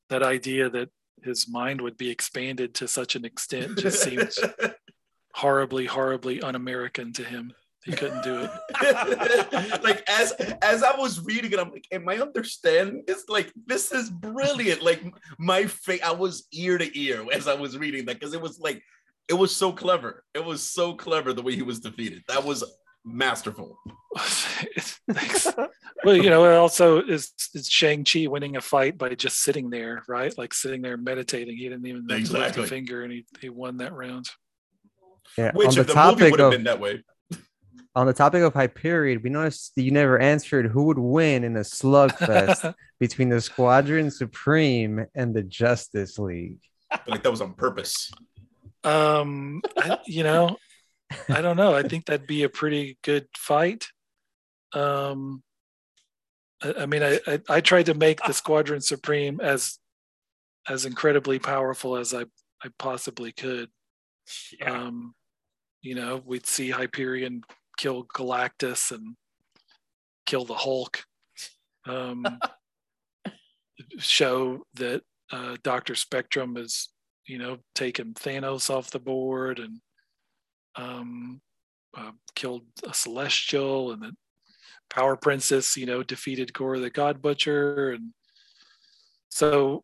[0.09, 0.89] that idea that
[1.23, 4.37] his mind would be expanded to such an extent just seems
[5.37, 7.53] horribly, horribly un-American to him.
[7.85, 9.81] He couldn't do it.
[9.83, 13.23] like as as I was reading it, I'm like, am I understanding this?
[13.29, 14.81] Like, this is brilliant.
[14.81, 15.01] Like
[15.39, 18.59] my face, I was ear to ear as I was reading that because it was
[18.59, 18.83] like
[19.29, 20.25] it was so clever.
[20.33, 22.23] It was so clever the way he was defeated.
[22.27, 22.65] That was
[23.05, 23.77] masterful.
[24.17, 25.47] Thanks.
[26.03, 29.69] well, you know, it also is, is Shang Chi winning a fight by just sitting
[29.69, 30.37] there, right?
[30.37, 31.55] Like sitting there meditating.
[31.55, 32.39] He didn't even exactly.
[32.39, 34.27] lift a finger, and he he won that round.
[35.37, 35.51] Yeah.
[35.53, 37.03] Which on the, the topic would have been that way.
[37.95, 41.55] On the topic of Hyperion, we noticed that you never answered who would win in
[41.57, 46.59] a slugfest between the Squadron Supreme and the Justice League.
[47.07, 48.11] like that was on purpose.
[48.83, 50.57] Um, I, you know,
[51.27, 51.73] I don't know.
[51.73, 53.87] I think that'd be a pretty good fight.
[54.73, 55.41] Um,
[56.61, 59.79] I, I mean, I, I, I tried to make the Squadron Supreme as
[60.69, 62.25] as incredibly powerful as I
[62.63, 63.69] I possibly could.
[64.59, 64.71] Yeah.
[64.71, 65.13] Um,
[65.81, 67.43] you know, we'd see Hyperion
[67.77, 69.15] kill Galactus and
[70.25, 71.03] kill the Hulk.
[71.85, 72.25] Um,
[73.99, 75.01] show that
[75.31, 76.89] uh, Doctor Spectrum has,
[77.25, 79.79] you know, taken Thanos off the board and
[80.75, 81.41] um,
[81.95, 84.13] uh, killed a Celestial, and that
[84.89, 88.13] Power Princess, you know, defeated Gorr the God Butcher, and
[89.29, 89.83] so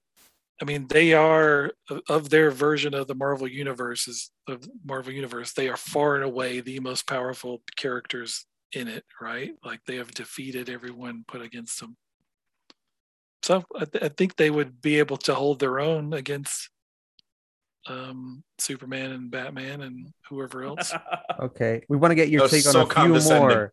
[0.61, 1.71] I mean, they are
[2.07, 5.53] of their version of the Marvel universe is of Marvel universe.
[5.53, 9.53] They are far and away the most powerful characters in it, right?
[9.63, 11.97] Like they have defeated everyone put against them.
[13.41, 16.69] So I, th- I think they would be able to hold their own against
[17.87, 20.93] um, Superman and Batman and whoever else.
[21.39, 23.71] Okay, we want to get your That was take on so a few more.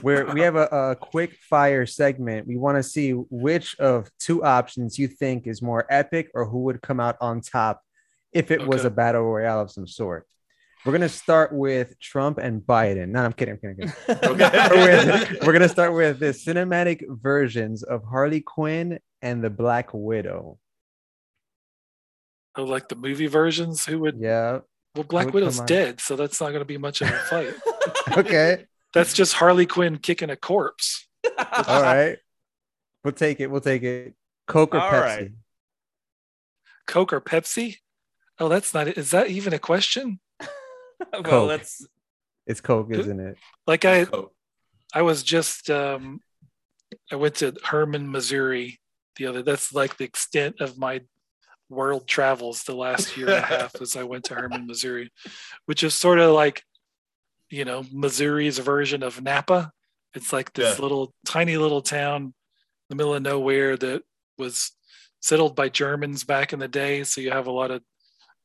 [0.00, 2.46] Where we have a, a quick fire segment.
[2.46, 6.60] We want to see which of two options you think is more epic, or who
[6.60, 7.82] would come out on top
[8.32, 10.26] if it was a battle royale of some sort.
[10.84, 13.08] We're gonna start with Trump and Biden.
[13.08, 13.54] No, I'm kidding.
[13.54, 13.92] I'm kidding.
[14.08, 14.70] I'm kidding.
[14.70, 20.58] We're we're gonna start with the cinematic versions of Harley Quinn and the Black Widow.
[22.56, 24.16] Oh, like the movie versions, who would?
[24.18, 24.60] Yeah.
[24.94, 27.54] Well, Black would Widow's dead, so that's not going to be much of a fight.
[28.16, 28.66] Okay.
[28.92, 31.08] that's just Harley Quinn kicking a corpse.
[31.38, 32.18] All right.
[33.02, 33.48] We'll take it.
[33.50, 34.14] We'll take it.
[34.46, 35.00] Coke or All Pepsi?
[35.02, 35.30] right.
[36.86, 37.76] Coke or Pepsi?
[38.38, 38.88] Oh, that's not.
[38.88, 40.20] Is that even a question?
[40.40, 41.48] well, Coke.
[41.48, 41.86] let's.
[42.46, 43.36] It's Coke, Who- isn't it?
[43.66, 44.06] Like I,
[44.92, 46.20] I was just um
[47.10, 48.80] I went to Hermann, Missouri
[49.16, 51.00] the other that's like the extent of my
[51.68, 55.10] world travels the last year and a half as I went to Hermann, Missouri,
[55.66, 56.62] which is sort of like
[57.50, 59.70] you know, Missouri's version of Napa.
[60.14, 60.82] It's like this Yeah.
[60.82, 62.32] little tiny little town in
[62.88, 64.02] the middle of nowhere that
[64.38, 64.72] was
[65.20, 67.04] settled by Germans back in the day.
[67.04, 67.82] So you have a lot of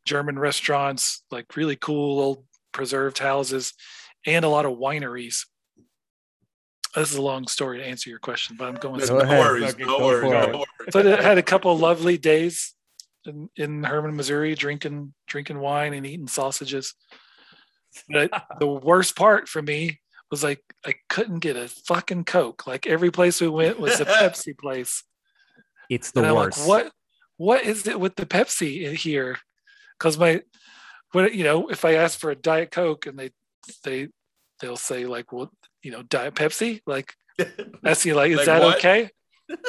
[0.05, 3.73] German restaurants, like really cool old preserved houses,
[4.27, 5.45] and a lot of wineries.
[6.95, 8.99] This is a long story to answer your question, but I'm going.
[8.99, 9.39] no Go ahead.
[9.39, 10.53] worries, no worries, for no it.
[10.53, 10.91] worries.
[10.91, 12.75] So I had a couple of lovely days
[13.25, 16.93] in, in Hermann, Missouri, drinking drinking wine and eating sausages.
[18.09, 19.99] But the worst part for me
[20.31, 22.67] was like I couldn't get a fucking Coke.
[22.67, 25.03] Like every place we went was a Pepsi place.
[25.89, 26.59] It's the and worst.
[26.59, 26.91] like, what
[27.37, 29.37] what is it with the Pepsi here?
[29.97, 30.41] Because my
[31.11, 33.31] what you know, if I ask for a Diet Coke and they
[33.83, 34.09] they
[34.61, 35.51] they'll say like, well,
[35.81, 37.13] you know, Diet Pepsi, like
[37.85, 38.77] ask you like, is Like that what?
[38.77, 39.09] okay?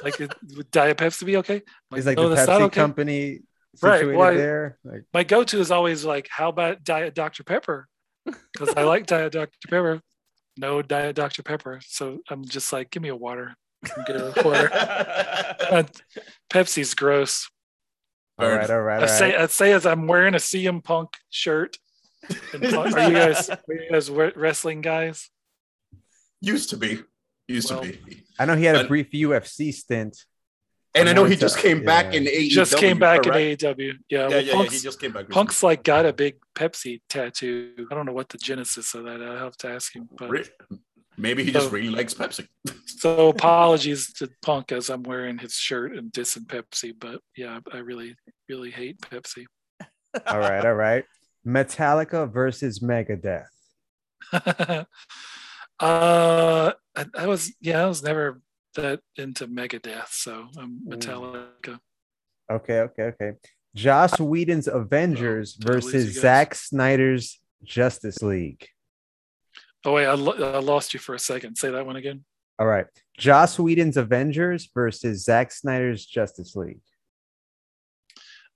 [0.02, 1.62] Like is- would Diet Pepsi be okay?
[1.90, 3.40] I'm It's like "No, the that's Pepsi okay." company
[3.82, 4.78] Right, situated why- there.
[4.84, 7.44] Like, My go-to is always like, how about Diet Dr.
[7.44, 7.86] Pepper?
[8.52, 9.56] Because I like Diet Dr.
[9.68, 10.00] Pepper.
[10.56, 11.42] No Diet Dr.
[11.42, 11.80] Pepper.
[11.86, 13.54] So I'm just like, give me a water.
[13.96, 14.70] I'm good water.
[15.70, 15.84] Uh,
[16.52, 17.48] Pepsi's gross.
[18.38, 19.40] all right, all right, I all say right.
[19.42, 21.76] I say as I'm wearing a CM Punk shirt.
[22.52, 25.30] And Punk- are you guys are you guys wrestling guys?
[26.40, 27.00] Used to be,
[27.54, 28.24] used Well, to be.
[28.38, 30.16] I know he had a brief UFC stint.
[30.94, 32.20] And I know he just came back yeah.
[32.20, 32.48] in AEW.
[32.48, 33.62] Just came back correct?
[33.62, 33.92] in AEW.
[34.08, 34.52] Yeah, Yeah, well, yeah, yeah.
[34.54, 35.28] Punk's, He just came back.
[35.28, 37.86] Punk's like got a big Pepsi tattoo.
[37.90, 39.22] I don't know what the genesis of that.
[39.22, 40.08] I will have to ask him.
[40.18, 40.30] But
[41.20, 42.48] Maybe he just really likes Pepsi.
[42.86, 47.78] So apologies to Punk as I'm wearing his shirt and dissing Pepsi, but yeah, I
[47.78, 48.16] really,
[48.48, 49.44] really hate Pepsi.
[50.26, 51.04] All right, all right.
[51.46, 53.46] Metallica versus Megadeth.
[55.80, 58.40] uh, I, I was yeah, I was never
[58.76, 61.78] that into Megadeth, so I'm Metallica.
[62.50, 63.32] Okay, okay, okay.
[63.74, 66.22] Joss Whedon's Avengers did I lose you versus guys?
[66.22, 68.66] Zack Snyder's Justice League.
[69.84, 71.56] Oh wait, I, lo- I lost you for a second.
[71.56, 72.24] Say that one again.
[72.58, 72.86] All right.
[73.16, 76.80] Joss Whedon's Avengers versus Zack Snyder's Justice League.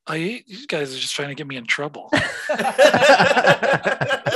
[0.06, 2.10] Oh, you, you guys are just trying to get me in trouble.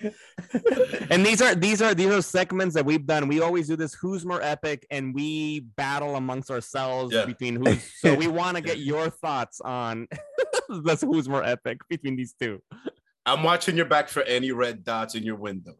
[1.10, 3.28] and these are these are these are segments that we've done.
[3.28, 3.94] We always do this.
[3.94, 7.24] Who's more epic, and we battle amongst ourselves Yeah.
[7.26, 7.82] between who's.
[7.98, 10.06] So we want to get your thoughts on
[10.84, 12.62] that's who's more epic between these two.
[13.26, 15.74] I'm watching your back for any red dots in your window.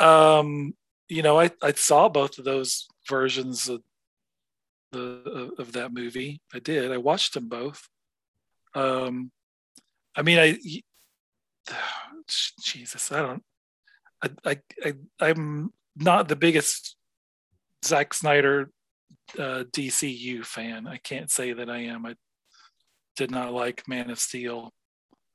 [0.00, 0.74] um,
[1.08, 3.82] you know, I, I saw both of those versions of
[4.92, 6.40] the of, of that movie.
[6.52, 6.90] I did.
[6.92, 7.88] I watched them both.
[8.74, 9.30] Um,
[10.16, 10.82] I mean, I y-
[12.62, 13.42] Jesus, I don't.
[14.22, 16.96] I, I, I I'm not the biggest
[17.84, 18.70] Zack Snyder
[19.38, 20.86] uh, DCU fan.
[20.86, 22.06] I can't say that I am.
[22.06, 22.14] I
[23.16, 24.72] did not like Man of Steel.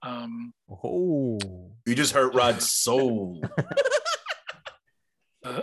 [0.02, 1.38] Um, Oh.
[1.86, 3.41] You just hurt Rod's soul.
[5.45, 5.62] uh,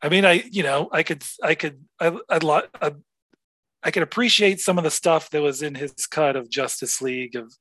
[0.00, 2.92] I mean, I you know, I could, I could, I, I'd lot, I,
[3.82, 7.34] I could appreciate some of the stuff that was in his cut of Justice League
[7.34, 7.52] of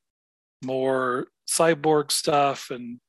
[0.63, 2.99] more cyborg stuff, and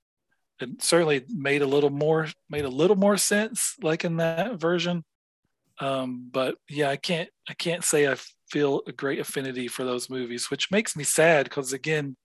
[0.61, 5.05] and certainly made a little more made a little more sense, like in that version.
[5.81, 8.17] Um, but yeah, I can't, I can't say I
[8.51, 12.17] feel a great affinity for those movies, which makes me sad because again,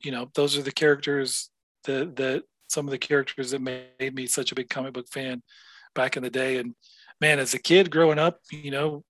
[0.00, 1.50] you know, those are the characters
[1.84, 5.42] that that some of the characters that made me such a big comic book fan
[5.94, 6.58] back in the day.
[6.58, 6.74] And
[7.20, 9.04] man, as a kid growing up, you know,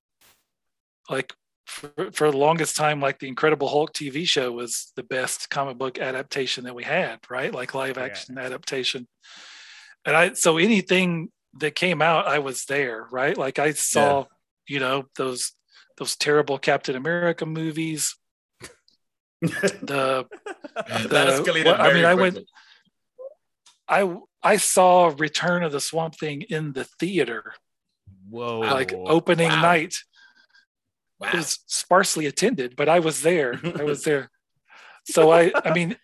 [1.08, 1.32] like
[1.66, 5.78] for, for the longest time, like the Incredible Hulk TV show was the best comic
[5.78, 7.54] book adaptation that we had, right?
[7.54, 8.44] Like live action yeah.
[8.44, 9.06] adaptation.
[10.04, 13.36] And I, so anything that came out, I was there, right?
[13.36, 14.24] Like I saw, yeah.
[14.68, 15.52] you know, those
[15.98, 18.16] those terrible Captain America movies.
[19.40, 20.26] the,
[20.76, 22.38] the well, I mean, I went.
[23.88, 27.52] I I saw Return of the Swamp Thing in the theater.
[28.30, 28.60] Whoa!
[28.60, 29.62] Like opening wow.
[29.62, 29.96] night.
[31.22, 31.28] Wow.
[31.32, 33.60] It was sparsely attended, but I was there.
[33.78, 34.30] I was there.
[35.04, 35.96] So I, I mean,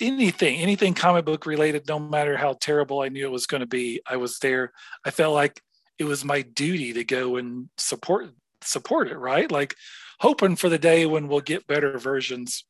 [0.00, 3.66] anything, anything comic book related, no matter how terrible I knew it was going to
[3.66, 4.72] be, I was there.
[5.04, 5.60] I felt like
[5.98, 8.30] it was my duty to go and support
[8.62, 9.50] support it, right?
[9.50, 9.74] Like
[10.20, 12.64] hoping for the day when we'll get better versions.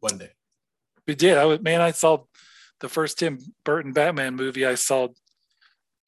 [0.00, 0.30] One day.
[1.06, 1.38] We did.
[1.38, 2.24] I was man, I saw
[2.80, 5.08] the first Tim Burton Batman movie I saw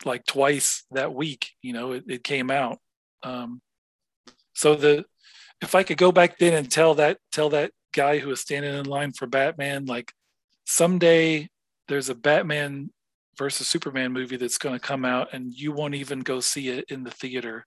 [0.05, 2.79] like twice that week, you know, it, it came out.
[3.23, 3.61] Um,
[4.55, 5.05] so the
[5.61, 8.75] if I could go back then and tell that tell that guy who was standing
[8.75, 10.13] in line for Batman, like
[10.65, 11.49] someday
[11.89, 12.91] there's a Batman
[13.37, 16.87] versus Superman movie that's going to come out and you won't even go see it
[16.89, 17.67] in the theater.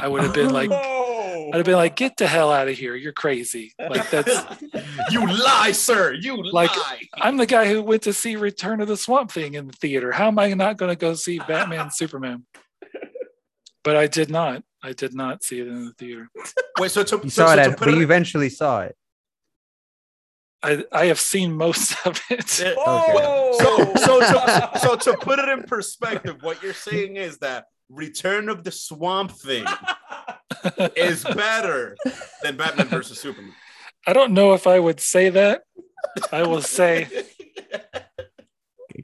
[0.00, 2.94] I would have been like, I'd have been like, get the hell out of here.
[2.94, 3.72] You're crazy.
[3.78, 4.42] Like that's
[5.10, 6.14] you lie, sir.
[6.14, 7.00] You like lie.
[7.14, 10.12] I'm the guy who went to see Return of the Swamp Thing in the theater.
[10.12, 12.46] How am I not going to go see Batman Superman?
[13.84, 14.62] But I did not.
[14.82, 16.28] I did not see it in the theater.
[16.78, 18.96] Wait, so to, you so, saw so it, to at, but you eventually saw it.
[20.62, 22.60] I, I have seen most of it.
[22.60, 22.74] Okay.
[22.76, 28.48] So, so, to, so to put it in perspective, what you're saying is that Return
[28.48, 29.66] of the Swamp Thing
[30.96, 31.96] is better
[32.42, 33.52] than Batman versus Superman.
[34.06, 35.62] I don't know if I would say that.
[36.32, 37.08] I will say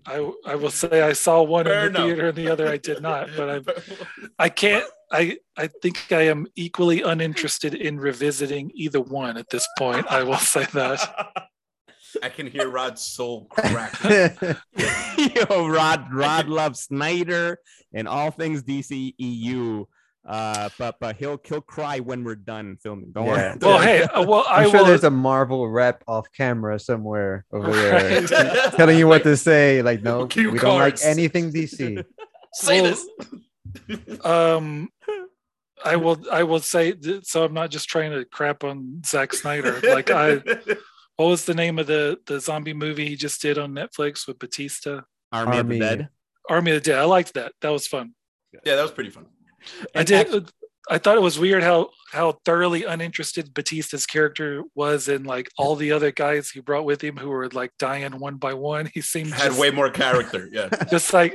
[0.09, 2.07] I I will say I saw one Fair in the enough.
[2.07, 6.23] theater and the other I did not, but I I can't I I think I
[6.23, 10.07] am equally uninterested in revisiting either one at this point.
[10.11, 11.29] I will say that.
[12.23, 14.03] I can hear Rod's soul crack.
[15.19, 17.59] Yo, Rod Rod loves Snyder
[17.93, 19.85] and all things DCEU.
[20.27, 23.13] Uh, but but he'll he'll cry when we're done filming.
[23.13, 23.55] Don't yeah.
[23.55, 23.59] worry.
[23.63, 24.87] Well, hey, uh, well, I'm I sure will...
[24.87, 28.27] there's a Marvel rep off camera somewhere over there
[28.73, 29.81] telling you what to say.
[29.83, 31.01] Like, no, Cue we cards.
[31.01, 32.05] don't like anything DC.
[32.53, 32.97] say well,
[33.89, 34.25] this.
[34.27, 34.91] um,
[35.85, 37.45] I will I will say so.
[37.45, 39.81] I'm not just trying to crap on Zack Snyder.
[39.81, 40.43] Like I,
[41.17, 44.39] what was the name of the the zombie movie he just did on Netflix with
[44.39, 45.03] Batista?
[45.33, 45.59] Army, Army.
[45.59, 46.09] of the Dead.
[46.51, 46.99] Army of the Dead.
[46.99, 47.53] I liked that.
[47.61, 48.15] That was fun.
[48.65, 49.27] Yeah, that was pretty fun.
[49.95, 50.51] I did.
[50.91, 55.77] I thought it was weird how how thoroughly uninterested Batista's character was in like all
[55.77, 58.91] the other guys he brought with him who were like dying one by one.
[58.95, 60.49] He seemed had just, way more character.
[60.51, 61.35] Yeah, just like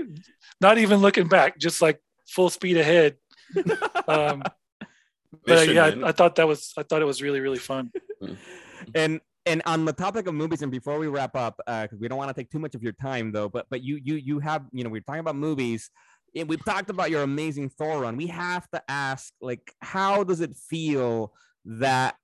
[0.60, 3.18] not even looking back, just like full speed ahead.
[4.08, 4.44] um,
[5.46, 7.92] but yeah, I, I, thought that was I thought it was really really fun.
[8.96, 12.08] and and on the topic of movies, and before we wrap up, because uh, we
[12.08, 14.40] don't want to take too much of your time though, but but you you you
[14.40, 15.92] have you know we're talking about movies
[16.42, 18.18] we've talked about your amazing Thor run.
[18.18, 21.34] We have to ask, like, how does it feel
[21.66, 22.16] that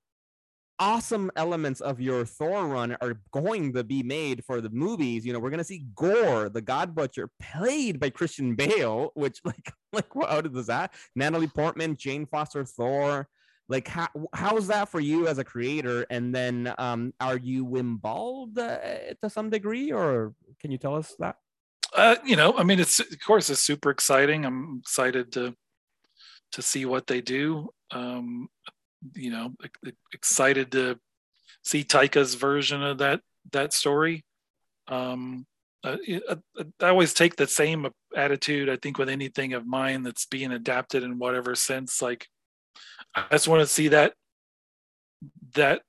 [0.80, 5.26] awesome elements of your Thor run are going to be made for the movies?
[5.26, 9.72] You know, we're gonna see Gorr, the God Butcher, played by Christian Bale, which, like,
[9.94, 10.94] like, how does that?
[11.15, 13.27] Natalie Portman, Jane Foster, Thor.
[13.68, 16.03] Like, how how's that for you as a creator?
[16.10, 18.80] And then, um, are you involved uh,
[19.22, 21.36] to some degree, or can you tell us that?
[21.95, 24.45] Uh, you know, I mean, it's of course it's super exciting.
[24.45, 25.56] I'm excited to
[26.52, 27.70] to see what they do.
[27.91, 28.48] Um,
[29.16, 29.53] you know,
[30.14, 30.99] excited to
[31.64, 33.22] see Taika's version of that
[33.52, 34.24] that story.
[34.88, 35.45] Um,
[35.84, 36.36] uh, I,
[36.82, 38.70] I always take the same attitude.
[38.70, 42.02] I think with anything of mine that's being adapted in whatever sense.
[42.02, 42.28] Like,
[43.16, 44.14] I just want to see that
[45.56, 45.82] that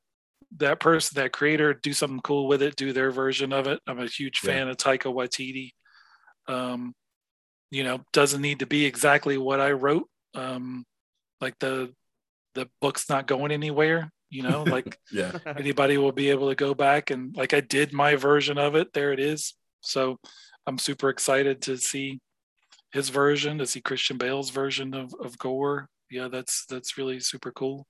[0.57, 3.81] that person, that creator, do something cool with it, do their version of it.
[3.87, 5.73] I'm a huge fan of Taika Waititi.
[6.51, 6.95] Um,
[7.71, 10.09] you know, doesn't need to be exactly what I wrote.
[10.35, 10.85] Um,
[11.41, 11.93] like the
[12.55, 14.11] the book's not going anywhere.
[14.29, 17.93] You know, like yeah, anybody will be able to go back and like I did
[17.93, 18.93] my version of it.
[18.93, 19.55] There it is.
[19.81, 20.19] So
[20.67, 22.21] I'm super excited to see
[22.93, 25.89] his version, to see Christian Bale's version of of Gorr.
[26.11, 27.87] Yeah, that's that's really super cool.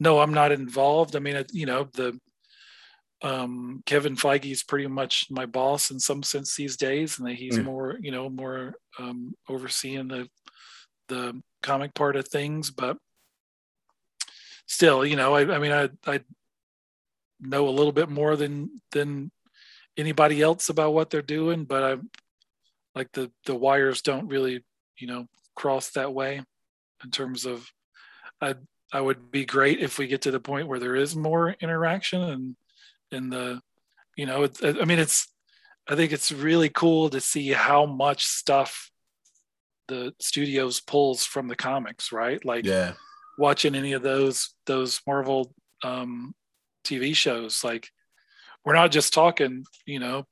[0.00, 1.14] No, I'm not involved.
[1.14, 2.18] I mean, you know, the
[3.22, 7.58] um, Kevin Feige is pretty much my boss in some sense these days, and he's
[7.58, 7.64] mm.
[7.64, 10.28] more, you know, more um, overseeing the
[11.08, 12.70] the comic part of things.
[12.70, 12.96] But
[14.66, 16.20] still, you know, I, I mean, I, I
[17.40, 19.30] know a little bit more than than
[19.96, 22.10] anybody else about what they're doing, but I'm
[22.94, 24.64] like the the wires don't really,
[24.98, 26.42] you know, cross that way
[27.04, 27.70] in terms of
[28.40, 28.56] I
[28.92, 32.20] I would be great if we get to the point where there is more interaction
[32.22, 32.56] and
[33.12, 33.60] in the
[34.16, 35.28] you know, it's, I mean it's
[35.88, 38.90] I think it's really cool to see how much stuff
[39.88, 42.44] the studios pulls from the comics, right?
[42.44, 42.94] Like Yeah.
[43.38, 46.34] watching any of those those Marvel um,
[46.84, 47.64] TV shows.
[47.64, 47.88] Like
[48.64, 50.24] we're not just talking, you know,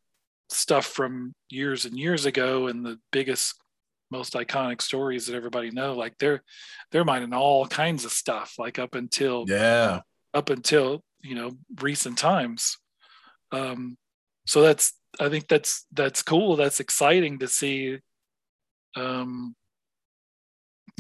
[0.51, 3.55] stuff from years and years ago and the biggest,
[4.13, 5.95] most iconic stories that everybody know.
[5.95, 6.43] Like they're
[6.91, 10.01] they're mining all kinds of stuff, like up until Yeah.
[10.35, 12.79] up until you know recent times.
[13.53, 13.97] Um,
[14.47, 16.57] so that's I think that's that's cool.
[16.57, 17.99] That's exciting to see.
[18.97, 19.55] Um,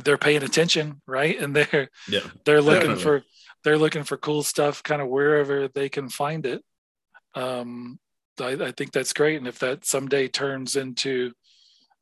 [0.05, 1.39] they're paying attention, right?
[1.39, 2.21] And they're Yeah.
[2.45, 3.03] they're looking Definitely.
[3.03, 3.23] for
[3.65, 6.63] they're looking for cool stuff, kind of wherever they can find it.
[7.35, 7.99] Um,
[8.41, 11.33] I, I think that's great, and if that someday turns into,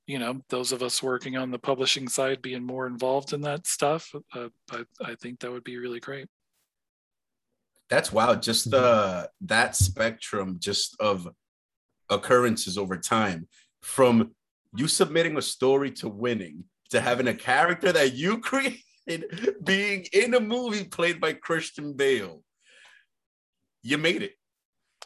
[0.06, 3.66] you know, those of us working on the publishing side being more involved in that
[3.66, 6.28] stuff, uh, I, I think that would be really great.
[7.90, 8.42] That's wild.
[8.42, 8.82] Just mm-hmm.
[8.82, 11.28] the that spectrum just of
[12.10, 13.48] occurrences over time
[13.82, 14.32] from
[14.76, 18.84] you submitting a story to winning to having a character that you created
[19.64, 22.42] being in a movie played by Christian Bale.
[23.82, 24.34] You made it.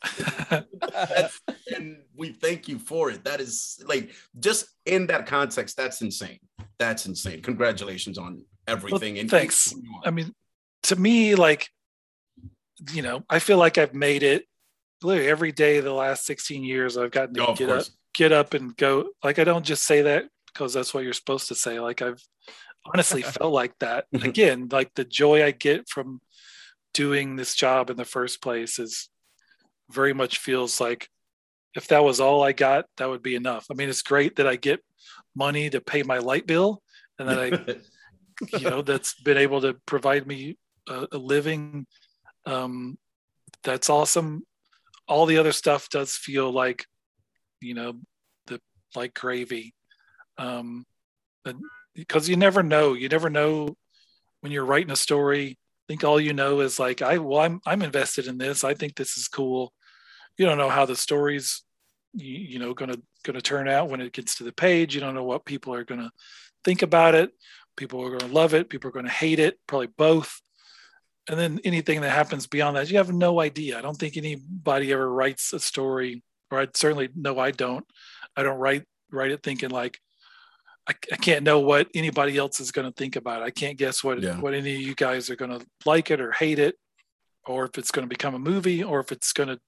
[1.75, 3.25] And we thank you for it.
[3.25, 6.39] That is like just in that context, that's insane.
[6.79, 7.41] That's insane.
[7.43, 9.19] Congratulations on everything.
[9.19, 9.75] and thanks.
[10.05, 10.35] I mean,
[10.85, 11.71] to me, like,
[12.91, 14.47] you know, I feel like I've made it
[15.03, 16.97] literally every day the last 16 years.
[16.97, 19.11] I've gotten to Oh, get up, get up and go.
[19.23, 21.81] Like, I don't just say that because that's what you're supposed to say.
[21.81, 22.23] Like, I've
[22.87, 24.07] honestly felt like that.
[24.15, 24.29] Mm-hmm.
[24.29, 26.21] Again, like the joy I get from
[26.95, 29.09] doing this job in the first place is
[29.91, 31.09] very much feels like
[31.75, 33.67] if that was all I got, that would be enough.
[33.71, 34.81] I mean, it's great that I get
[35.35, 36.83] money to pay my light bill
[37.19, 41.87] and that I you know that's been able to provide me a, a living
[42.47, 42.99] um
[43.65, 44.45] that's awesome.
[45.09, 46.87] All the other stuff does feel like
[47.61, 47.95] you know
[48.47, 48.61] the
[48.95, 49.75] like gravy.
[50.39, 50.87] Um
[51.95, 52.95] because you never know.
[52.95, 53.77] You never know
[54.41, 55.59] when you're writing a story.
[55.59, 58.65] I think all you know is like i well i'm i'm invested in this.
[58.65, 59.73] I think this is cool.
[60.39, 61.63] You don't know how the story's
[62.15, 64.95] you, you know gonna gonna turn out when it gets to the page.
[64.95, 66.11] You don't know what people are gonna
[66.65, 67.31] think about it.
[67.77, 68.69] People are to love it.
[68.69, 69.59] People are to hate it.
[69.67, 70.42] Probably both
[71.29, 73.79] and then anything that happens beyond that you have no idea.
[73.79, 77.85] I don't think anybody ever writes a story or i certainly no i don't.
[78.37, 79.99] I don't write write it thinking like
[80.89, 83.45] i, I can't know what anybody else is going to think about it.
[83.45, 84.41] I can't guess what Yeah.
[84.41, 86.77] what any of you guys are going to like it or hate it
[87.47, 89.59] or if it's going to become a movie or if it's going to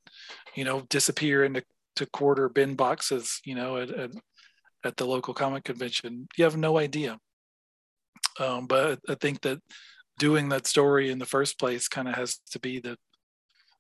[0.54, 1.62] you know disappear into
[1.96, 4.10] to quarter bin boxes you know at, at,
[4.84, 6.26] at the local comic convention.
[6.36, 7.18] You have no idea.
[8.40, 9.60] Um, but I think that
[10.18, 12.96] doing that story in the first place kind of has to be the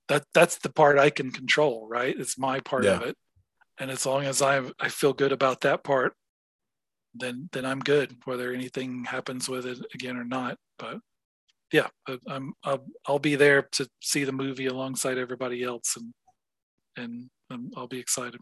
[0.08, 2.14] that that's the part I can control, right?
[2.18, 3.16] It's my part of it,
[3.80, 6.14] and as long as I I feel good about that part,
[7.14, 8.16] then then I'm good.
[8.24, 10.98] Whether anything happens with it again or not, but
[11.72, 16.12] yeah, I- I'm I'll, I'll be there to see the movie alongside everybody else, and
[16.96, 18.40] and um, I'll be excited.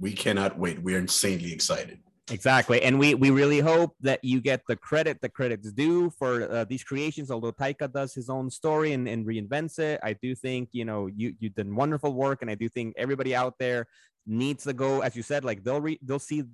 [0.00, 0.80] we cannot wait.
[0.82, 2.00] We're insanely excited.
[2.30, 6.50] Exactly, and we we really hope that you get the credit the credit's due for
[6.50, 7.30] uh, these creations.
[7.30, 11.06] Although Taika does his own story and, and reinvents it, I do think you know
[11.06, 13.86] you you did wonderful work, and I do think everybody out there
[14.26, 16.44] needs to go, as you said, like they'll re- they'll see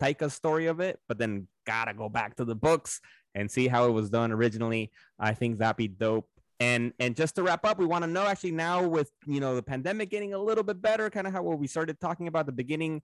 [0.00, 3.00] Taika's story of it, but then gotta go back to the books
[3.34, 4.90] and see how it was done originally.
[5.18, 6.28] I think that'd be dope.
[6.60, 9.56] And and just to wrap up, we want to know actually now with you know
[9.56, 12.44] the pandemic getting a little bit better, kind of how what we started talking about
[12.44, 13.00] the beginning.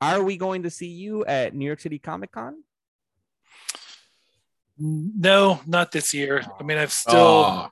[0.00, 2.62] Are we going to see you at New York City Comic Con?
[4.78, 6.44] No, not this year.
[6.60, 7.16] I mean, I've still.
[7.16, 7.68] Oh,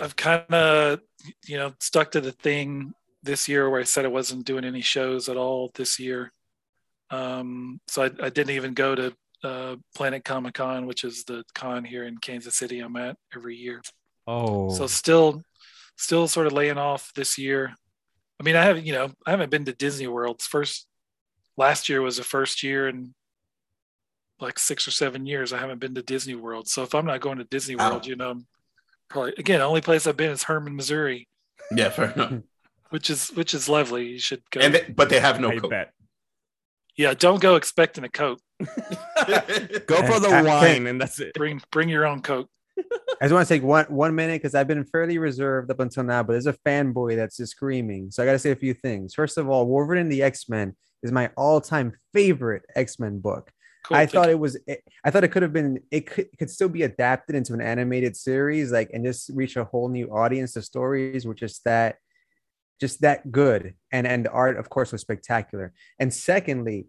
[0.00, 1.00] I've kind of,
[1.46, 2.92] you know, stuck to the thing
[3.22, 6.32] this year where I said I wasn't doing any shows at all this year.
[7.10, 11.44] Um, so I, I didn't even go to uh, Planet Comic Con, which is the
[11.54, 13.82] con here in Kansas City I'm at every year.
[14.26, 15.42] Oh, So still,
[15.96, 17.74] still sort of laying off this year.
[18.40, 20.86] I mean, I haven't, you know, I haven't been to Disney World's first.
[21.58, 23.14] Last year was the first year in
[24.40, 25.52] like six or seven years.
[25.52, 26.68] I haven't been to Disney World.
[26.68, 27.90] So if I'm not going to Disney Wow.
[27.90, 28.46] World, you know, I'm
[29.10, 31.28] probably again, the only place I've been is Hermann, Missouri,
[31.74, 32.32] yeah, fair enough.
[32.90, 34.06] which is which is lovely.
[34.06, 34.60] You should go.
[34.60, 35.70] And they- but they have no I coke.
[35.70, 35.92] bet.
[36.96, 38.38] yeah, don't go expecting a Coke.
[38.60, 41.34] Go for the wine, and that's it.
[41.34, 42.48] Bring bring your own Coke.
[42.78, 46.04] I just want to take one one minute because I've been fairly reserved up until
[46.04, 48.10] now, but there's a fanboy that's just screaming.
[48.12, 49.14] So I got to say a few things.
[49.14, 53.50] First of all, Wolverine and the X Men is my all-time favorite X Men book.
[53.84, 54.32] Cool, I thought you.
[54.32, 54.58] it was.
[54.66, 55.80] It, I thought it could have been.
[55.90, 59.56] It could, it could still be adapted into an animated series, like and just reach
[59.56, 60.54] a whole new audience.
[60.54, 61.96] The stories were just that,
[62.80, 65.72] just that good, and and the art, of course, was spectacular.
[65.98, 66.86] And secondly,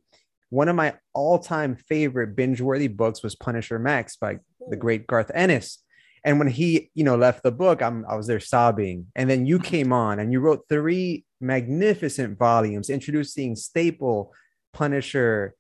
[0.50, 5.80] one of my all-time favorite binge-worthy books was Punisher Max by the great Garth Ennis.
[6.26, 9.08] And when he, you know, left the book, I'm I was there sobbing.
[9.16, 14.34] And then you came on and you wrote three magnificent volumes introducing staple
[14.74, 15.56] Punisher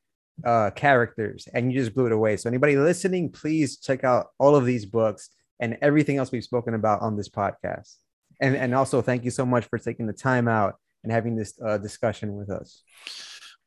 [0.45, 2.37] uh characters and you just blew it away.
[2.37, 5.29] So anybody listening, please check out all of these books
[5.59, 7.95] and everything else we've spoken about on this podcast.
[8.39, 11.59] And and also thank you so much for taking the time out and having this
[11.63, 12.83] uh, discussion with us.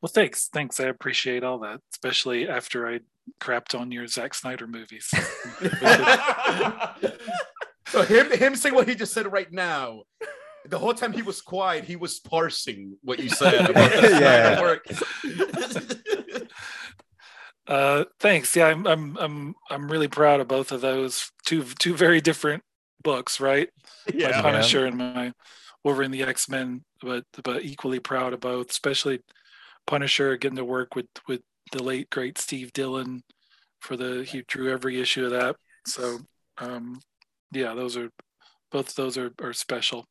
[0.01, 0.49] Well, thanks.
[0.51, 0.79] Thanks.
[0.79, 3.01] I appreciate all that, especially after I
[3.39, 5.07] crapped on your Zack Snyder movies.
[7.87, 10.03] so him him saying what he just said right now.
[10.65, 14.55] The whole time he was quiet, he was parsing what you said about the Yeah.
[14.55, 16.47] Snyder work.
[17.67, 18.55] uh, thanks.
[18.55, 22.63] Yeah, I'm, I'm, I'm, I'm really proud of both of those two, two very different
[23.03, 23.69] books, right?
[24.07, 24.41] my Yeah.
[24.41, 25.33] Punisher and my
[25.83, 29.19] Wolverine the X Men, but but equally proud of both, especially
[29.85, 31.41] Punisher getting to work with with
[31.71, 33.23] the late great Steve Dillon
[33.81, 35.57] for the he drew every issue of that.
[35.85, 36.19] So
[36.57, 37.01] um,
[37.51, 38.09] yeah, those are
[38.71, 40.05] both of those are, are special.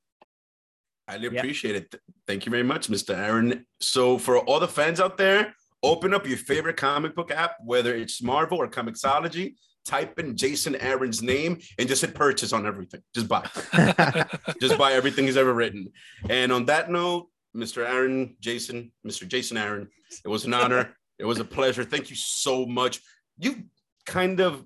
[1.08, 1.40] Highly Yeah.
[1.40, 1.94] appreciate it.
[2.26, 3.16] Thank you very much, Mr.
[3.16, 3.66] Aaron.
[3.80, 7.94] So, for all the fans out there, open up your favorite comic book app, whether
[7.94, 9.54] it's Marvel or Comixology.
[9.84, 13.00] Type in Jason Aaron's name and just hit purchase on everything.
[13.16, 13.48] Just buy.
[14.60, 15.88] just buy everything he's ever written.
[16.30, 17.84] And on that note, Mr.
[17.84, 19.26] Aaron, Jason, Mr.
[19.26, 19.88] Jason Aaron,
[20.24, 20.94] it was an honor.
[21.18, 21.82] it was a pleasure.
[21.82, 23.00] Thank you so much.
[23.38, 23.64] You
[24.06, 24.64] kind of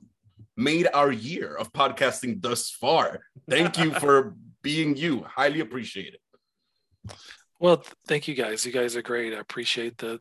[0.55, 3.21] made our year of podcasting thus far.
[3.49, 5.23] Thank you for being you.
[5.23, 6.21] Highly appreciate it.
[7.59, 8.67] Well, th- thank you guys.
[8.67, 9.35] You guys are great.
[9.35, 10.21] I appreciate the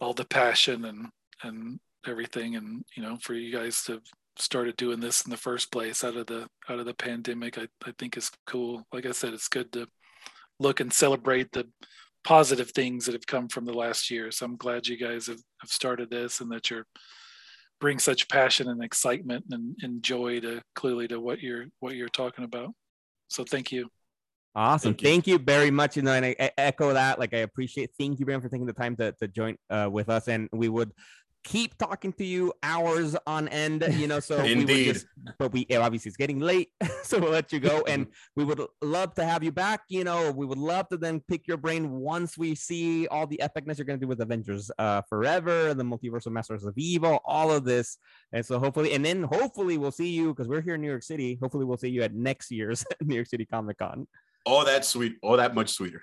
[0.00, 1.08] all the passion and
[1.42, 4.00] and everything, and you know, for you guys to
[4.36, 7.68] started doing this in the first place out of the out of the pandemic, I
[7.84, 8.84] I think is cool.
[8.92, 9.86] Like I said, it's good to
[10.58, 11.68] look and celebrate the
[12.24, 14.30] positive things that have come from the last year.
[14.30, 16.86] So I'm glad you guys have, have started this and that you're
[17.80, 22.08] bring such passion and excitement and, and joy to clearly to what you're what you're
[22.08, 22.70] talking about.
[23.28, 23.88] So thank you.
[24.54, 24.92] Awesome.
[24.92, 25.08] Thank you.
[25.08, 25.38] Thank you.
[25.38, 25.96] very much.
[25.96, 27.18] You know, and I, I echo that.
[27.18, 27.90] Like, I appreciate.
[27.98, 30.28] Thank you, Brian, for taking the time to, to join uh, with us.
[30.28, 30.92] And we would
[31.42, 33.84] keep talking to you hours on end.
[33.92, 34.94] You know, so we would Indeed.
[34.94, 35.06] just,
[35.38, 36.70] but we obviously it's getting late,
[37.02, 37.84] so we'll let you go.
[37.90, 38.06] And
[38.36, 39.82] we would love to have you back.
[39.88, 43.40] You know, we would love to then pick your brain once we see all the
[43.42, 47.50] epicness you're going to do with Avengers uh, Forever, the Multiversal Masters of Evil, all
[47.50, 47.98] of this.
[48.32, 51.02] And so hopefully, and then hopefully we'll see you because we're here in New York
[51.02, 51.38] City.
[51.40, 54.06] Hopefully, we'll see you at next year's New York City Comic Con.
[54.46, 55.16] Oh, that sweet.
[55.22, 56.02] Oh, that much sweeter.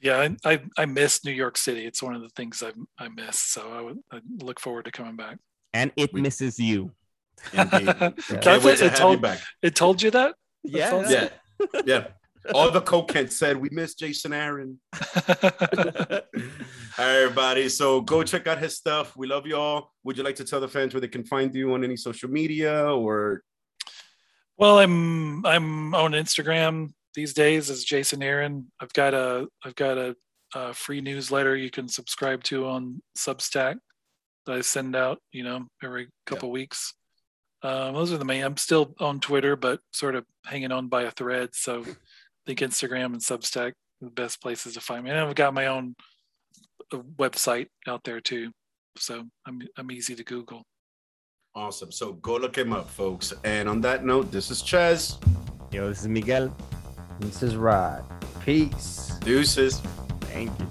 [0.00, 1.86] Yeah, I, I I miss New York City.
[1.86, 3.38] It's one of the things I I miss.
[3.38, 5.38] So I would I look forward to coming back.
[5.72, 6.90] And it We- misses you.
[7.52, 7.86] Indeed.
[7.98, 9.40] That's it, to it told you back.
[9.62, 10.34] it told you that.
[10.64, 10.90] Yeah.
[11.02, 11.82] That's Yeah.
[11.86, 12.06] Yeah.
[12.54, 14.80] All the cokeheads said we miss Jason Aaron.
[15.38, 16.20] All
[16.98, 17.68] right, everybody.
[17.68, 19.16] So go check out his stuff.
[19.16, 19.92] We love you all.
[20.04, 22.28] Would you like to tell the fans where they can find you on any social
[22.28, 23.42] media or
[24.58, 28.70] well, I'm I'm on Instagram these days is Jason Aaron.
[28.80, 30.16] I've got a I've got a,
[30.54, 33.76] a free newsletter you can subscribe to on Substack
[34.46, 35.18] that I send out.
[35.32, 36.94] You know, every couple weeks.
[37.62, 38.42] Um, those are the main.
[38.42, 41.50] I'm still on Twitter, but sort of hanging on by a thread.
[41.52, 41.94] So I
[42.46, 45.10] think Instagram and Substack are the best places to find me.
[45.10, 45.94] And I've got my own
[46.92, 48.50] uh, website out there too.
[48.96, 50.64] So I'm I'm easy to Google.
[51.54, 51.92] awesome?
[51.92, 53.32] So go look him up, folks.
[53.44, 55.18] And on that note, this is Ches.
[55.70, 56.54] Yo, this is Miguel.
[57.22, 58.04] This is Rod.
[58.44, 59.12] Peace.
[59.20, 59.80] Deuces.
[60.22, 60.66] Thank you.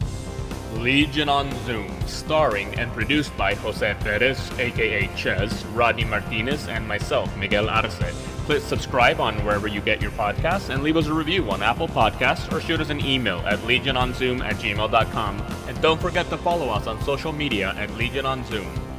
[0.81, 7.35] Legion on Zoom, starring and produced by Jose Perez, aka Ches, Rodney Martinez, and myself,
[7.37, 7.99] Miguel Arce.
[8.45, 11.87] Click subscribe on wherever you get your podcasts and leave us a review on Apple
[11.87, 15.41] Podcasts or shoot us an email at legiononzoom at gmail.com.
[15.67, 18.90] And don't forget to follow us on social media at Legion on Zoom.